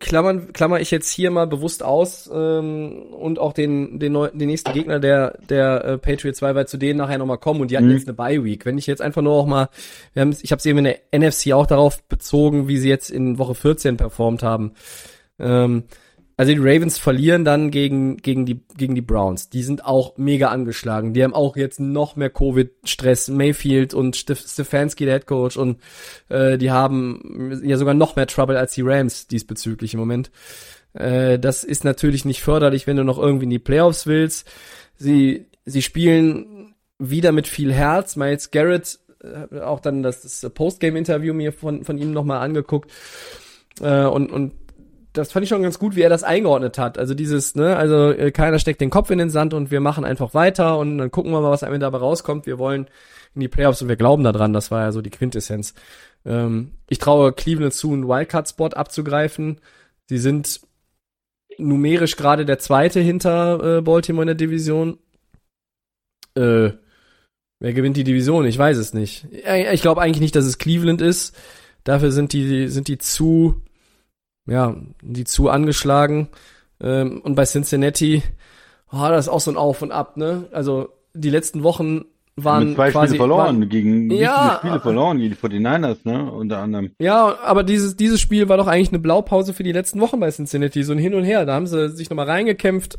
[0.00, 4.48] klammern klammer ich jetzt hier mal bewusst aus ähm, und auch den den, neu, den
[4.48, 7.76] nächsten Gegner der der äh, Patriots, weil wir zu denen nachher nochmal kommen und die
[7.76, 7.92] hatten mhm.
[7.92, 8.66] jetzt eine Bye Week.
[8.66, 9.68] Wenn ich jetzt einfach nur auch mal,
[10.14, 13.08] wir haben, ich habe sie eben in der NFC auch darauf bezogen, wie sie jetzt
[13.08, 14.72] in Woche 14 performt haben.
[15.38, 15.84] Ähm,
[16.38, 19.48] also die Ravens verlieren dann gegen, gegen, die, gegen die Browns.
[19.48, 21.14] Die sind auch mega angeschlagen.
[21.14, 23.28] Die haben auch jetzt noch mehr Covid-Stress.
[23.28, 25.80] Mayfield und Stefanski, der Head Coach, und
[26.28, 30.30] äh, die haben ja sogar noch mehr Trouble als die Rams diesbezüglich im Moment.
[30.92, 34.46] Äh, das ist natürlich nicht förderlich, wenn du noch irgendwie in die Playoffs willst.
[34.96, 38.14] Sie, sie spielen wieder mit viel Herz.
[38.16, 42.90] Miles Garrett, äh, auch dann das, das Postgame-Interview mir von, von ihm nochmal angeguckt.
[43.80, 44.52] Äh, und, und
[45.16, 46.98] das fand ich schon ganz gut, wie er das eingeordnet hat.
[46.98, 50.04] Also dieses, ne, also äh, keiner steckt den Kopf in den Sand und wir machen
[50.04, 52.46] einfach weiter und dann gucken wir mal, was am Ende dabei rauskommt.
[52.46, 52.86] Wir wollen
[53.34, 54.52] in die Playoffs und wir glauben daran.
[54.52, 55.74] Das war ja so die Quintessenz.
[56.24, 59.60] Ähm, ich traue Cleveland zu, einen Wildcard-Spot abzugreifen.
[60.06, 60.60] Sie sind
[61.58, 64.98] numerisch gerade der zweite hinter äh, Baltimore in der Division.
[66.34, 66.70] Äh,
[67.60, 68.44] wer gewinnt die Division?
[68.44, 69.26] Ich weiß es nicht.
[69.72, 71.34] Ich glaube eigentlich nicht, dass es Cleveland ist.
[71.84, 73.62] Dafür sind die, sind die zu,
[74.46, 76.28] ja, die zu angeschlagen.
[76.80, 78.22] Ähm, und bei Cincinnati,
[78.92, 80.48] oh, das ist auch so ein Auf und Ab, ne?
[80.52, 82.04] Also die letzten Wochen
[82.36, 86.30] waren Mit zwei quasi, Spiele verloren, waren, gegen Ja, Spiele verloren, gegen die 49ers, ne,
[86.30, 86.90] unter anderem.
[87.00, 90.30] Ja, aber dieses, dieses Spiel war doch eigentlich eine Blaupause für die letzten Wochen bei
[90.30, 91.46] Cincinnati, so ein Hin und Her.
[91.46, 92.98] Da haben sie sich nochmal reingekämpft,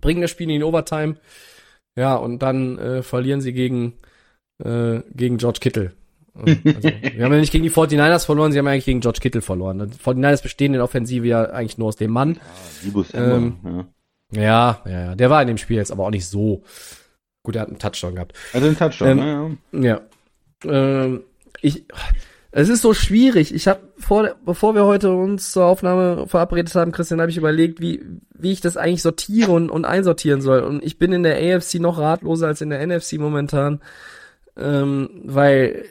[0.00, 1.16] bringen das Spiel in den Overtime.
[1.96, 3.94] Ja, und dann äh, verlieren sie gegen,
[4.62, 5.92] äh, gegen George Kittle.
[6.38, 9.20] Also, wir haben ja nicht gegen die 49ers verloren, sie haben ja eigentlich gegen George
[9.20, 9.90] Kittle verloren.
[9.90, 12.38] Die 49ers bestehen in der Offensive ja eigentlich nur aus dem Mann.
[12.82, 13.86] Samuel, Ähm, ja.
[14.30, 15.14] Ja, ja, ja.
[15.14, 16.62] Der war in dem Spiel jetzt aber auch nicht so.
[17.42, 18.34] Gut, er hat einen Touchdown gehabt.
[18.52, 20.00] Also ein Touchdown, Ähm, ja.
[20.64, 21.04] Ja.
[21.04, 21.22] Ähm,
[21.60, 21.86] ich,
[22.50, 23.54] es ist so schwierig.
[23.54, 27.80] Ich habe vor, bevor wir heute uns zur Aufnahme verabredet haben, Christian, habe ich überlegt,
[27.80, 28.02] wie,
[28.34, 30.60] wie ich das eigentlich sortiere und, und einsortieren soll.
[30.60, 33.80] Und ich bin in der AFC noch ratloser als in der NFC momentan,
[34.56, 35.84] ähm, weil,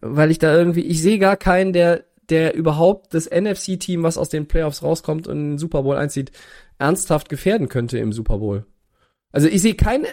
[0.00, 4.28] weil ich da irgendwie, ich sehe gar keinen, der, der überhaupt das NFC-Team, was aus
[4.28, 6.32] den Playoffs rauskommt und in den Super Bowl einzieht,
[6.78, 8.66] ernsthaft gefährden könnte im Super Bowl.
[9.32, 10.06] Also ich sehe keine,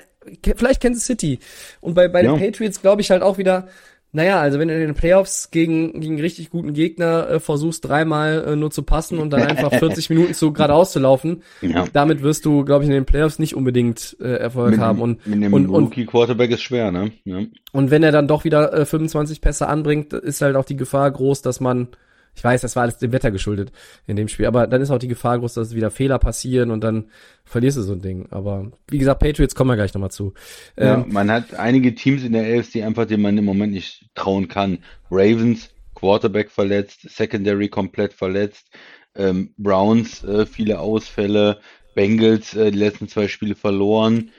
[0.56, 1.40] vielleicht Kansas City.
[1.82, 2.34] Und bei, bei Ja.
[2.36, 3.68] den Patriots glaube ich halt auch wieder,
[4.16, 8.46] naja, also wenn du in den Playoffs gegen, gegen richtig guten Gegner äh, versuchst, dreimal
[8.48, 11.86] äh, nur zu passen und dann einfach 40 Minuten zu geradeaus zu laufen, ja.
[11.92, 15.02] damit wirst du, glaube ich, in den Playoffs nicht unbedingt äh, Erfolg Mit, haben.
[15.02, 17.12] Und, mit dem und, Rookie Quarterback ist schwer, ne?
[17.26, 17.40] Ja.
[17.72, 21.10] und wenn er dann doch wieder äh, 25 Pässe anbringt, ist halt auch die Gefahr
[21.10, 21.88] groß, dass man,
[22.36, 23.72] ich weiß, das war alles dem Wetter geschuldet
[24.08, 26.84] in dem Spiel, aber dann ist auch die Gefahr groß, dass wieder Fehler passieren und
[26.84, 27.10] dann
[27.46, 28.28] verlierst du so ein Ding.
[28.32, 30.34] Aber wie gesagt, Patriots kommen wir gleich nochmal zu.
[30.78, 34.08] Ja, Ähm, man hat einige Teams in der AFC einfach, denen man im Moment nicht
[34.16, 34.80] trauen kann.
[35.12, 38.68] Ravens, Quarterback verletzt, Secondary komplett verletzt,
[39.16, 41.60] ähm, Browns, äh, viele Ausfälle,
[41.96, 44.32] Bengals, äh, die letzten zwei Spiele verloren.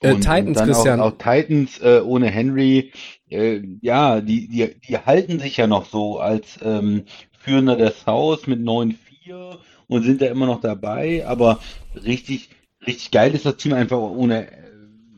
[0.00, 1.00] Äh, Und- Titans, und dann Christian.
[1.00, 2.92] Auch, auch Titans äh, ohne Henry,
[3.30, 7.04] äh, ja, die, die, die halten sich ja noch so als ähm,
[7.38, 9.58] Führender des Haus mit 9-4
[9.88, 11.60] und sind da immer noch dabei, aber
[11.94, 12.50] richtig,
[12.86, 14.48] richtig geil ist das Team einfach ohne,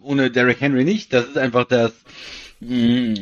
[0.01, 1.13] ohne Derrick Henry nicht.
[1.13, 1.93] Das ist einfach das,
[2.61, 3.15] mh,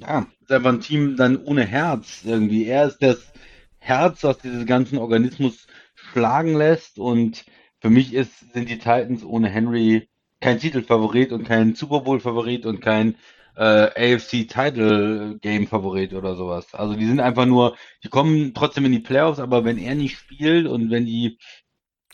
[0.00, 2.66] ja, ist einfach ein Team dann ohne Herz irgendwie.
[2.66, 3.32] Er ist das
[3.78, 7.44] Herz, was diesen ganzen Organismus schlagen lässt und
[7.80, 10.08] für mich ist, sind die Titans ohne Henry
[10.40, 13.16] kein Titelfavorit und kein Super Bowl Favorit und kein
[13.56, 16.74] äh, AFC Title Game Favorit oder sowas.
[16.74, 20.16] Also die sind einfach nur, die kommen trotzdem in die Playoffs, aber wenn er nicht
[20.16, 21.38] spielt und wenn die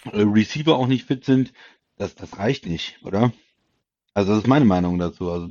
[0.05, 1.53] äh, Receiver auch nicht fit sind,
[1.97, 3.33] das, das reicht nicht, oder?
[4.15, 5.31] Also das ist meine Meinung dazu.
[5.31, 5.49] Also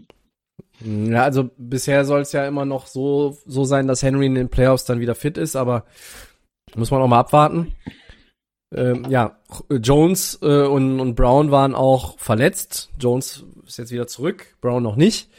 [0.79, 4.49] Ja, also bisher soll es ja immer noch so, so sein, dass Henry in den
[4.49, 5.85] Playoffs dann wieder fit ist, aber
[6.75, 7.75] muss man auch mal abwarten.
[8.73, 9.37] Ähm, ja,
[9.69, 12.91] Jones äh, und, und Brown waren auch verletzt.
[12.97, 15.29] Jones ist jetzt wieder zurück, Brown noch nicht.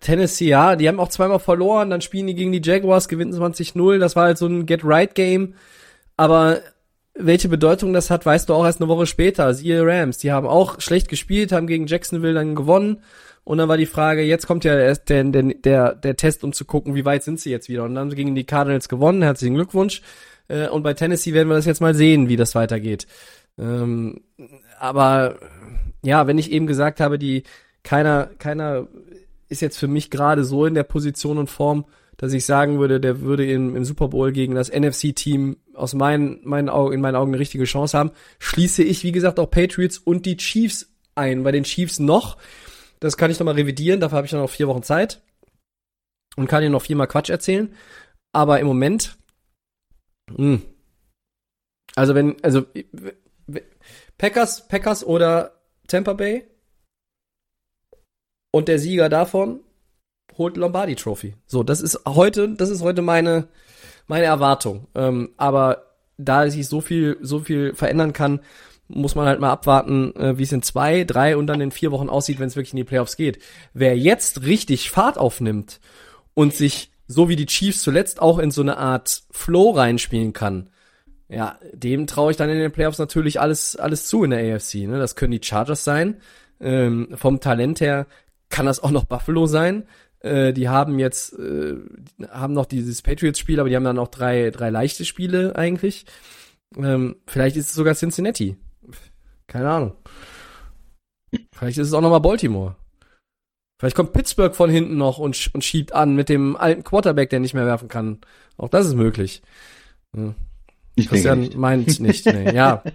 [0.00, 3.98] Tennessee, ja, die haben auch zweimal verloren, dann spielen die gegen die Jaguars, gewinnen 20-0.
[3.98, 5.54] Das war halt so ein Get-Right-Game.
[6.16, 6.60] Aber
[7.14, 9.52] welche Bedeutung das hat, weißt du auch erst eine Woche später.
[9.54, 13.02] Siehe Rams, die haben auch schlecht gespielt, haben gegen Jacksonville dann gewonnen.
[13.44, 16.54] Und dann war die Frage, jetzt kommt ja erst der, der, der, der Test, um
[16.54, 17.84] zu gucken, wie weit sind sie jetzt wieder.
[17.84, 20.00] Und dann haben sie gegen die Cardinals gewonnen, herzlichen Glückwunsch.
[20.48, 23.06] Äh, Und bei Tennessee werden wir das jetzt mal sehen, wie das weitergeht.
[23.58, 24.22] Ähm,
[24.80, 25.36] aber
[26.02, 27.44] ja, wenn ich eben gesagt habe, die
[27.82, 28.88] keiner, keiner
[29.54, 31.86] ist jetzt für mich gerade so in der Position und Form,
[32.16, 36.40] dass ich sagen würde, der würde im, im Super Bowl gegen das NFC-Team aus meinen,
[36.44, 39.98] meinen Augen, in meinen Augen eine richtige Chance haben, schließe ich, wie gesagt, auch Patriots
[39.98, 41.42] und die Chiefs ein.
[41.42, 42.36] Bei den Chiefs noch,
[43.00, 45.22] das kann ich noch mal revidieren, dafür habe ich noch vier Wochen Zeit
[46.36, 47.74] und kann dir noch viermal Quatsch erzählen.
[48.32, 49.16] Aber im Moment,
[50.36, 50.58] mh.
[51.94, 52.64] also wenn, also
[54.18, 56.44] Packers, Packers oder Tampa Bay
[58.54, 59.60] und der Sieger davon
[60.38, 61.34] holt Lombardi Trophy.
[61.46, 63.48] So, das ist heute, das ist heute meine
[64.06, 64.86] meine Erwartung.
[64.94, 65.84] Ähm, aber
[66.16, 68.40] da sich so viel, so viel verändern kann,
[68.88, 71.90] muss man halt mal abwarten, äh, wie es in zwei, drei und dann in vier
[71.90, 73.38] Wochen aussieht, wenn es wirklich in die Playoffs geht.
[73.72, 75.80] Wer jetzt richtig Fahrt aufnimmt
[76.34, 80.70] und sich so wie die Chiefs zuletzt auch in so eine Art Flow reinspielen kann,
[81.28, 84.86] ja, dem traue ich dann in den Playoffs natürlich alles, alles zu in der AFC.
[84.86, 84.98] Ne?
[84.98, 86.20] Das können die Chargers sein.
[86.60, 88.06] Ähm, vom Talent her
[88.48, 89.86] kann das auch noch Buffalo sein.
[90.20, 91.74] Äh, die haben jetzt, äh,
[92.30, 96.06] haben noch dieses Patriots-Spiel, aber die haben dann auch drei, drei leichte Spiele eigentlich.
[96.76, 98.56] Ähm, vielleicht ist es sogar Cincinnati.
[99.46, 99.92] Keine Ahnung.
[101.52, 102.76] Vielleicht ist es auch nochmal Baltimore.
[103.78, 107.40] Vielleicht kommt Pittsburgh von hinten noch und, und schiebt an mit dem alten Quarterback, der
[107.40, 108.20] nicht mehr werfen kann.
[108.56, 109.42] Auch das ist möglich.
[110.16, 110.34] Ja.
[110.94, 111.56] Ich Christian nicht.
[111.56, 112.24] meint nicht.
[112.26, 112.54] Nee.
[112.54, 112.82] Ja,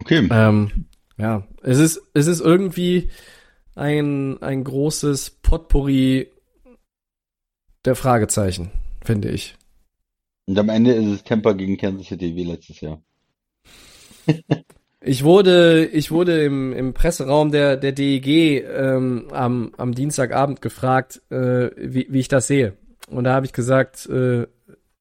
[0.00, 0.28] Okay.
[0.30, 0.86] ähm,
[1.16, 1.46] ja.
[1.62, 3.10] Es ist, es ist irgendwie
[3.74, 6.28] ein, ein großes Potpourri
[7.84, 8.70] der Fragezeichen,
[9.04, 9.56] finde ich.
[10.46, 13.02] Und am Ende ist es Tampa gegen Kansas City wie letztes Jahr.
[15.06, 21.20] Ich wurde, ich wurde im, im Presseraum der, der DEG ähm, am, am Dienstagabend gefragt,
[21.30, 22.78] äh, wie, wie ich das sehe.
[23.08, 24.46] Und da habe ich gesagt, äh,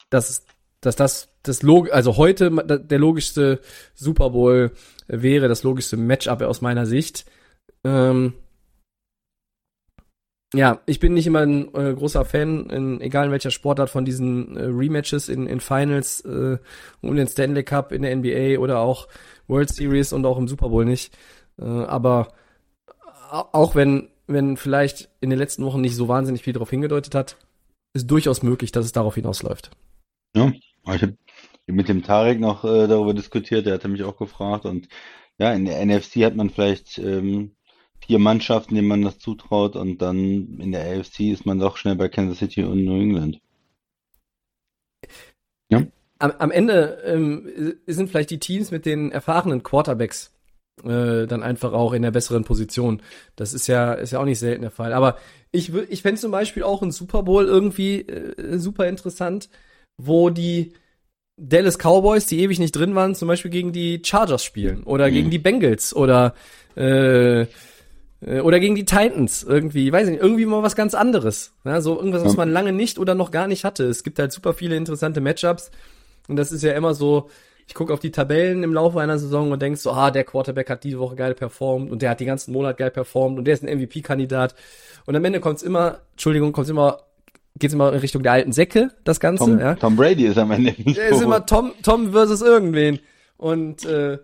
[0.10, 0.46] dass,
[0.82, 3.60] dass das das Log also heute der logischste
[3.94, 4.72] Super Bowl
[5.22, 7.26] wäre, das logischste Matchup aus meiner Sicht.
[7.84, 8.34] Ähm,
[10.56, 14.06] ja, ich bin nicht immer ein äh, großer Fan, in, egal in welcher Sportart, von
[14.06, 16.58] diesen äh, Rematches in, in Finals äh,
[17.02, 19.08] um den Stanley Cup in der NBA oder auch
[19.48, 21.18] World Series und auch im Super Bowl nicht.
[21.60, 22.34] Äh, aber
[23.32, 27.16] au- auch wenn, wenn vielleicht in den letzten Wochen nicht so wahnsinnig viel darauf hingedeutet
[27.16, 27.38] hat,
[27.96, 29.72] ist durchaus möglich, dass es darauf hinausläuft.
[30.36, 30.52] Ja,
[30.94, 31.18] ich habe
[31.68, 34.88] mit dem Tarek noch äh, darüber diskutiert, der hatte mich auch gefragt und
[35.38, 37.56] ja, in der NFC hat man vielleicht ähm,
[38.06, 41.96] vier Mannschaften, denen man das zutraut und dann in der AFC ist man doch schnell
[41.96, 43.40] bei Kansas City und New England.
[46.20, 50.34] Am, am Ende ähm, sind vielleicht die Teams mit den erfahrenen Quarterbacks
[50.84, 53.02] äh, dann einfach auch in der besseren Position.
[53.36, 54.94] Das ist ja, ist ja auch nicht selten der Fall.
[54.94, 55.18] Aber
[55.52, 59.50] ich, ich fände zum Beispiel auch einen Super Bowl irgendwie äh, super interessant,
[59.98, 60.74] wo die
[61.38, 65.14] Dallas Cowboys, die ewig nicht drin waren, zum Beispiel gegen die Chargers spielen oder Mhm.
[65.14, 66.34] gegen die Bengals oder
[66.78, 67.48] äh, äh,
[68.42, 71.54] oder gegen die Titans irgendwie, weiß ich nicht, irgendwie mal was ganz anderes.
[71.66, 73.86] Ja, so irgendwas, was man lange nicht oder noch gar nicht hatte.
[73.86, 75.72] Es gibt halt super viele interessante Matchups
[76.28, 77.30] und das ist ja immer so,
[77.68, 80.70] ich gucke auf die Tabellen im Laufe einer Saison und denk so, ah, der Quarterback
[80.70, 83.54] hat diese Woche geil performt und der hat die ganzen Monat geil performt und der
[83.56, 84.54] ist ein MVP-Kandidat.
[85.06, 87.00] Und am Ende kommt's immer, Entschuldigung, kommt's immer,
[87.60, 89.76] geht's immer in Richtung der alten Säcke, das Ganze, Tom, ja.
[89.76, 93.00] Tom Brady ist am Ende Der ist immer Tom, Tom versus irgendwen.
[93.38, 94.20] Und äh,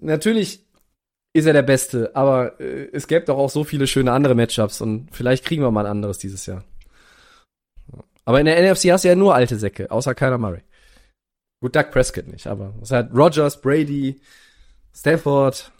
[0.00, 0.64] natürlich
[1.32, 4.80] ist er der Beste, aber äh, es gäbe doch auch so viele schöne andere Matchups
[4.80, 6.64] und vielleicht kriegen wir mal ein anderes dieses Jahr.
[8.24, 10.62] Aber in der NFC hast du ja nur alte Säcke, außer Kyler Murray.
[11.60, 14.20] Gut, Doug Prescott nicht, aber es hat Rogers, Brady,
[14.94, 15.70] Stafford.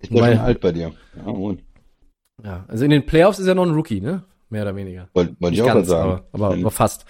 [0.00, 0.92] Ist der Weil- schon alt bei dir?
[1.24, 1.56] Ja.
[2.44, 4.22] Ja, also in den Playoffs ist er noch ein Rookie, ne?
[4.48, 5.08] Mehr oder weniger.
[5.14, 6.22] Wollte wollte ich auch ganz, gerade sagen.
[6.32, 7.04] aber, aber, aber fast.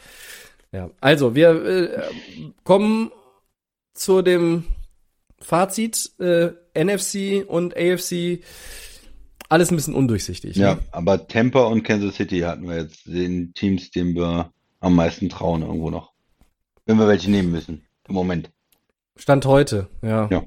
[0.72, 2.02] Ja, also wir äh,
[2.64, 3.10] kommen
[3.94, 4.64] zu dem
[5.40, 8.40] Fazit äh, NFC und AFC
[9.48, 10.56] alles ein bisschen undurchsichtig.
[10.56, 10.80] Ja, Ne?
[10.90, 15.62] aber Tampa und Kansas City hatten wir jetzt den Teams, denen wir am meisten trauen
[15.62, 16.12] irgendwo noch.
[16.84, 17.86] Wenn wir welche nehmen müssen.
[18.08, 18.50] Im Moment.
[19.16, 20.28] Stand heute, ja.
[20.30, 20.44] Ja.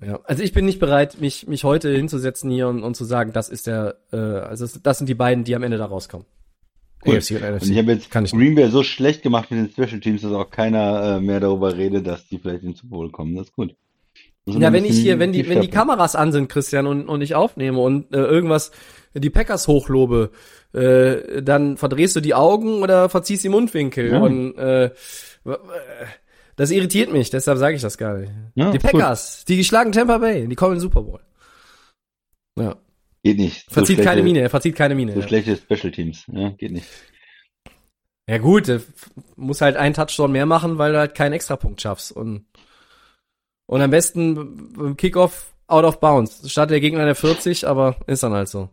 [0.00, 3.32] Ja, also ich bin nicht bereit, mich mich heute hinzusetzen hier und, und zu sagen,
[3.32, 6.26] das ist der, äh, also das, sind die beiden, die am Ende da rauskommen.
[7.04, 7.16] Cool.
[7.16, 7.62] AFC und NFC.
[7.62, 10.22] Und ich habe jetzt Kann ich Green Bay so schlecht gemacht mit den Special Teams,
[10.22, 13.34] dass auch keiner äh, mehr darüber redet, dass die vielleicht in den Super Bowl kommen.
[13.36, 13.74] Das ist gut.
[14.44, 15.68] Ja, wenn ich hier, wenn die, wenn die.
[15.68, 18.72] Kameras an sind, Christian, und, und ich aufnehme und äh, irgendwas
[19.14, 20.30] die Packers hochlobe,
[20.72, 24.10] äh, dann verdrehst du die Augen oder verziehst die Mundwinkel.
[24.10, 24.20] Ja.
[24.20, 24.90] Und äh, äh,
[26.56, 28.32] das irritiert mich, deshalb sage ich das gar nicht.
[28.54, 28.78] Ja, die.
[28.78, 31.20] Packers, die geschlagen Tampa Bay, die kommen in den Super Bowl.
[32.58, 32.76] Ja.
[33.22, 33.66] Geht nicht.
[33.68, 35.14] So Verzieht keine schlechte- Miene, er verzieht keine Miene.
[35.14, 35.28] So ja.
[35.28, 36.24] schlechte Special Teams.
[36.32, 36.86] Ja, geht nicht.
[38.28, 38.80] Ja gut, äh,
[39.36, 42.12] muss halt einen Touchdown mehr machen, weil du halt keinen Extrapunkt schaffst.
[42.12, 42.46] Und,
[43.66, 46.50] und am besten beim Kickoff out of bounds.
[46.50, 48.68] Startet der Gegner in der 40, aber ist dann halt so.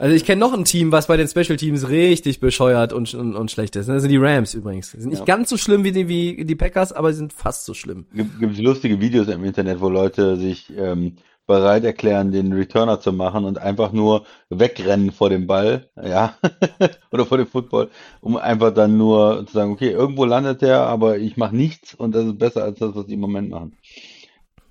[0.00, 3.34] Also ich kenne noch ein Team, was bei den Special Teams richtig bescheuert und, und,
[3.34, 3.88] und schlecht ist.
[3.88, 4.92] Das sind die Rams übrigens.
[4.92, 5.24] Die sind nicht Ja.
[5.24, 8.06] ganz so schlimm wie die, wie die Packers, aber sie sind fast so schlimm.
[8.14, 11.16] Gibt gibt's lustige Videos im Internet, wo Leute sich ähm,
[11.48, 16.36] bereit erklären, den Returner zu machen und einfach nur wegrennen vor dem Ball, ja,
[17.10, 17.88] oder vor dem Football,
[18.20, 22.14] um einfach dann nur zu sagen, okay, irgendwo landet der, aber ich mache nichts und
[22.14, 23.76] das ist besser als das, was die im Moment machen.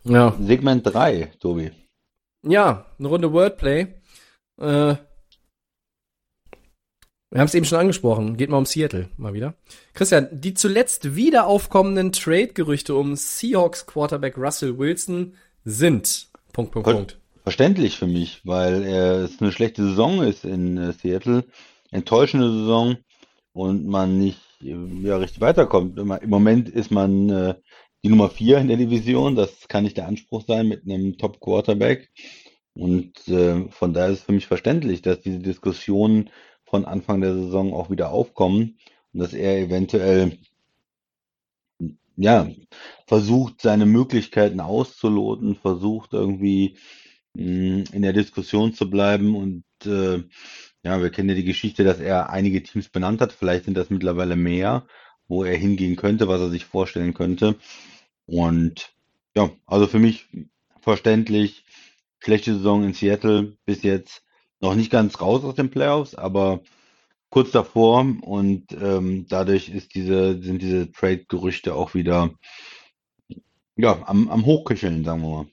[0.06, 0.34] Ja.
[0.40, 1.72] Segment 3, Tobi.
[2.44, 3.88] Ja, eine Runde Wordplay.
[4.62, 4.96] Äh,
[7.30, 8.38] Wir haben es eben schon angesprochen.
[8.38, 9.56] Geht mal um Seattle mal wieder.
[9.94, 15.34] Christian, die zuletzt wieder aufkommenden Trade-Gerüchte um Seahawks Quarterback Russell Wilson
[15.66, 16.30] sind.
[16.54, 17.20] Punkt, Punkt, Ver Punkt.
[17.44, 21.46] Verständlich für mich, weil er, es eine schlechte Saison ist in äh, Seattle.
[21.92, 22.98] Enttäuschende Saison
[23.52, 25.98] und man nicht äh, ja, richtig weiterkommt.
[26.00, 27.56] Im im Moment ist man äh,
[28.04, 29.36] die Nummer vier in der Division.
[29.36, 32.10] Das kann nicht der Anspruch sein mit einem Top-Quarterback.
[32.74, 36.30] Und äh, von daher ist es für mich verständlich, dass diese Diskussionen
[36.70, 38.78] von Anfang der Saison auch wieder aufkommen
[39.14, 40.38] und dass er eventuell
[42.16, 42.50] ja
[43.06, 46.78] versucht, seine Möglichkeiten auszuloten, versucht irgendwie
[47.34, 50.24] mh, in der Diskussion zu bleiben und äh,
[50.84, 53.34] ja, wir kennen ja die Geschichte, dass er einige Teams benannt hat.
[53.34, 54.88] Vielleicht sind das mittlerweile mehr,
[55.28, 57.56] wo er hingehen könnte, was er sich vorstellen könnte.
[58.26, 58.94] Und
[59.36, 60.26] ja, also für mich
[60.82, 61.66] verständlich.
[62.20, 64.24] Schlechte Saison in Seattle bis jetzt
[64.60, 66.62] noch nicht ganz raus aus den Playoffs, aber
[67.30, 72.32] kurz davor und ähm, dadurch ist diese, sind diese Trade-Gerüchte auch wieder
[73.76, 75.48] ja, am, am Hochköcheln, sagen wir mal.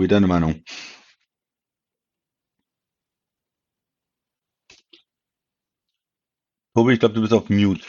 [0.00, 0.62] Wie deine Meinung.
[6.74, 7.84] Tobi, ich glaube, du bist auf Mute.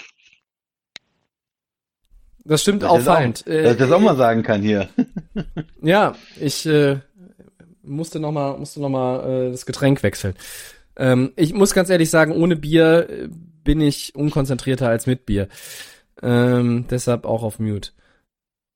[2.44, 3.46] Das stimmt das auch, auffallend.
[3.46, 4.90] Äh, dass ich das auch mal sagen kann hier.
[5.84, 7.00] Ja, ich äh,
[7.84, 10.36] musste noch mal musste noch mal äh, das Getränk wechseln.
[10.96, 13.30] Ähm, ich muss ganz ehrlich sagen, ohne Bier äh,
[13.64, 15.48] bin ich unkonzentrierter als mit Bier.
[16.22, 17.92] Ähm, deshalb auch auf Mute.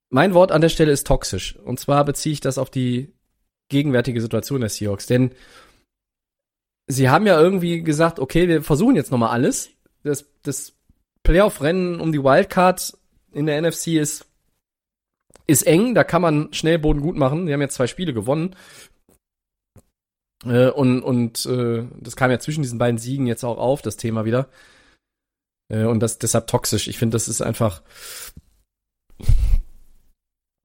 [0.10, 1.58] Mein Wort an der Stelle ist toxisch.
[1.58, 3.14] Und zwar beziehe ich das auf die
[3.70, 5.08] gegenwärtige Situation der Seahawks.
[5.08, 5.32] Denn
[6.88, 9.70] sie haben ja irgendwie gesagt, okay, wir versuchen jetzt noch mal alles.
[10.04, 10.74] Das, das
[11.24, 12.98] Playoff-Rennen um die Wildcard
[13.32, 14.28] in der NFC ist
[15.48, 17.46] ist eng, da kann man schnell Boden gut machen.
[17.46, 18.56] Die haben jetzt zwei Spiele gewonnen.
[20.46, 23.98] Äh, und und äh, das kam ja zwischen diesen beiden Siegen jetzt auch auf, das
[23.98, 24.48] Thema wieder.
[25.70, 26.88] Äh, und das deshalb toxisch.
[26.88, 27.82] Ich finde, das ist einfach.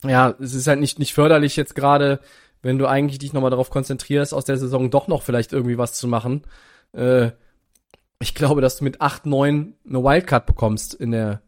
[0.04, 2.20] Ja, es ist halt nicht, nicht förderlich jetzt gerade,
[2.62, 5.92] wenn du eigentlich dich nochmal darauf konzentrierst, aus der Saison doch noch vielleicht irgendwie was
[5.94, 6.42] zu machen.
[6.92, 7.30] Äh,
[8.18, 11.42] ich glaube, dass du mit 8, 9 eine Wildcard bekommst in der,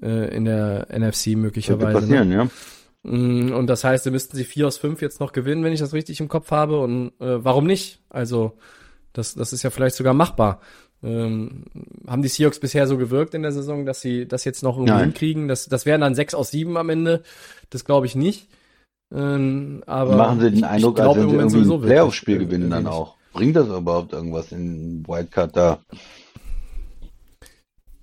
[0.00, 1.92] äh, in der NFC möglicherweise.
[1.92, 2.00] Ne?
[2.00, 2.48] passieren, ja.
[3.04, 5.80] Mm, Und das heißt, da müssten sie vier aus fünf jetzt noch gewinnen, wenn ich
[5.80, 6.80] das richtig im Kopf habe.
[6.80, 8.00] Und äh, warum nicht?
[8.10, 8.52] Also,
[9.12, 10.60] das, das ist ja vielleicht sogar machbar.
[11.02, 11.64] Ähm,
[12.06, 14.92] haben die Seahawks bisher so gewirkt in der Saison, dass sie das jetzt noch irgendwie
[14.94, 15.04] Nein.
[15.04, 15.48] hinkriegen?
[15.48, 17.22] Das, das wären dann sechs aus sieben am Ende.
[17.70, 18.48] Das glaube ich nicht.
[19.14, 22.70] Ähm, aber Machen sie den Eindruck, ich als glaub wenn sie irgendwie ein Playoff-Spiel gewinnen
[22.70, 23.16] dann auch.
[23.34, 25.78] Bringt das überhaupt irgendwas in Wildcard da?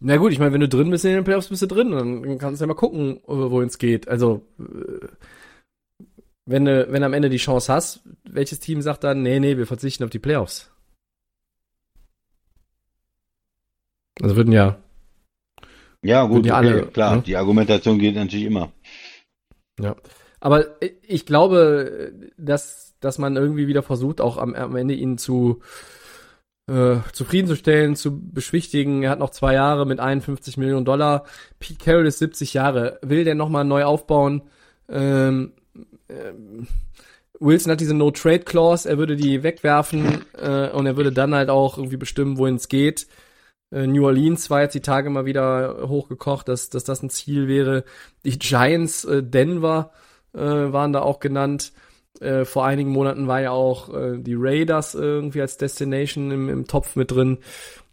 [0.03, 1.91] Na gut, ich meine, wenn du drin bist in den Playoffs, bist du drin.
[1.91, 4.07] Dann kannst du ja mal gucken, äh, wohin es geht.
[4.07, 5.07] Also, äh,
[6.47, 9.57] wenn du, wenn du am Ende die Chance hast, welches Team sagt dann, nee, nee,
[9.57, 10.71] wir verzichten auf die Playoffs?
[14.19, 14.81] Also würden ja,
[16.03, 17.17] Ja, gut, okay, alle, klar.
[17.17, 17.21] ne?
[17.21, 18.71] Die Argumentation geht natürlich immer.
[19.79, 19.95] ja.
[20.39, 20.65] Aber
[21.07, 25.61] ich glaube, dass, dass man irgendwie wieder versucht, auch am, am Ende ihn zu,
[26.71, 29.03] äh, zufriedenzustellen, zu beschwichtigen.
[29.03, 31.25] Er hat noch zwei Jahre mit 51 Millionen Dollar.
[31.59, 32.99] Pete Carroll ist 70 Jahre.
[33.01, 34.43] Will der nochmal neu aufbauen?
[34.87, 35.53] Ähm,
[36.09, 36.67] ähm,
[37.39, 38.87] Wilson hat diese No-Trade-Clause.
[38.87, 42.69] Er würde die wegwerfen äh, und er würde dann halt auch irgendwie bestimmen, wohin es
[42.69, 43.07] geht.
[43.71, 47.47] Äh, New Orleans war jetzt die Tage mal wieder hochgekocht, dass, dass das ein Ziel
[47.47, 47.83] wäre.
[48.23, 49.91] Die Giants, äh, Denver
[50.33, 51.73] äh, waren da auch genannt.
[52.19, 56.67] Äh, vor einigen Monaten war ja auch äh, die Raiders irgendwie als Destination im, im
[56.67, 57.39] Topf mit drin.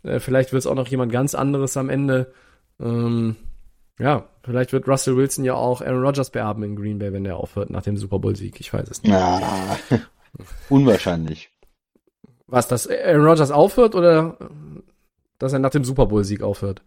[0.02, 2.32] Äh, vielleicht wird es auch noch jemand ganz anderes am Ende.
[2.80, 3.36] Ähm,
[3.98, 7.36] ja, vielleicht wird Russell Wilson ja auch Aaron Rodgers beerben in Green Bay, wenn der
[7.36, 8.60] aufhört nach dem Super Bowl-Sieg.
[8.60, 9.12] Ich weiß es nicht.
[9.12, 9.76] Ja,
[10.68, 11.50] unwahrscheinlich.
[12.46, 14.36] Was, dass Aaron Rodgers aufhört oder
[15.38, 16.82] dass er nach dem Super Bowl-Sieg aufhört?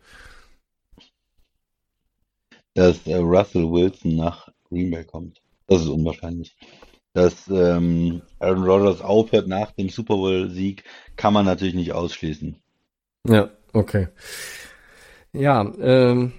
[2.74, 5.42] Dass äh, Russell Wilson nach Green Bay kommt.
[5.68, 6.56] Das ist unwahrscheinlich.
[7.14, 10.84] Dass ähm, Aaron Rodgers aufhört nach dem Super Bowl-Sieg,
[11.18, 12.56] kann man natürlich nicht ausschließen.
[13.28, 14.08] Ja, okay.
[15.34, 16.34] Ja, ähm,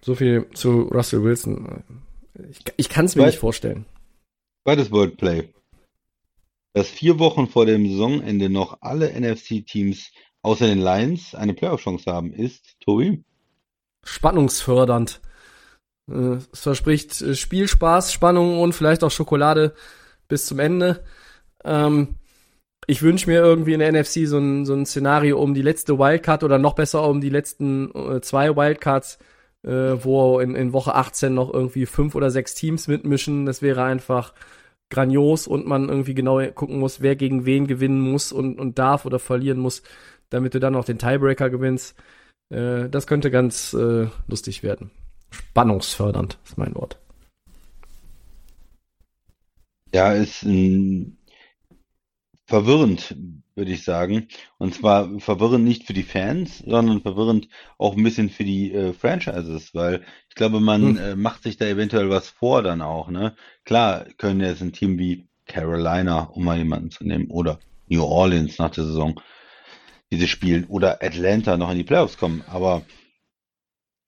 [0.00, 1.84] so viel zu Russell Wilson.
[2.50, 3.86] Ich, ich kann es mir Weil- nicht vorstellen.
[4.64, 5.52] Zweites Wordplay.
[6.72, 10.10] Dass vier Wochen vor dem Saisonende noch alle NFC-Teams
[10.42, 13.22] außer den Lions eine Playoff-Chance haben, ist, Tobi?
[14.04, 15.20] Spannungsfördernd.
[16.10, 19.74] Äh, Es verspricht äh, Spielspaß, Spannung und vielleicht auch Schokolade
[20.28, 21.04] bis zum Ende.
[21.64, 22.16] Ähm,
[22.86, 25.98] ich wünsche mir irgendwie in der NFC so ein, so ein Szenario um die letzte
[25.98, 29.18] Wildcard oder noch besser um die letzten äh, zwei Wildcards,
[29.64, 33.46] äh, wo in, in Woche 18 noch irgendwie fünf oder sechs Teams mitmischen.
[33.46, 34.34] Das wäre einfach
[34.90, 39.06] grandios und man irgendwie genau gucken muss, wer gegen wen gewinnen muss und, und darf
[39.06, 39.82] oder verlieren muss.
[40.30, 41.96] damit du dann noch den Tiebreaker gewinnst.
[42.50, 44.90] Äh, das könnte ganz äh, lustig werden.
[45.32, 46.98] Spannungsfördernd ist mein Wort.
[49.94, 51.18] Ja, ist ein
[52.46, 53.16] verwirrend,
[53.54, 54.28] würde ich sagen.
[54.58, 58.92] Und zwar verwirrend nicht für die Fans, sondern verwirrend auch ein bisschen für die äh,
[58.92, 60.96] Franchises, weil ich glaube, man Hm.
[60.98, 63.34] äh, macht sich da eventuell was vor dann auch, ne?
[63.64, 67.58] Klar können jetzt ein Team wie Carolina, um mal jemanden zu nehmen, oder
[67.88, 69.20] New Orleans nach der Saison
[70.10, 72.82] diese spielen oder Atlanta noch in die Playoffs kommen, aber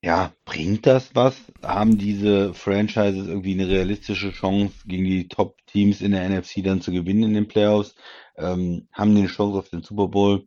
[0.05, 1.35] ja, bringt das was?
[1.63, 6.93] Haben diese Franchises irgendwie eine realistische Chance, gegen die Top-Teams in der NFC dann zu
[6.93, 7.95] gewinnen in den Playoffs?
[8.37, 10.47] Ähm, haben die eine Chance auf den Super Bowl?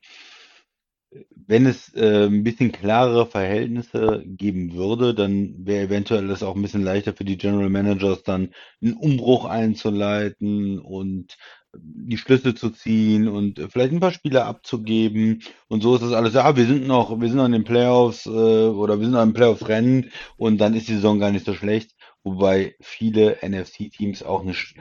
[1.35, 6.61] Wenn es äh, ein bisschen klarere Verhältnisse geben würde, dann wäre eventuell es auch ein
[6.61, 11.35] bisschen leichter für die General Managers, dann einen Umbruch einzuleiten und
[11.82, 15.43] die Schlüsse zu ziehen und vielleicht ein paar Spieler abzugeben.
[15.67, 18.25] Und so ist das alles, ja, wir sind noch, wir sind noch in den Playoffs
[18.25, 21.53] äh, oder wir sind noch im Playoffs-Rennen und dann ist die Saison gar nicht so
[21.53, 21.91] schlecht.
[22.23, 24.75] Wobei viele NFC-Teams auch nicht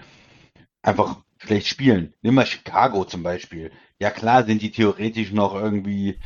[0.83, 2.15] einfach schlecht spielen.
[2.23, 3.71] Nimm mal Chicago zum Beispiel.
[3.99, 6.19] Ja klar sind die theoretisch noch irgendwie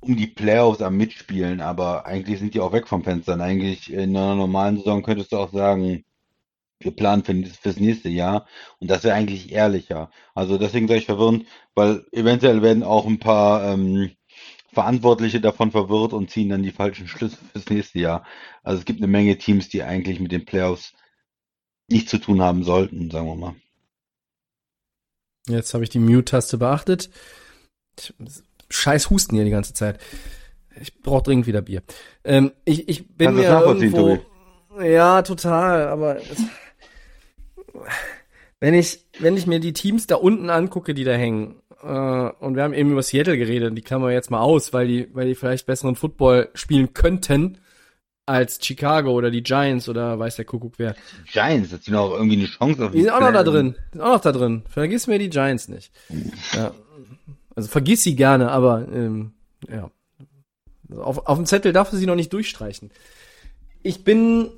[0.00, 3.34] um die Playoffs am Mitspielen, aber eigentlich sind die auch weg vom Fenster.
[3.34, 6.04] Und eigentlich in einer normalen Saison könntest du auch sagen,
[6.78, 8.46] wir planen für, fürs nächste Jahr
[8.78, 10.10] und das wäre eigentlich ehrlicher.
[10.34, 14.10] Also deswegen sage ich verwirrend, weil eventuell werden auch ein paar ähm,
[14.72, 18.26] Verantwortliche davon verwirrt und ziehen dann die falschen Schlüsse fürs nächste Jahr.
[18.62, 20.92] Also es gibt eine Menge Teams, die eigentlich mit den Playoffs
[21.88, 23.54] nichts zu tun haben sollten, sagen wir mal.
[25.48, 27.08] Jetzt habe ich die Mute-Taste beachtet.
[27.98, 28.12] Ich,
[28.68, 29.98] scheiß Husten hier die ganze Zeit.
[30.78, 31.82] Ich brauche dringend wieder Bier.
[32.24, 34.18] Ähm, ich, ich bin Kannst mir irgendwo...
[34.82, 36.20] Ja, total, aber...
[38.58, 42.56] Wenn ich, wenn ich mir die Teams da unten angucke, die da hängen, äh, und
[42.56, 45.28] wir haben eben über Seattle geredet, die klammern wir jetzt mal aus, weil die, weil
[45.28, 47.58] die vielleicht besseren Football spielen könnten
[48.26, 50.96] als Chicago oder die Giants oder weiß der Kuckuck wer.
[51.32, 53.76] Giants, dass die noch irgendwie eine Chance auf Die sind auch noch da drin.
[53.92, 54.64] Die sind auch noch da drin.
[54.68, 55.92] Vergiss mir die Giants nicht.
[56.54, 56.74] Ja.
[57.54, 59.32] Also vergiss sie gerne, aber ähm,
[59.68, 59.90] ja.
[60.96, 62.90] Auf, auf dem Zettel darf sie noch nicht durchstreichen.
[63.82, 64.50] Ich bin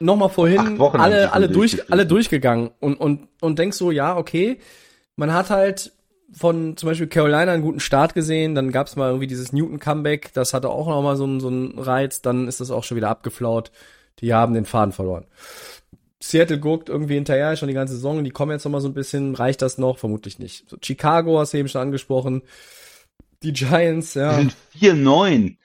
[0.00, 4.16] noch mal Acht vorhin alle alle durch alle durchgegangen und und und denk so ja
[4.16, 4.58] okay
[5.16, 5.92] man hat halt
[6.32, 10.32] von zum Beispiel Carolina einen guten Start gesehen dann gab's mal irgendwie dieses Newton Comeback
[10.32, 12.96] das hatte auch noch mal so einen so einen Reiz dann ist das auch schon
[12.96, 13.70] wieder abgeflaut.
[14.20, 15.26] Die haben den Faden verloren.
[16.22, 18.94] Seattle guckt irgendwie hinterher schon die ganze Saison die kommen jetzt noch mal so ein
[18.94, 19.98] bisschen reicht das noch?
[19.98, 20.68] Vermutlich nicht.
[20.68, 22.42] So, Chicago hast du eben schon angesprochen
[23.44, 25.56] die Giants ja Die sind 4-9.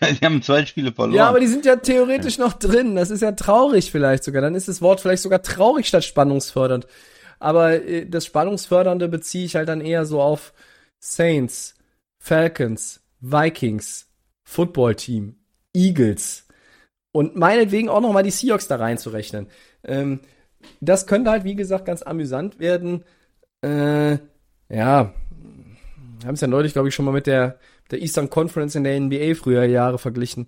[0.20, 1.16] Die haben zwei Spiele verloren.
[1.16, 2.94] ja, aber die sind ja theoretisch noch drin.
[2.94, 4.40] Das ist ja traurig vielleicht sogar.
[4.40, 6.86] Dann ist das Wort vielleicht sogar traurig statt spannungsfördernd.
[7.40, 10.54] Aber äh, das Spannungsfördernde beziehe ich halt dann eher so auf
[11.00, 11.74] Saints,
[12.18, 14.06] Falcons, Vikings,
[14.44, 15.36] Football Team,
[15.74, 16.46] Eagles
[17.12, 19.48] und meinetwegen auch noch mal die Seahawks da reinzurechnen.
[19.84, 20.20] Ähm,
[20.80, 23.04] das könnte halt, wie gesagt, ganz amüsant werden.
[23.62, 24.18] Äh,
[24.68, 25.12] ja,
[26.24, 27.58] haben es ja neulich, glaube ich, schon mal mit der,
[27.90, 30.46] der Eastern Conference in der NBA früher Jahre verglichen.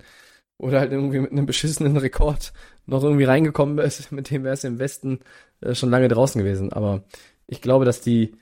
[0.59, 2.53] Oder halt irgendwie mit einem beschissenen Rekord
[2.87, 5.21] noch irgendwie reingekommen ist, mit dem wäre es im Westen
[5.61, 6.73] äh, schon lange draußen gewesen.
[6.73, 7.05] Aber
[7.47, 8.37] ich glaube, dass die,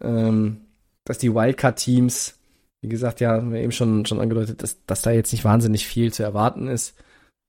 [0.00, 0.62] ähm,
[1.04, 2.38] dass die Wildcard-Teams,
[2.80, 5.86] wie gesagt, ja, haben wir eben schon, schon angedeutet, dass, dass da jetzt nicht wahnsinnig
[5.86, 6.96] viel zu erwarten ist.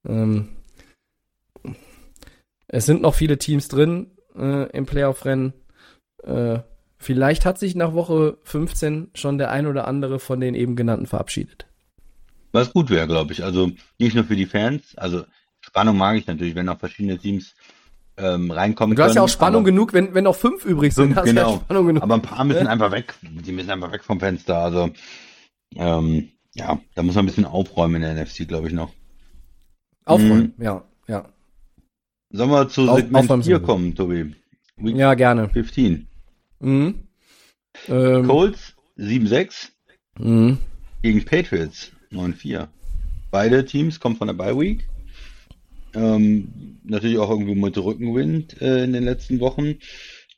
[0.06, 0.50] Ähm,
[2.68, 5.52] es sind noch viele Teams drin äh, im Playoff-Rennen.
[6.22, 6.60] Äh,
[7.04, 11.06] vielleicht hat sich nach Woche 15 schon der ein oder andere von den eben genannten
[11.06, 11.66] verabschiedet.
[12.52, 13.42] Was gut wäre, glaube ich.
[13.44, 14.96] Also nicht nur für die Fans.
[14.96, 15.24] Also
[15.60, 17.54] Spannung mag ich natürlich, wenn auch verschiedene Teams
[18.16, 21.16] ähm, reinkommen Du hast ja können, auch Spannung genug, wenn, wenn noch fünf übrig sind,
[21.16, 21.54] hast du genau.
[21.54, 22.02] ja Spannung genug.
[22.02, 22.70] Aber ein paar müssen Ja.
[22.70, 23.14] einfach weg.
[23.22, 24.56] Die müssen einfach weg vom Fenster.
[24.58, 24.90] Also
[25.76, 28.92] ähm, ja, da muss man ein bisschen aufräumen in der NFC, glaube ich noch.
[30.04, 31.24] Aufräumen, ja, ja.
[32.30, 33.66] Sollen wir zu Auf- Segment aufräumen 4 sind wir.
[33.66, 34.34] kommen, Tobi?
[34.76, 35.48] Week Ja, gerne.
[35.48, 36.06] 15.
[36.64, 36.94] Mhm.
[37.88, 39.68] Ähm, Colts 7-6
[40.18, 40.58] mhm.
[41.02, 42.68] gegen Patriots 9-4.
[43.30, 44.88] Beide Teams kommen von der Bye Week.
[45.94, 49.76] Ähm, natürlich auch irgendwie mit Rückenwind äh, in den letzten Wochen.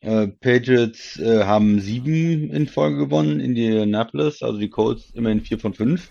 [0.00, 5.74] Äh, Patriots äh, haben sieben in Folge gewonnen, Indianapolis, also die Colts immerhin vier von
[5.74, 6.10] fünf.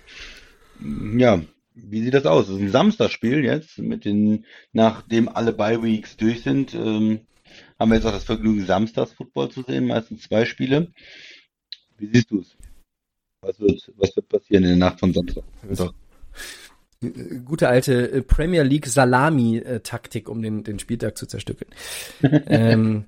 [1.18, 1.42] Ja,
[1.76, 2.48] wie sieht das aus?
[2.48, 7.22] Das ist ein Samstagsspiel jetzt, mit den, nachdem alle Bye Weeks durch sind, ähm,
[7.80, 10.92] haben wir jetzt auch das Vergnügen, Samstags-Football zu sehen, meistens zwei Spiele.
[11.98, 12.56] Wie siehst du es?
[13.42, 15.44] Was wird, was wird passieren in der Nacht von Samstag?
[17.02, 21.70] Äh, Gute alte äh, Premier League Salami-Taktik, um den, den Spieltag zu zerstückeln.
[22.48, 23.06] ähm,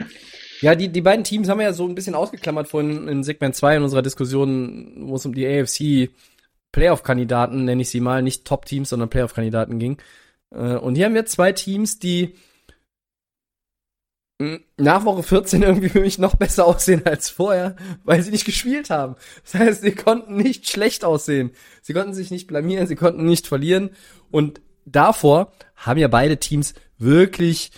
[0.61, 3.55] Ja, die, die beiden Teams haben wir ja so ein bisschen ausgeklammert vorhin in Segment
[3.55, 6.09] 2 in unserer Diskussion, wo es um die AFC
[6.72, 9.97] Playoff-Kandidaten, nenne ich sie mal, nicht Top-Teams, sondern Playoff-Kandidaten ging.
[10.51, 12.34] Äh, und hier haben wir zwei Teams, die
[14.77, 18.89] nach Woche 14 irgendwie für mich noch besser aussehen als vorher, weil sie nicht gespielt
[18.89, 19.15] haben.
[19.43, 21.51] Das heißt, sie konnten nicht schlecht aussehen.
[21.81, 23.89] Sie konnten sich nicht blamieren, sie konnten nicht verlieren.
[24.29, 27.71] Und davor haben ja beide Teams wirklich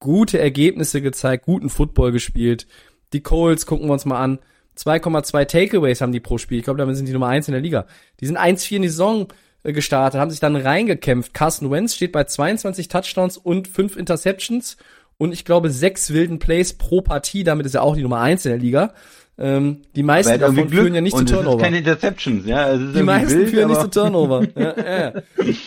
[0.00, 2.66] gute Ergebnisse gezeigt, guten Football gespielt.
[3.12, 4.38] Die Coles gucken wir uns mal an.
[4.78, 6.58] 2,2 Takeaways haben die pro Spiel.
[6.58, 7.86] Ich glaube, damit sind die Nummer 1 in der Liga.
[8.20, 9.28] Die sind 1-4 in die Saison
[9.62, 11.32] äh, gestartet, haben sich dann reingekämpft.
[11.32, 14.76] Carson Wentz steht bei 22 Touchdowns und 5 Interceptions
[15.18, 17.44] und ich glaube sechs wilden Plays pro Partie.
[17.44, 18.94] Damit ist er auch die Nummer 1 in der Liga.
[19.38, 21.62] Ähm, die meisten davon führen ja nicht zu Turnover.
[21.62, 22.74] Keine Interceptions, ja.
[22.74, 24.46] Die meisten wild, führen nicht zu Turnover.
[24.56, 25.12] ja, ja.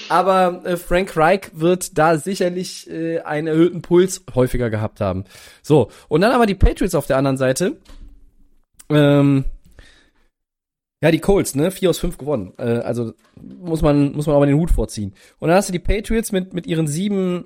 [0.10, 5.24] Aber äh, Frank Reich wird da sicherlich äh, einen erhöhten Puls häufiger gehabt haben.
[5.62, 7.78] So, und dann aber die Patriots auf der anderen Seite.
[8.90, 9.46] Ähm,
[11.02, 11.70] ja, die Colts, ne?
[11.70, 12.54] Vier aus fünf gewonnen.
[12.58, 15.14] Äh, also muss man, muss man aber den Hut vorziehen.
[15.38, 17.46] Und dann hast du die Patriots mit, mit ihren sieben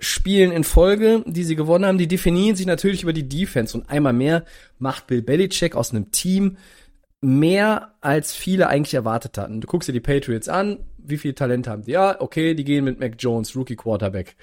[0.00, 3.76] Spielen in Folge, die sie gewonnen haben, die definieren sich natürlich über die Defense.
[3.76, 4.44] Und einmal mehr
[4.78, 6.56] macht Bill Belichick aus einem Team
[7.20, 9.60] mehr, als viele eigentlich erwartet hatten.
[9.60, 11.92] Du guckst dir die Patriots an, wie viel Talent haben die?
[11.92, 14.36] Ja, okay, die gehen mit Mac Jones, Rookie Quarterback.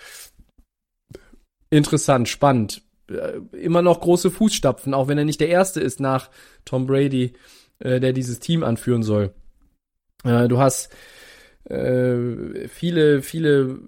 [1.70, 2.82] Interessant, spannend.
[3.10, 6.30] Äh, immer noch große Fußstapfen, auch wenn er nicht der Erste ist nach
[6.66, 7.34] Tom Brady,
[7.80, 9.34] äh, der dieses Team anführen soll.
[10.24, 10.90] Äh, du hast
[11.70, 13.80] viele, viele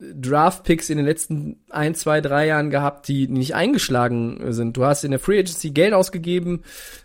[0.00, 4.76] Draft-Picks in den letzten ein, zwei, drei Jahren gehabt, die nicht eingeschlagen sind.
[4.76, 6.62] Du hast in der Free Agency Geld ausgegeben.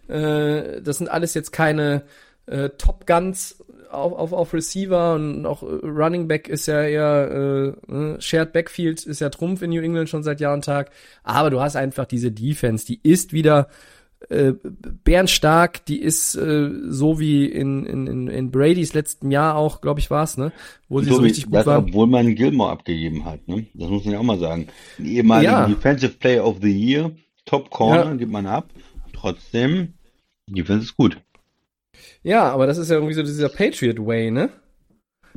[0.08, 2.04] Äh, das sind alles jetzt keine
[2.48, 7.76] äh, Top Guns auf, auf, auf Receiver und auch äh, Running Back ist ja eher
[7.88, 10.92] äh, ne, Shared Backfield ist ja Trumpf in New England schon seit Jahr und Tag.
[11.24, 13.68] Aber du hast einfach diese Defense, die ist wieder
[14.28, 14.53] äh,
[15.03, 20.11] bärenstark, die ist äh, so wie in, in, in Brady's letzten Jahr auch, glaube ich,
[20.11, 20.51] war es, ne?
[20.89, 21.80] Wo sie so, so richtig gut das, war.
[21.80, 23.65] Obwohl man Gilmore abgegeben hat, ne?
[23.74, 24.67] Das muss man ja auch mal sagen.
[24.97, 25.67] Den ehemaligen ja.
[25.67, 27.11] Defensive Player of the Year,
[27.45, 28.13] Top Corner, ja.
[28.15, 28.70] gibt man ab.
[29.13, 29.93] Trotzdem,
[30.47, 31.17] Defense ist gut.
[32.22, 34.49] Ja, aber das ist ja irgendwie so dieser Patriot Way, ne?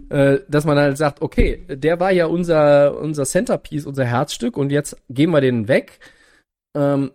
[0.09, 4.73] Äh, dass man halt sagt, okay, der war ja unser, unser Centerpiece, unser Herzstück und
[4.73, 6.01] jetzt geben wir den weg.
[6.75, 7.13] Ähm,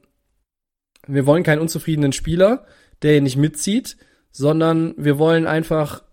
[1.07, 2.65] wir wollen keinen unzufriedenen Spieler,
[3.01, 3.97] der hier nicht mitzieht,
[4.31, 6.03] sondern wir wollen einfach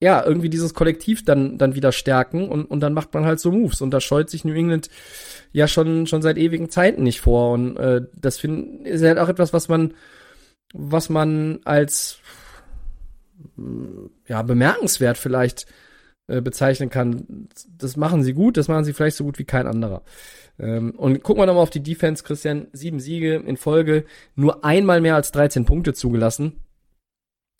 [0.00, 3.50] ja, irgendwie dieses Kollektiv dann, dann wieder stärken und, und dann macht man halt so
[3.50, 3.80] Moves.
[3.80, 4.90] Und da scheut sich New England
[5.50, 7.52] ja schon, schon seit ewigen Zeiten nicht vor.
[7.52, 9.94] Und äh, das find, ist halt auch etwas, was man,
[10.72, 12.20] was man als
[14.26, 15.66] ja, bemerkenswert vielleicht
[16.28, 17.48] äh, bezeichnen kann.
[17.76, 20.02] Das machen sie gut, das machen sie vielleicht so gut wie kein anderer.
[20.58, 22.68] Ähm, und gucken wir nochmal auf die Defense, Christian.
[22.72, 24.04] Sieben Siege in Folge,
[24.34, 26.60] nur einmal mehr als 13 Punkte zugelassen.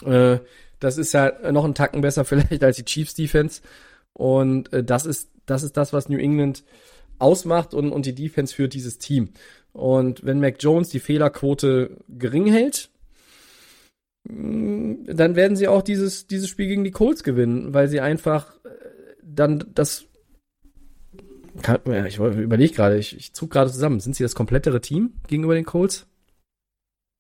[0.05, 0.38] Äh,
[0.80, 3.62] das ist ja noch ein Tacken besser vielleicht als die Chiefs Defense.
[4.12, 6.64] Und äh, das ist, das ist das, was New England
[7.18, 9.30] ausmacht und, und die Defense führt dieses Team.
[9.72, 12.90] Und wenn Mac Jones die Fehlerquote gering hält,
[14.24, 18.55] mm, dann werden sie auch dieses, dieses Spiel gegen die Colts gewinnen, weil sie einfach
[18.64, 18.68] äh,
[19.22, 20.07] dann das
[21.62, 24.00] kann, ich überlege gerade, ich, ich zog gerade zusammen.
[24.00, 26.06] Sind sie das komplettere Team gegenüber den Colts?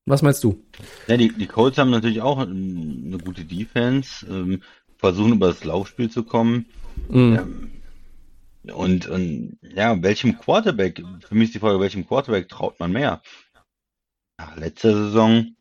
[0.06, 0.62] Was meinst du?
[1.06, 4.62] Ja, die, die Colts haben natürlich auch eine gute Defense, ähm,
[4.96, 6.66] versuchen über das Laufspiel zu kommen.
[7.08, 7.38] Mhm.
[7.38, 7.70] Ähm,
[8.74, 13.22] und, und ja, welchem Quarterback, für mich ist die Frage, welchem Quarterback traut man mehr?
[14.40, 15.54] Ja, letzte Saison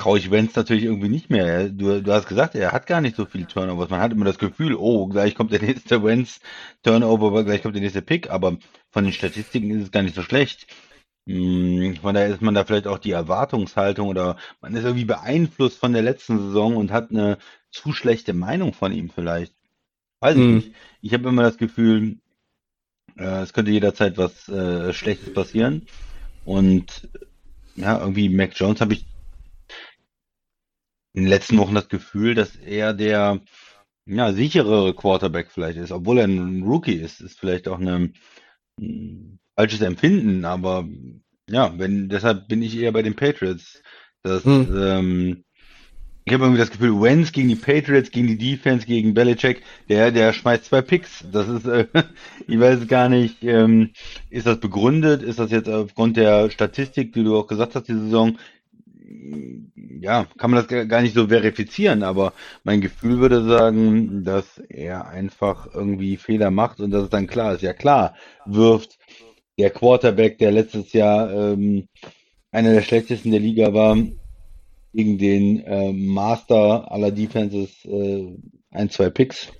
[0.00, 1.68] traue ich Wenz natürlich irgendwie nicht mehr.
[1.68, 3.90] Du, du hast gesagt, er hat gar nicht so viele Turnovers.
[3.90, 6.40] Man hat immer das Gefühl, oh, gleich kommt der nächste Wenz
[6.82, 8.56] Turnover, gleich kommt der nächste Pick, aber
[8.90, 10.66] von den Statistiken ist es gar nicht so schlecht.
[11.26, 15.78] Hm, von daher ist man da vielleicht auch die Erwartungshaltung oder man ist irgendwie beeinflusst
[15.78, 17.36] von der letzten Saison und hat eine
[17.70, 19.52] zu schlechte Meinung von ihm vielleicht.
[20.20, 20.54] Weiß ich mhm.
[20.56, 20.72] nicht.
[21.02, 22.16] Ich habe immer das Gefühl,
[23.18, 25.86] äh, es könnte jederzeit was äh, Schlechtes passieren.
[26.46, 27.08] Und
[27.76, 29.04] ja, irgendwie Mac Jones habe ich
[31.12, 33.40] in den letzten Wochen das Gefühl, dass er der
[34.06, 38.14] ja, sicherere Quarterback vielleicht ist, obwohl er ein Rookie ist, ist vielleicht auch ein
[39.56, 40.88] falsches Empfinden, aber
[41.48, 43.82] ja, wenn, deshalb bin ich eher bei den Patriots.
[44.22, 44.68] Das, hm.
[44.76, 45.44] ähm,
[46.24, 50.12] ich habe irgendwie das Gefühl, Wenz gegen die Patriots, gegen die Defense, gegen Belichick, der,
[50.12, 51.24] der schmeißt zwei Picks.
[51.32, 51.86] Das ist, äh,
[52.46, 53.90] ich weiß gar nicht, ähm,
[54.28, 55.22] ist das begründet?
[55.22, 58.38] Ist das jetzt aufgrund der Statistik, die du auch gesagt hast, die Saison?
[60.00, 62.32] Ja, kann man das gar nicht so verifizieren, aber
[62.64, 67.54] mein Gefühl würde sagen, dass er einfach irgendwie Fehler macht und dass es dann klar
[67.54, 67.62] ist.
[67.62, 68.14] Ja klar,
[68.46, 68.98] wirft
[69.58, 71.88] der Quarterback, der letztes Jahr ähm,
[72.50, 73.96] einer der schlechtesten der Liga war,
[74.92, 78.26] gegen den äh, Master aller Defenses äh,
[78.70, 79.52] ein, zwei Picks.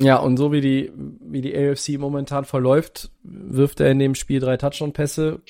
[0.00, 4.40] Ja, und so wie die, wie die AFC momentan verläuft, wirft er in dem Spiel
[4.40, 5.40] drei Touchdown-Pässe,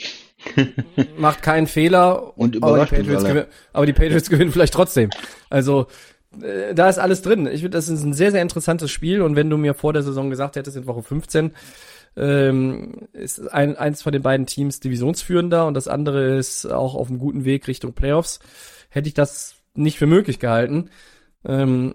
[1.19, 3.35] macht keinen Fehler, Und aber die, überrascht Patriots alle.
[3.35, 5.11] gewinnen, aber die Patriots gewinnen vielleicht trotzdem.
[5.51, 5.87] Also,
[6.43, 7.47] äh, da ist alles drin.
[7.47, 10.03] Ich finde, das ist ein sehr, sehr interessantes Spiel und wenn du mir vor der
[10.03, 11.53] Saison gesagt hättest, in Woche 15,
[12.17, 17.09] ähm, ist ein, eins von den beiden Teams Divisionsführender und das andere ist auch auf
[17.09, 18.41] einem guten Weg Richtung Playoffs,
[18.89, 20.91] hätte ich das nicht für möglich gehalten.
[21.45, 21.95] Ähm,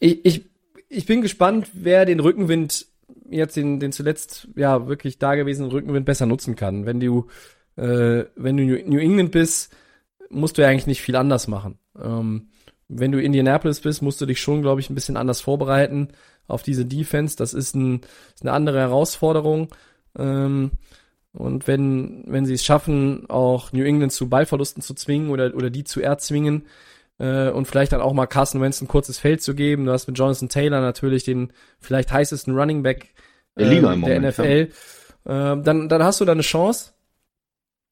[0.00, 0.44] ich, ich,
[0.88, 2.86] ich bin gespannt, wer den Rückenwind
[3.30, 6.84] jetzt den, den zuletzt ja wirklich dagewesenen Rückenwind besser nutzen kann.
[6.84, 7.28] Wenn du
[7.76, 9.74] äh, wenn du New England bist,
[10.28, 11.78] musst du ja eigentlich nicht viel anders machen.
[11.98, 12.48] Ähm,
[12.88, 16.08] wenn du Indianapolis bist, musst du dich schon, glaube ich, ein bisschen anders vorbereiten
[16.46, 17.36] auf diese Defense.
[17.36, 18.00] Das ist, ein,
[18.34, 19.68] ist eine andere Herausforderung.
[20.18, 20.72] Ähm,
[21.32, 25.70] und wenn, wenn sie es schaffen, auch New England zu Ballverlusten zu zwingen oder, oder
[25.70, 26.66] die zu erzwingen
[27.20, 29.84] äh, und vielleicht dann auch mal Carson Wentz ein kurzes Feld zu geben.
[29.84, 33.14] Du hast mit Jonathan Taylor natürlich den vielleicht heißesten Running Back
[33.58, 34.68] Der Liga ähm, im der Moment, NFL.
[35.26, 36.94] Ähm, dann, dann hast du da eine Chance.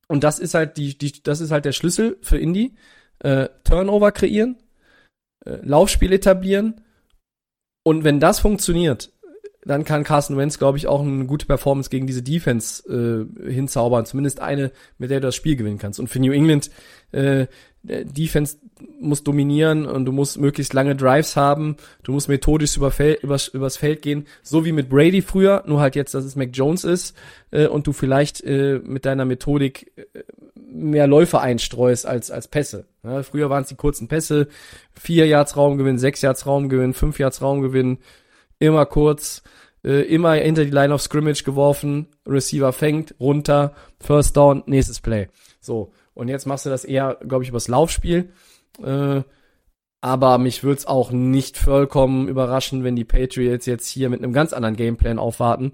[0.08, 2.74] Und das ist halt die, die, das ist halt der Schlüssel für Indy.
[3.18, 4.56] Äh, Turnover kreieren,
[5.44, 6.80] äh, Laufspiel etablieren.
[7.82, 9.12] Und wenn das funktioniert,
[9.68, 14.06] dann kann Carson Wentz, glaube ich, auch eine gute Performance gegen diese Defense äh, hinzaubern.
[14.06, 16.00] Zumindest eine, mit der du das Spiel gewinnen kannst.
[16.00, 16.70] Und für New England,
[17.12, 17.46] äh,
[17.82, 18.56] Defense
[18.98, 21.76] muss dominieren und du musst möglichst lange Drives haben.
[22.02, 24.26] Du musst methodisch über Fel übers, übers Feld gehen.
[24.42, 27.14] So wie mit Brady früher, nur halt jetzt, dass es Mac Jones ist
[27.50, 32.86] äh, und du vielleicht äh, mit deiner Methodik äh, mehr Läufe einstreust als, als Pässe.
[33.04, 34.48] Ja, früher waren es die kurzen Pässe,
[34.94, 37.98] vier Yards Raumgewinn, sechs Yards Raumgewinn, fünf Yards Raumgewinn,
[38.58, 39.42] immer kurz,
[39.84, 45.28] äh, immer hinter die Line of Scrimmage geworfen, Receiver fängt, runter, First Down, nächstes Play.
[45.60, 48.30] So, und jetzt machst du das eher, glaube ich, übers Laufspiel.
[48.82, 49.22] Äh,
[50.00, 54.32] aber mich würde es auch nicht vollkommen überraschen, wenn die Patriots jetzt hier mit einem
[54.32, 55.72] ganz anderen Gameplan aufwarten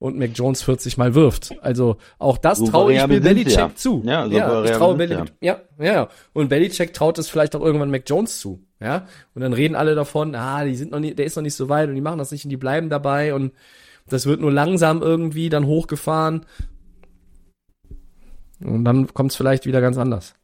[0.00, 1.54] und Mac Jones 40 Mal wirft.
[1.62, 3.74] Also auch das So traue ich sie Belichick ja.
[3.74, 4.02] zu.
[4.04, 5.32] Ja, so ja ich traue Belichick.
[5.40, 6.08] Ja, ja, ja.
[6.32, 8.64] Und Belichick traut es vielleicht auch irgendwann Mac Jones zu.
[8.80, 9.06] Ja.
[9.34, 11.68] Und dann reden alle davon, ah, die sind noch nicht, der ist noch nicht so
[11.68, 13.52] weit und die machen das nicht und die bleiben dabei und
[14.08, 16.46] das wird nur langsam irgendwie dann hochgefahren.
[18.62, 20.34] Und dann kommt es vielleicht wieder ganz anders.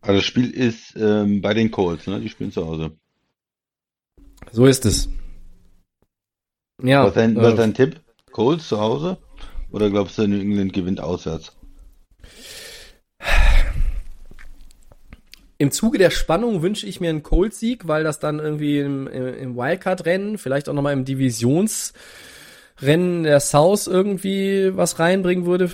[0.00, 2.20] Also das Spiel ist ähm, bei den Colts, ne?
[2.20, 2.92] Die spielen zu Hause.
[4.52, 5.08] So ist es.
[6.82, 7.02] Ja.
[7.02, 8.00] was, ist dein, äh, was ist dein Tipp?
[8.30, 9.18] Colts zu Hause?
[9.70, 11.56] Oder glaubst du, New England gewinnt auswärts?
[15.64, 19.56] Im Zuge der Spannung wünsche ich mir einen Cold-Sieg, weil das dann irgendwie im, im
[19.56, 25.70] Wildcard-Rennen, vielleicht auch nochmal im Divisionsrennen der South irgendwie was reinbringen würde.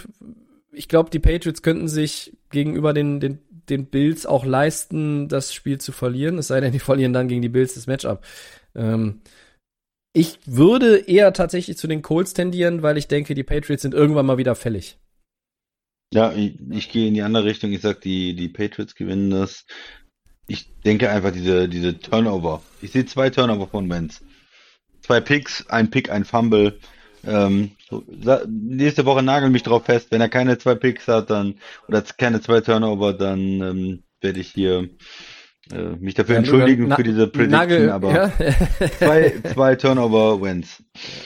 [0.70, 5.78] Ich glaube, die Patriots könnten sich gegenüber den, den, den Bills auch leisten, das Spiel
[5.78, 6.38] zu verlieren.
[6.38, 8.24] Es sei denn, die verlieren dann gegen die Bills das Matchup.
[8.76, 9.22] Ähm,
[10.12, 14.26] ich würde eher tatsächlich zu den Colts tendieren, weil ich denke, die Patriots sind irgendwann
[14.26, 15.00] mal wieder fällig.
[16.12, 17.72] Ja, ich, ich gehe in die andere Richtung.
[17.72, 19.64] Ich sag, die, die Patriots gewinnen das.
[20.48, 22.62] Ich denke einfach diese, diese Turnover.
[22.82, 24.20] Ich sehe zwei Turnover von Wentz.
[25.02, 26.78] Zwei Picks, ein Pick, ein Fumble.
[27.24, 28.02] Ähm, so,
[28.48, 30.08] nächste Woche nagel mich drauf fest.
[30.10, 31.54] Wenn er keine zwei Picks hat, dann,
[31.86, 34.88] oder keine zwei Turnover, dann ähm, werde ich hier
[35.70, 38.32] äh, mich dafür Ja, entschuldigen für diese Prediction, Nagel, aber ja.
[38.98, 40.82] zwei, zwei Turnover Wentz.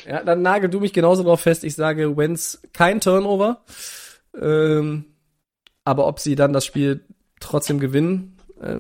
[0.07, 1.65] Ja, dann nagel du mich genauso drauf fest.
[1.65, 3.65] Ich sage, Wenz kein Turnover.
[4.41, 5.05] Ähm,
[5.85, 7.05] aber ob sie dann das Spiel
[7.41, 8.79] trotzdem gewinnen, äh,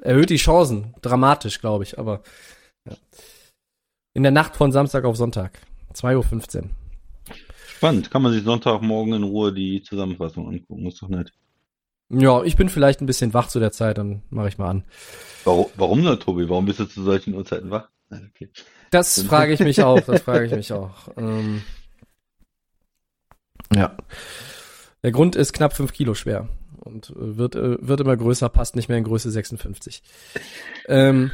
[0.00, 0.94] erhöht die Chancen.
[1.02, 1.98] Dramatisch, glaube ich.
[1.98, 2.22] Aber
[2.88, 2.96] ja.
[4.14, 5.58] in der Nacht von Samstag auf Sonntag.
[5.94, 6.70] 2.15 Uhr.
[7.66, 8.10] Spannend.
[8.10, 10.86] Kann man sich Sonntagmorgen in Ruhe die Zusammenfassung angucken.
[10.86, 11.32] Ist doch nett.
[12.10, 14.84] Ja, ich bin vielleicht ein bisschen wach zu der Zeit, dann mache ich mal an.
[15.44, 16.48] Warum, warum nur, Tobi?
[16.48, 17.88] Warum bist du zu solchen Uhrzeiten wach?
[18.10, 18.50] Okay.
[18.90, 20.00] Das frage ich mich auch.
[20.00, 21.08] Das frage ich mich auch.
[21.16, 21.62] Ähm,
[23.74, 23.96] ja.
[25.02, 26.48] Der Grund ist knapp fünf Kilo schwer
[26.80, 30.02] und äh, wird, äh, wird immer größer, passt nicht mehr in Größe 56.
[30.88, 31.30] Ähm,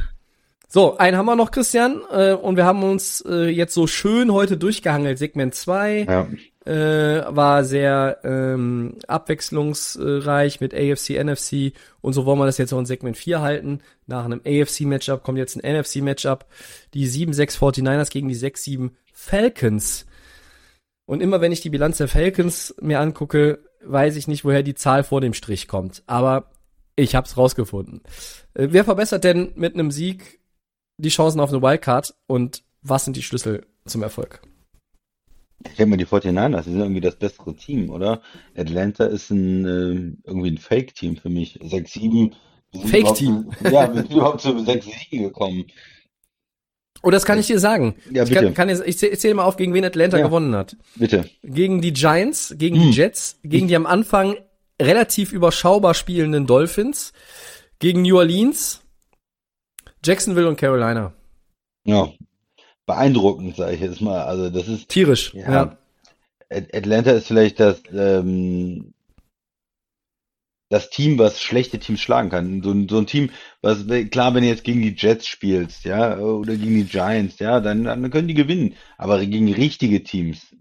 [0.67, 4.31] so, einen haben wir noch, Christian, äh, und wir haben uns äh, jetzt so schön
[4.31, 5.17] heute durchgehangelt.
[5.17, 6.27] Segment 2 Ja.
[6.65, 12.79] äh, war sehr ähm, abwechslungsreich mit AFC, NFC und so wollen wir das jetzt auch
[12.79, 13.79] in Segment 4 halten.
[14.07, 16.45] Nach einem AFC-Matchup kommt jetzt ein NFC-Matchup.
[16.93, 20.05] Die 7-6 49ers gegen die 6-7 Falcons.
[21.11, 24.75] Und immer wenn ich die Bilanz der Falcons mir angucke, weiß ich nicht, woher die
[24.75, 26.03] Zahl vor dem Strich kommt.
[26.07, 26.51] Aber
[26.95, 27.99] ich hab's rausgefunden.
[28.53, 30.39] Äh, wer verbessert denn mit einem Sieg
[30.95, 34.41] die Chancen auf eine Wildcard und was sind die Schlüssel zum Erfolg.
[35.65, 38.21] Ich denke mal, die 49ers, die sind irgendwie das bessere Team, oder?
[38.55, 41.59] Atlanta ist ein, äh, irgendwie ein Fake-Team für mich.
[41.59, 42.31] 6-7.
[42.85, 43.51] Fake-Team?
[43.69, 45.65] Ja, wir sind überhaupt zu 6 Siegen gekommen.
[47.03, 47.95] Oh, das kann ich dir sagen.
[48.11, 48.43] Ja, ich, bitte.
[48.45, 50.25] kann, kann jetzt, ich zähle zähl mal auf, gegen wen Atlanta Ja.
[50.25, 50.75] gewonnen hat.
[50.95, 51.25] Bitte.
[51.43, 52.83] Gegen die Giants, gegen Hm.
[52.91, 54.35] die Jets, gegen die am Anfang
[54.81, 57.13] relativ überschaubar spielenden Dolphins,
[57.79, 58.81] gegen New Orleans,
[60.05, 61.13] Jacksonville und Carolina.
[61.85, 62.11] Ja.
[62.85, 64.23] Beeindruckend, sage ich jetzt mal.
[64.23, 65.33] Also, das ist, Tierisch.
[65.33, 65.51] Ja.
[65.51, 65.77] Ja.
[66.49, 68.90] At- Atlanta ist vielleicht das, ähm,
[70.71, 72.63] das Team, was schlechte Teams schlagen kann.
[72.63, 73.29] So, ein- so ein Team,
[73.61, 77.59] was, klar, wenn du jetzt gegen die Jets spielst, ja, oder gegen die Giants, ja,
[77.59, 78.73] dann, dann können die gewinnen.
[78.97, 80.55] Aber gegen richtige Teams,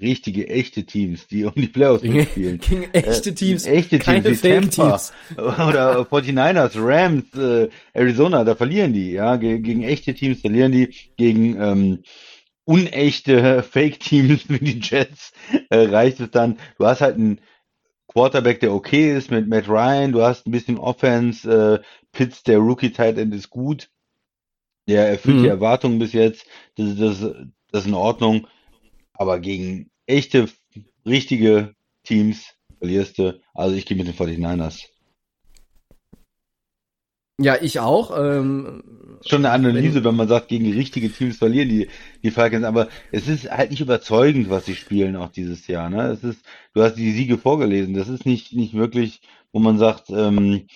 [0.00, 2.58] richtige, echte Teams, die um die Playoffs mitspielen.
[2.58, 5.12] gegen echte Äh, Teams, echte Teams, keine wie Tampa Fake-Teams.
[5.36, 10.94] oder 49ers, Rams, äh, Arizona, da verlieren die, ja, Ge gegen echte Teams verlieren die,
[11.16, 12.02] gegen ähm,
[12.64, 15.32] unechte Fake-Teams wie die Jets
[15.70, 16.58] äh, reicht es dann.
[16.78, 17.40] Du hast halt einen
[18.16, 22.56] Quarterback, der okay ist mit Matt Ryan, du hast ein bisschen Offense, äh, Pitts, der
[22.60, 23.90] Rookie-Tight End ist gut,
[24.88, 25.42] der erfüllt Mhm.
[25.42, 27.20] die Erwartungen bis jetzt, das, ist- das,
[27.72, 28.46] das ist in Ordnung,
[29.12, 30.48] aber gegen echte,
[31.04, 31.74] richtige
[32.04, 34.88] Teams verlierst du, also ich gehe mit den 49ers.
[37.38, 38.16] Ja, ich auch.
[38.18, 38.82] Ähm,
[39.26, 41.88] Schon eine Analyse, wenn man sagt, gegen richtige Teams verlieren die,
[42.22, 46.08] die Falcons, aber es ist halt nicht überzeugend, was sie spielen auch dieses Jahr, ne?
[46.08, 46.40] Es ist,
[46.74, 49.20] du hast die Siege vorgelesen, das ist nicht, nicht wirklich,
[49.52, 50.66] wo man sagt, ähm,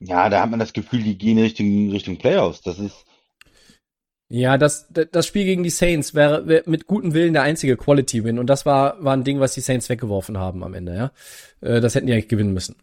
[0.00, 2.60] ja, da hat man das Gefühl, die gehen Richtung, Richtung Playoffs.
[2.62, 3.06] Das ist,
[4.30, 8.38] Ja, das, das Spiel gegen die Saints wäre, wäre mit gutem Willen der einzige Quality-Win
[8.38, 11.12] und das war, war ein Ding, was die Saints weggeworfen haben am Ende, ja.
[11.60, 12.76] Äh, Das hätten die eigentlich gewinnen müssen.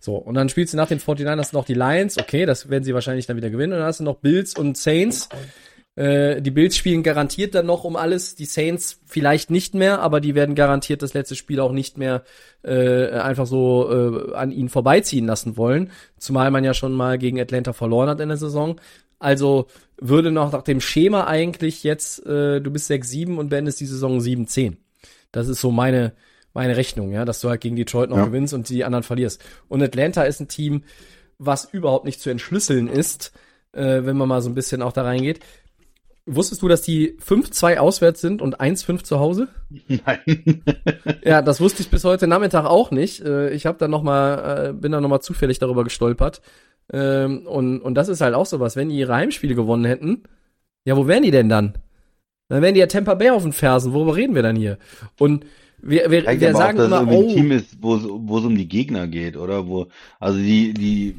[0.00, 2.94] So, und dann spielst du nach den 49ers noch die Lions, okay, das werden sie
[2.94, 5.28] wahrscheinlich dann wieder gewinnen und dann hast du noch Bills und Saints.
[5.94, 10.20] Äh, Die Bills spielen garantiert dann noch um alles, die Saints vielleicht nicht mehr, aber
[10.20, 12.24] die werden garantiert das letzte Spiel auch nicht mehr
[12.64, 17.40] äh, einfach so äh, an ihnen vorbeiziehen lassen wollen, zumal man ja schon mal gegen
[17.40, 18.80] Atlanta verloren hat in der Saison.
[19.18, 19.66] Also
[20.00, 24.18] würde noch nach dem Schema eigentlich jetzt, äh, du bist 6-7 und beendest die Saison
[24.20, 24.76] 7-10.
[25.32, 26.12] Das ist so meine,
[26.54, 28.24] meine Rechnung, ja, dass du halt gegen Detroit noch Ja.
[28.26, 29.42] gewinnst und die anderen verlierst.
[29.68, 30.84] Und Atlanta ist ein Team,
[31.38, 33.32] was überhaupt nicht zu entschlüsseln ist,
[33.72, 35.40] äh, wenn man mal so ein bisschen auch da reingeht.
[36.30, 39.48] Wusstest du, dass die 5-2 auswärts sind und 1-5 zu Hause?
[39.88, 40.20] nein.
[41.24, 43.20] Ja, das wusste ich bis heute Nachmittag auch nicht.
[43.24, 46.40] Äh, Ich habe dann noch mal, äh, bin dann noch mal zufällig darüber gestolpert.
[46.92, 48.76] Ähm, Und, und das ist halt auch sowas.
[48.76, 50.22] Wenn die ihre Heimspiele gewonnen hätten,
[50.84, 51.74] ja, wo wären die denn dann?
[52.48, 53.92] Dann wären die ja Tampa Bay auf den Fersen.
[53.92, 54.78] Worüber reden wir dann hier?
[55.18, 55.44] Und
[55.80, 57.94] wir, wir, Zeigt wir sagen auch, dass immer, es irgendwie ein oh, Team ist, wo
[57.96, 59.68] es, wo es um die Gegner geht, oder?
[59.68, 59.86] Wo,
[60.18, 61.14] also die, die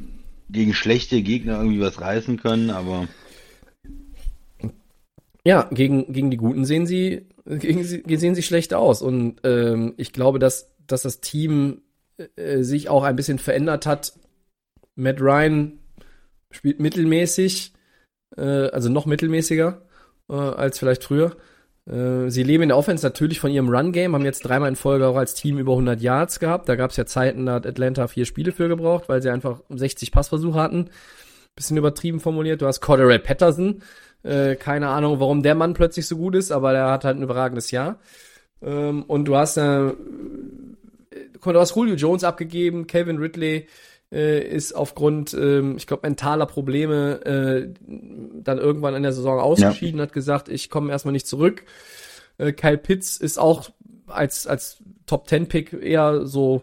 [0.50, 3.06] gegen schlechte Gegner irgendwie was reißen können, aber
[5.44, 9.00] Ja, gegen, gegen die Guten sehen sie, gegen sie, sehen sie schlecht aus.
[9.00, 11.82] Und ähm, ich glaube, dass, dass das Team
[12.36, 14.12] äh, sich auch ein bisschen verändert hat.
[15.00, 15.78] Matt Ryan
[16.50, 17.72] spielt mittelmäßig,
[18.36, 19.82] äh, also noch mittelmäßiger
[20.28, 21.36] äh, als vielleicht früher.
[21.88, 25.06] Äh, sie leben in der Offense natürlich von ihrem Run-Game, haben jetzt dreimal in Folge
[25.06, 26.68] auch als Team über 100 Yards gehabt.
[26.68, 29.62] Da gab es ja Zeiten, da hat Atlanta vier Spiele für gebraucht, weil sie einfach
[29.70, 30.90] 60 Passversuche hatten.
[31.56, 32.62] Bisschen übertrieben formuliert.
[32.62, 33.82] Du hast Cordero Patterson,
[34.22, 37.22] äh, keine Ahnung, warum der Mann plötzlich so gut ist, aber der hat halt ein
[37.22, 37.98] überragendes Jahr.
[38.62, 39.92] Ähm, und du hast, äh,
[41.42, 43.66] du hast Julio Jones abgegeben, Calvin Ridley
[44.12, 47.74] äh, ist aufgrund, ähm, ich glaube, mentaler Probleme äh,
[48.42, 51.64] dann irgendwann in der Saison ausgeschieden, hat gesagt, ich komme erstmal nicht zurück.
[52.38, 53.70] Äh, Kyle Pitts ist auch
[54.06, 56.62] als, als Top-10-Pick eher so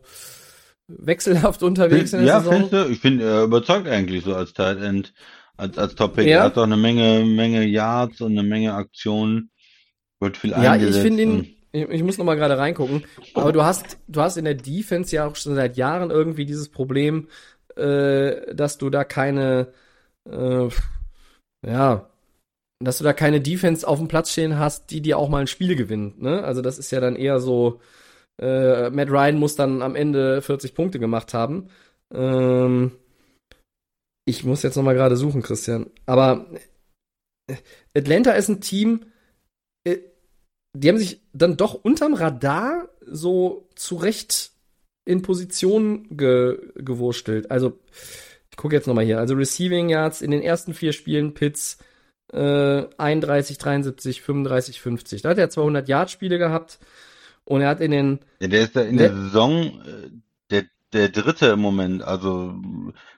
[0.87, 2.69] wechselhaft unterwegs in der ja, Saison.
[2.69, 2.89] du?
[2.89, 5.13] Ich finde, er überzeugt eigentlich so als Tight End,
[5.57, 6.27] als, als Top-Pick.
[6.27, 6.37] Ja.
[6.37, 9.51] Er hat doch eine Menge, Menge Yards und eine Menge Aktionen.
[10.19, 11.05] Wird viel Ja, ich eingesetzt.
[11.05, 14.45] finde ihn, ich, ich muss noch mal gerade reingucken, aber du hast, du hast in
[14.45, 17.27] der Defense ja auch schon seit Jahren irgendwie dieses Problem,
[17.75, 19.73] äh, dass du da keine,
[20.29, 20.67] äh,
[21.65, 22.09] ja,
[22.79, 25.47] dass du da keine Defense auf dem Platz stehen hast, die dir auch mal ein
[25.47, 26.43] Spiel gewinnt, ne?
[26.43, 27.79] Also das ist ja dann eher so,
[28.39, 31.69] äh, Matt Ryan muss dann am Ende 40 Punkte gemacht haben.
[32.13, 32.91] Ähm,
[34.25, 35.89] ich muss jetzt noch mal gerade suchen, Christian.
[36.05, 36.47] Aber
[37.47, 37.55] äh,
[37.95, 39.05] Atlanta ist ein Team,
[39.85, 39.99] äh,
[40.79, 44.51] die haben sich dann doch unterm Radar so zurecht
[45.05, 47.49] in Position ge gewurstelt.
[47.51, 47.79] Also,
[48.51, 49.19] ich gucke jetzt nochmal hier.
[49.19, 51.77] Also Receiving Yards in den ersten vier Spielen Pitts
[52.33, 55.21] äh, 31, 73, 35, 50.
[55.21, 56.79] Da hat er 200 Yard Spiele gehabt
[57.45, 60.09] und er hat in den Ja, der ist da in der Der- Saison äh,
[60.51, 62.01] der der dritte im Moment.
[62.03, 62.55] Also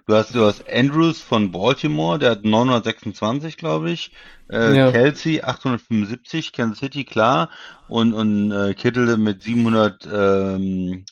[0.05, 4.11] du hast du hast Andrews von Baltimore, der hat 926, glaube ich.
[4.51, 4.91] Äh, Ja.
[4.91, 7.49] Kelsey 875, Kansas City klar
[7.87, 11.05] und und äh, Kittle mit 700 ähm,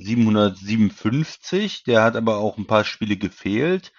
[0.00, 1.84] 757.
[1.84, 3.92] Der hat aber auch ein paar Spiele gefehlt.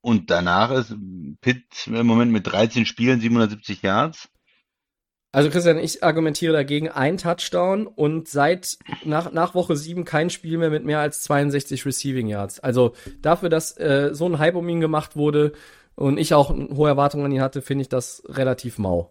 [0.00, 0.96] Und danach ist
[1.40, 4.28] Pitt im Moment mit 13 Spielen 770 Yards.
[5.34, 10.58] Also Christian, ich argumentiere dagegen ein Touchdown und seit nach, nach Woche 7 kein Spiel
[10.58, 12.60] mehr mit mehr als 62 Receiving Yards.
[12.60, 12.92] Also
[13.22, 15.52] dafür, dass äh, so ein Hype um ihn gemacht wurde
[15.94, 19.10] und ich auch hohe Erwartungen an ihn hatte, finde ich das relativ mau.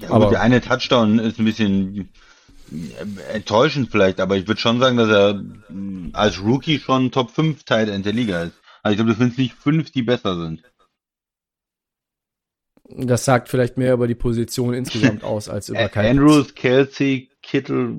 [0.00, 2.08] Ja, Aber- der eine Touchdown ist ein bisschen
[2.72, 5.34] äh, enttäuschend vielleicht, aber ich würde schon sagen, dass er
[5.68, 8.54] mh, als Rookie schon Top 5 Tight End der Liga ist.
[8.82, 10.62] Also ich glaube, du findest nicht fünf, die besser sind.
[12.88, 16.18] Das sagt vielleicht mehr über die Position insgesamt aus als über keinen.
[16.18, 17.96] Andrews, Kelsey, Kittle,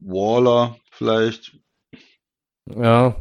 [0.00, 1.58] Waller vielleicht.
[2.74, 3.16] Ja.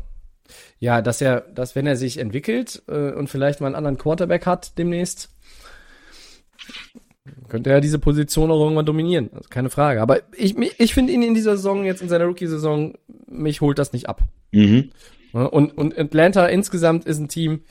[0.79, 4.45] Ja, dass er, dass wenn er sich entwickelt äh, und vielleicht mal einen anderen Quarterback
[4.45, 5.35] hat demnächst,
[7.47, 9.29] könnte er diese Position auch irgendwann dominieren.
[9.33, 10.01] Also keine Frage.
[10.01, 12.93] Aber ich, ich finde ihn in dieser Saison, jetzt in seiner Rookie-Saison,
[13.27, 14.21] mich holt das nicht ab.
[14.51, 14.91] Mhm.
[15.33, 17.63] Und, und Atlanta insgesamt ist ein Team.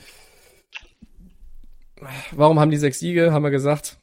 [2.31, 3.31] Warum haben die sechs Siege?
[3.31, 3.97] Haben wir gesagt.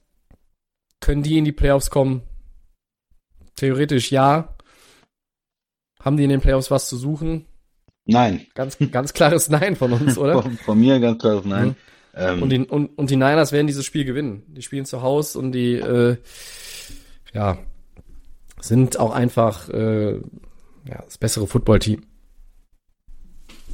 [1.00, 2.22] Können die in die Playoffs kommen?
[3.56, 4.56] Theoretisch ja.
[6.00, 7.46] Haben die in den Playoffs was zu suchen?
[8.04, 8.46] Nein.
[8.54, 10.42] Ganz, ganz klares Nein von uns, oder?
[10.42, 11.76] Von, von mir ganz klar Nein.
[12.14, 14.42] Ähm, Und die, und, und die Niners werden dieses Spiel gewinnen.
[14.48, 16.16] Die spielen zu Hause und die, äh,
[17.32, 17.58] ja,
[18.60, 22.02] sind auch einfach äh, ja, das bessere Footballteam.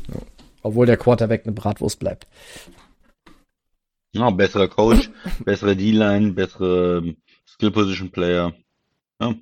[0.08, 0.20] Ja.
[0.62, 2.26] Obwohl der Quarterback eine Bratwurst bleibt.
[4.12, 5.10] Ja, besserer Coach,
[5.44, 7.16] bessere D-Line, bessere ähm,
[7.46, 8.54] Skill Position Player.
[9.20, 9.34] Ja,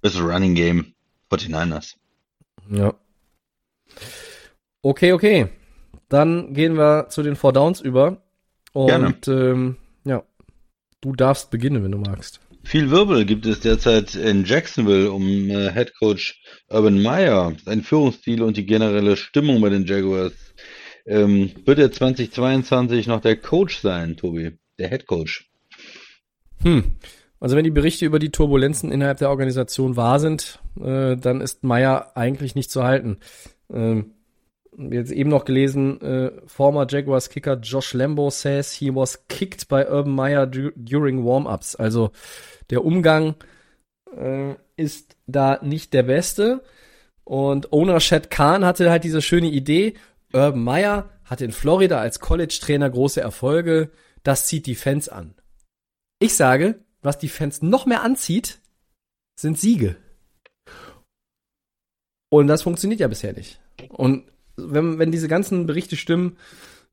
[0.00, 0.94] bessere Running Game.
[1.30, 1.94] 49ers.
[2.70, 2.94] Ja.
[4.82, 5.48] Okay, okay.
[6.08, 8.22] Dann gehen wir zu den Four Downs über.
[8.72, 9.16] Und Gerne.
[9.26, 10.22] Ähm, ja,
[11.00, 12.40] du darfst beginnen, wenn du magst.
[12.64, 18.42] Viel Wirbel gibt es derzeit in Jacksonville um äh, Head Coach Urban Meyer, sein Führungsstil
[18.42, 20.32] und die generelle Stimmung bei den Jaguars.
[21.06, 24.58] Ähm, wird er 2022 noch der Coach sein, Tobi?
[24.78, 25.50] Der Head Coach?
[26.62, 26.96] Hm.
[27.40, 31.62] Also wenn die Berichte über die Turbulenzen innerhalb der Organisation wahr sind, äh, dann ist
[31.62, 33.18] Meyer eigentlich nicht zu halten.
[33.70, 34.12] Ähm,
[34.76, 39.84] jetzt eben noch gelesen, äh, former Jaguars Kicker Josh Lambo says he was kicked by
[39.84, 41.76] Urban Meyer du during warm-ups.
[41.76, 42.10] Also
[42.70, 43.34] der Umgang
[44.16, 46.62] äh, ist da nicht der beste.
[47.24, 49.94] Und Owner Shad Khan hatte halt diese schöne Idee.
[50.34, 53.90] Urban Meyer hat in Florida als College-Trainer große Erfolge.
[54.22, 55.34] Das zieht die Fans an.
[56.18, 58.60] Ich sage, was die Fans noch mehr anzieht,
[59.38, 59.96] sind Siege.
[62.30, 63.60] Und das funktioniert ja bisher nicht.
[63.88, 64.24] Und
[64.56, 66.36] wenn, wenn diese ganzen Berichte stimmen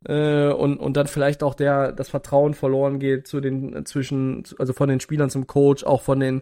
[0.06, 4.74] äh, und, und dann vielleicht auch der das Vertrauen verloren geht zu den zwischen also
[4.74, 6.42] von den Spielern zum Coach, auch von den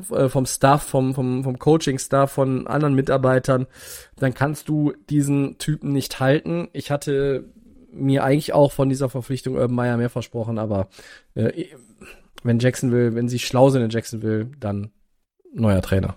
[0.00, 3.66] vom Staff, vom vom vom Coaching Staff, von anderen Mitarbeitern,
[4.16, 6.68] dann kannst du diesen Typen nicht halten.
[6.72, 7.44] Ich hatte
[7.92, 10.88] mir eigentlich auch von dieser Verpflichtung Urban Meyer mehr versprochen, aber
[11.34, 11.66] äh,
[12.42, 14.90] wenn Jacksonville, wenn sie schlau sind in Jacksonville, dann
[15.52, 16.16] neuer Trainer.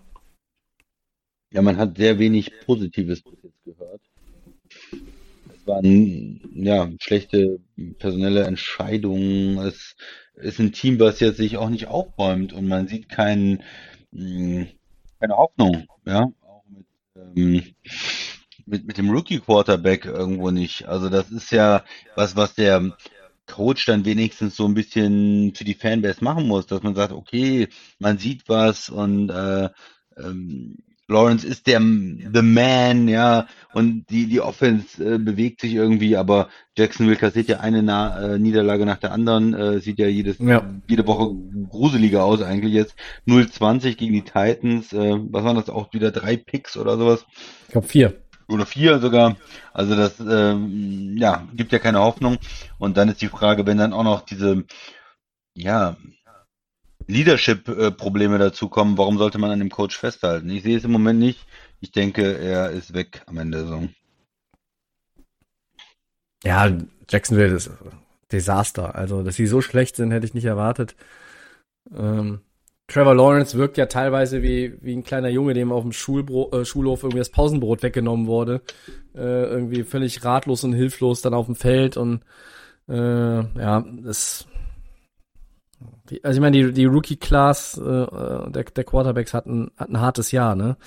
[1.52, 4.02] Ja, man hat sehr wenig Positives bis jetzt gehört.
[5.54, 7.60] Es waren ja schlechte
[8.00, 9.58] personelle Entscheidungen.
[9.58, 9.96] Es
[10.36, 13.64] ist ein Team, was jetzt sich auch nicht aufbäumt und man sieht keinen,
[14.12, 14.68] mh,
[15.20, 16.86] keine Hoffnung, ja, auch mit,
[17.16, 17.64] ähm,
[18.66, 20.88] mit, mit dem Rookie Quarterback irgendwo nicht.
[20.88, 21.84] Also das ist ja
[22.16, 22.98] was, was der
[23.48, 27.68] Coach dann wenigstens so ein bisschen für die Fanbase machen muss, dass man sagt, okay,
[28.00, 29.70] man sieht was und äh,
[30.18, 36.16] ähm, Lawrence ist der the man, ja, und die die Offense äh, bewegt sich irgendwie,
[36.16, 36.48] aber
[36.78, 40.64] Jacksonville kassiert ja eine Na äh, Niederlage nach der anderen, äh, sieht ja jedes Ja.
[40.88, 41.36] jede Woche
[41.70, 42.96] gruseliger aus eigentlich jetzt.
[43.28, 47.26] 0-20 gegen die Titans, äh, was waren das auch wieder drei Picks oder sowas?
[47.68, 48.14] Ich glaube vier.
[48.48, 49.36] oder vier sogar.
[49.74, 52.38] Also das ähm, ja gibt ja keine Hoffnung.
[52.78, 54.64] Und dann ist die Frage, wenn dann auch noch diese
[55.56, 55.98] ja
[57.12, 60.50] Leadership-Probleme dazukommen, warum sollte man an dem Coach festhalten?
[60.50, 61.46] Ich sehe es im Moment nicht.
[61.80, 63.90] Ich denke, er ist weg am Ende der.
[66.44, 66.72] Ja,
[67.10, 67.72] Jacksonville ist
[68.32, 68.96] Desaster.
[68.96, 70.96] Also, dass sie so schlecht sind, hätte ich nicht erwartet.
[71.96, 72.42] Ähm,
[72.88, 76.66] Trevor Lawrence wirkt ja teilweise wie, wie ein kleiner Junge, dem auf dem Schulbro äh,
[76.66, 78.62] Schulhof irgendwie das Pausenbrot weggenommen wurde.
[79.16, 82.22] Äh, irgendwie völlig ratlos und hilflos dann auf dem Feld und
[82.90, 84.48] äh, ja, das
[86.24, 90.32] also ich meine, die, die Rookie-Class äh, der, der Quarterbacks hat ein, hat ein hartes
[90.32, 90.78] Jahr, ne?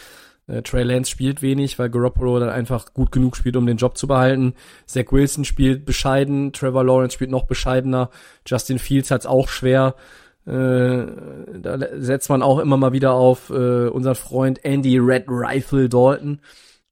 [0.47, 3.97] Äh, Trey Lance spielt wenig, weil Garoppolo dann einfach gut genug spielt, um den Job
[3.97, 4.55] zu behalten.
[4.87, 8.11] Zach Wilson spielt bescheiden, Trevor Lawrence spielt noch bescheidener,
[8.47, 9.95] Justin Fields hat's auch schwer.
[10.47, 11.07] Äh,
[11.61, 16.41] da setzt man auch immer mal wieder auf äh, unseren Freund Andy Red Rifle Dalton.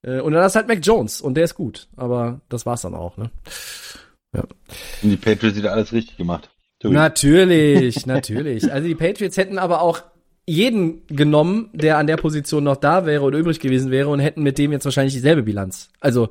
[0.02, 2.94] Äh, und dann ist halt Mac Jones und der ist gut, aber das war's dann
[2.94, 3.30] auch, ne?
[4.34, 4.44] Ja.
[5.02, 6.48] Und die Patriots wieder alles richtig gemacht.
[6.82, 6.94] Tobi.
[6.94, 8.72] Natürlich, natürlich.
[8.72, 10.02] Also die Patriots hätten aber auch
[10.46, 14.42] jeden genommen, der an der Position noch da wäre oder übrig gewesen wäre und hätten
[14.42, 15.90] mit dem jetzt wahrscheinlich dieselbe Bilanz.
[16.00, 16.30] Also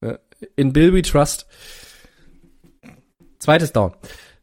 [0.00, 0.14] äh,
[0.56, 1.46] in Bill we trust.
[3.38, 3.92] Zweites Down.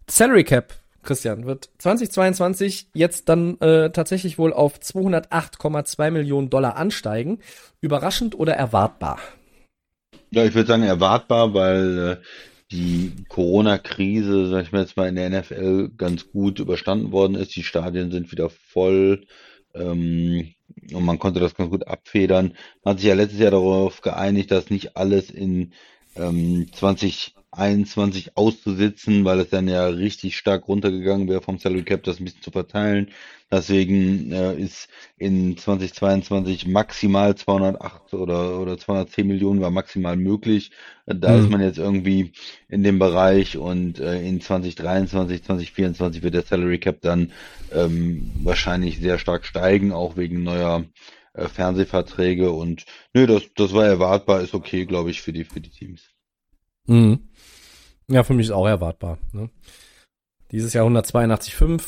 [0.08, 7.40] Salary Cap, Christian, wird 2022 jetzt dann äh, tatsächlich wohl auf 208,2 Millionen Dollar ansteigen.
[7.82, 9.18] Überraschend oder erwartbar?
[10.30, 12.26] Ja, ich würde sagen erwartbar, weil äh,
[12.76, 17.56] die Corona-Krise, sag ich mal jetzt mal, in der NFL ganz gut überstanden worden ist.
[17.56, 19.26] Die Stadien sind wieder voll.
[19.74, 20.54] Ähm,
[20.94, 22.54] und man konnte das ganz gut abfedern.
[22.84, 25.74] Man hat sich ja letztes Jahr darauf geeinigt, dass nicht alles in
[26.16, 26.68] ähm,
[27.56, 32.26] 2021 auszusitzen, weil es dann ja richtig stark runtergegangen wäre vom Salary Cap, das ein
[32.26, 33.12] bisschen zu verteilen.
[33.52, 40.72] Deswegen äh, ist in 2022 maximal 208 oder, oder 210 Millionen war maximal möglich.
[41.06, 41.44] Da mhm.
[41.44, 42.32] ist man jetzt irgendwie
[42.70, 47.32] in dem Bereich und äh, in 2023, 2024 wird der Salary Cap dann
[47.72, 50.86] ähm, wahrscheinlich sehr stark steigen, auch wegen neuer
[51.34, 55.62] äh, Fernsehverträge und nö, das, das war erwartbar, ist okay, glaube ich, für die, für
[55.62, 56.02] die Teams.
[56.88, 57.30] Mhm.
[58.08, 59.18] Ja, für mich ist auch erwartbar.
[59.34, 59.50] Ne?
[60.52, 61.82] Dieses Jahr 182,5,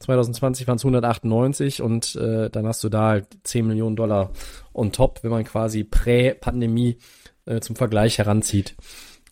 [0.00, 4.32] 2020 waren es 198 und äh, dann hast du da 10 Millionen Dollar
[4.72, 6.98] on top, wenn man quasi prä-Pandemie
[7.46, 8.76] äh, zum Vergleich heranzieht.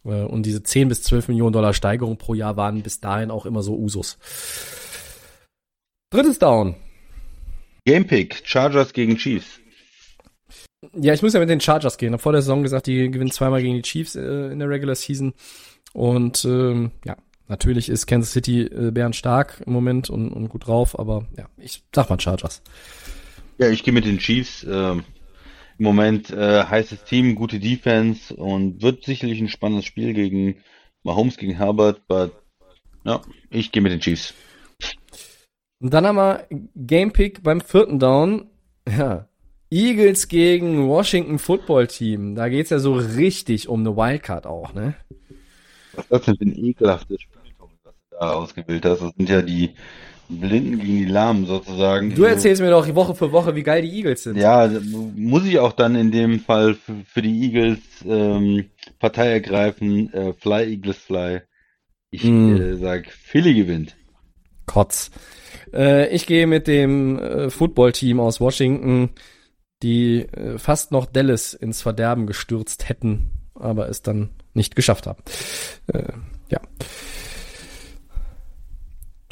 [0.05, 3.47] Äh, und diese 10 bis 12 Millionen Dollar Steigerung pro Jahr waren bis dahin auch
[3.47, 4.19] immer so Usus.
[6.11, 6.77] Drittes Down.
[7.85, 9.61] Gamepick, Chargers gegen Chiefs.
[10.95, 12.09] Ja, ich muss ja mit den Chargers gehen.
[12.09, 14.69] Ich habe vor der Saison gesagt, die gewinnen zweimal gegen die Chiefs äh, in der
[14.69, 15.35] Regular Season.
[15.93, 17.17] Und ähm, ja,
[17.49, 21.49] Natürlich ist Kansas City äh, Bären stark im Moment und, und gut drauf, aber ja,
[21.59, 22.63] ich sag mal Chargers.
[23.59, 24.65] Ja, ich gehe mit den Chiefs.
[24.69, 25.05] Ähm,
[25.79, 30.57] Im Moment äh, heißes Team, gute Defense und wird sicherlich ein spannendes Spiel gegen
[31.05, 32.31] Mahomes gegen Herbert, aber
[33.05, 34.35] ja, ich gehe mit den Chiefs.
[35.79, 38.51] Und dann haben wir Gamepick beim vierten Down.
[38.89, 39.29] Ja,
[39.71, 42.35] Eagles gegen Washington Football Team.
[42.35, 44.95] Da geht's ja so richtig um eine Wildcard auch, ne?
[45.95, 47.37] Was ist das denn für ein ekelhaftes Spiel?
[48.19, 49.03] da ausgewählt hast.
[49.03, 49.71] Das sind ja die
[50.29, 52.15] Blinden gegen die Lahmen sozusagen.
[52.15, 54.37] Du erzählst mir doch Woche für Woche, wie geil die Eagles sind.
[54.37, 54.69] Ja,
[55.15, 58.67] muss ich auch dann in dem Fall für, für die Eagles ähm,
[58.99, 60.13] Partei ergreifen.
[60.13, 61.43] Äh, fly, Eagles, fly.
[62.11, 62.57] Ich mm.
[62.57, 63.97] äh, sag, Philly gewinnt.
[64.67, 65.11] Kotz.
[65.73, 69.11] Äh, ich gehe mit dem äh, Footballteam aus Washington,
[69.83, 75.23] die äh, fast noch Dallas ins Verderben gestürzt hätten, aber es dann nicht geschafft haben.
[75.89, 76.13] Äh,
[76.51, 76.61] ja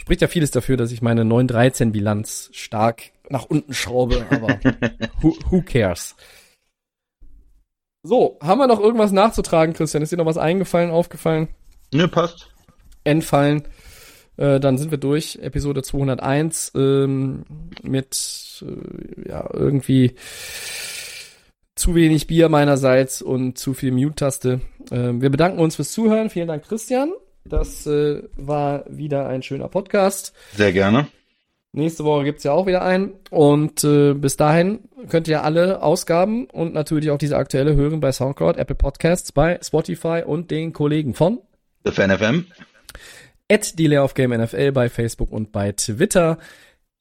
[0.04, 4.58] spricht ja vieles dafür, dass ich meine 9-13-Bilanz stark nach unten schraube, aber
[5.22, 6.14] who, who cares?
[8.02, 10.02] So, haben wir noch irgendwas nachzutragen, Christian?
[10.02, 11.48] Ist dir noch was eingefallen, aufgefallen?
[11.90, 12.50] Ne, passt.
[13.04, 13.66] Entfallen.
[14.36, 15.38] Äh, dann sind wir durch.
[15.42, 17.44] Episode 201 ähm,
[17.82, 20.14] mit äh, ja irgendwie
[21.74, 24.60] zu wenig Bier meinerseits und zu viel Mute-Taste.
[24.90, 26.30] Äh, wir bedanken uns fürs Zuhören.
[26.30, 27.12] Vielen Dank, Christian.
[27.44, 30.32] Das äh, war wieder ein schöner Podcast.
[30.54, 31.08] Sehr gerne.
[31.72, 33.14] Nächste Woche gibt's ja auch wieder einen.
[33.30, 38.12] Und äh, bis dahin könnt ihr alle Ausgaben und natürlich auch diese aktuelle hören bei
[38.12, 41.40] Soundcloud, Apple Podcasts, bei Spotify und den Kollegen von
[41.84, 42.46] The Fan FM.
[43.54, 46.38] At Delay of Game NFL bei Facebook und bei Twitter.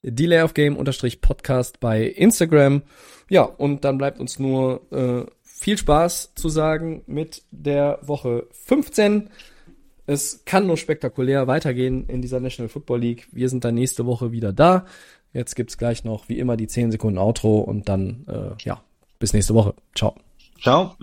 [0.02, 2.82] Delay of Game unterstrich Podcast bei Instagram.
[3.28, 9.30] Ja, und dann bleibt uns nur äh, viel Spaß zu sagen mit der Woche 15.
[10.06, 13.26] Es kann nur spektakulär weitergehen in dieser National Football League.
[13.32, 14.86] Wir sind dann nächste Woche wieder da.
[15.32, 18.80] Jetzt gibt's gleich noch wie immer die 10 Sekunden Outro und dann, äh, ja,
[19.18, 19.74] bis nächste Woche.
[19.96, 20.14] Ciao.
[20.62, 20.94] Ciao.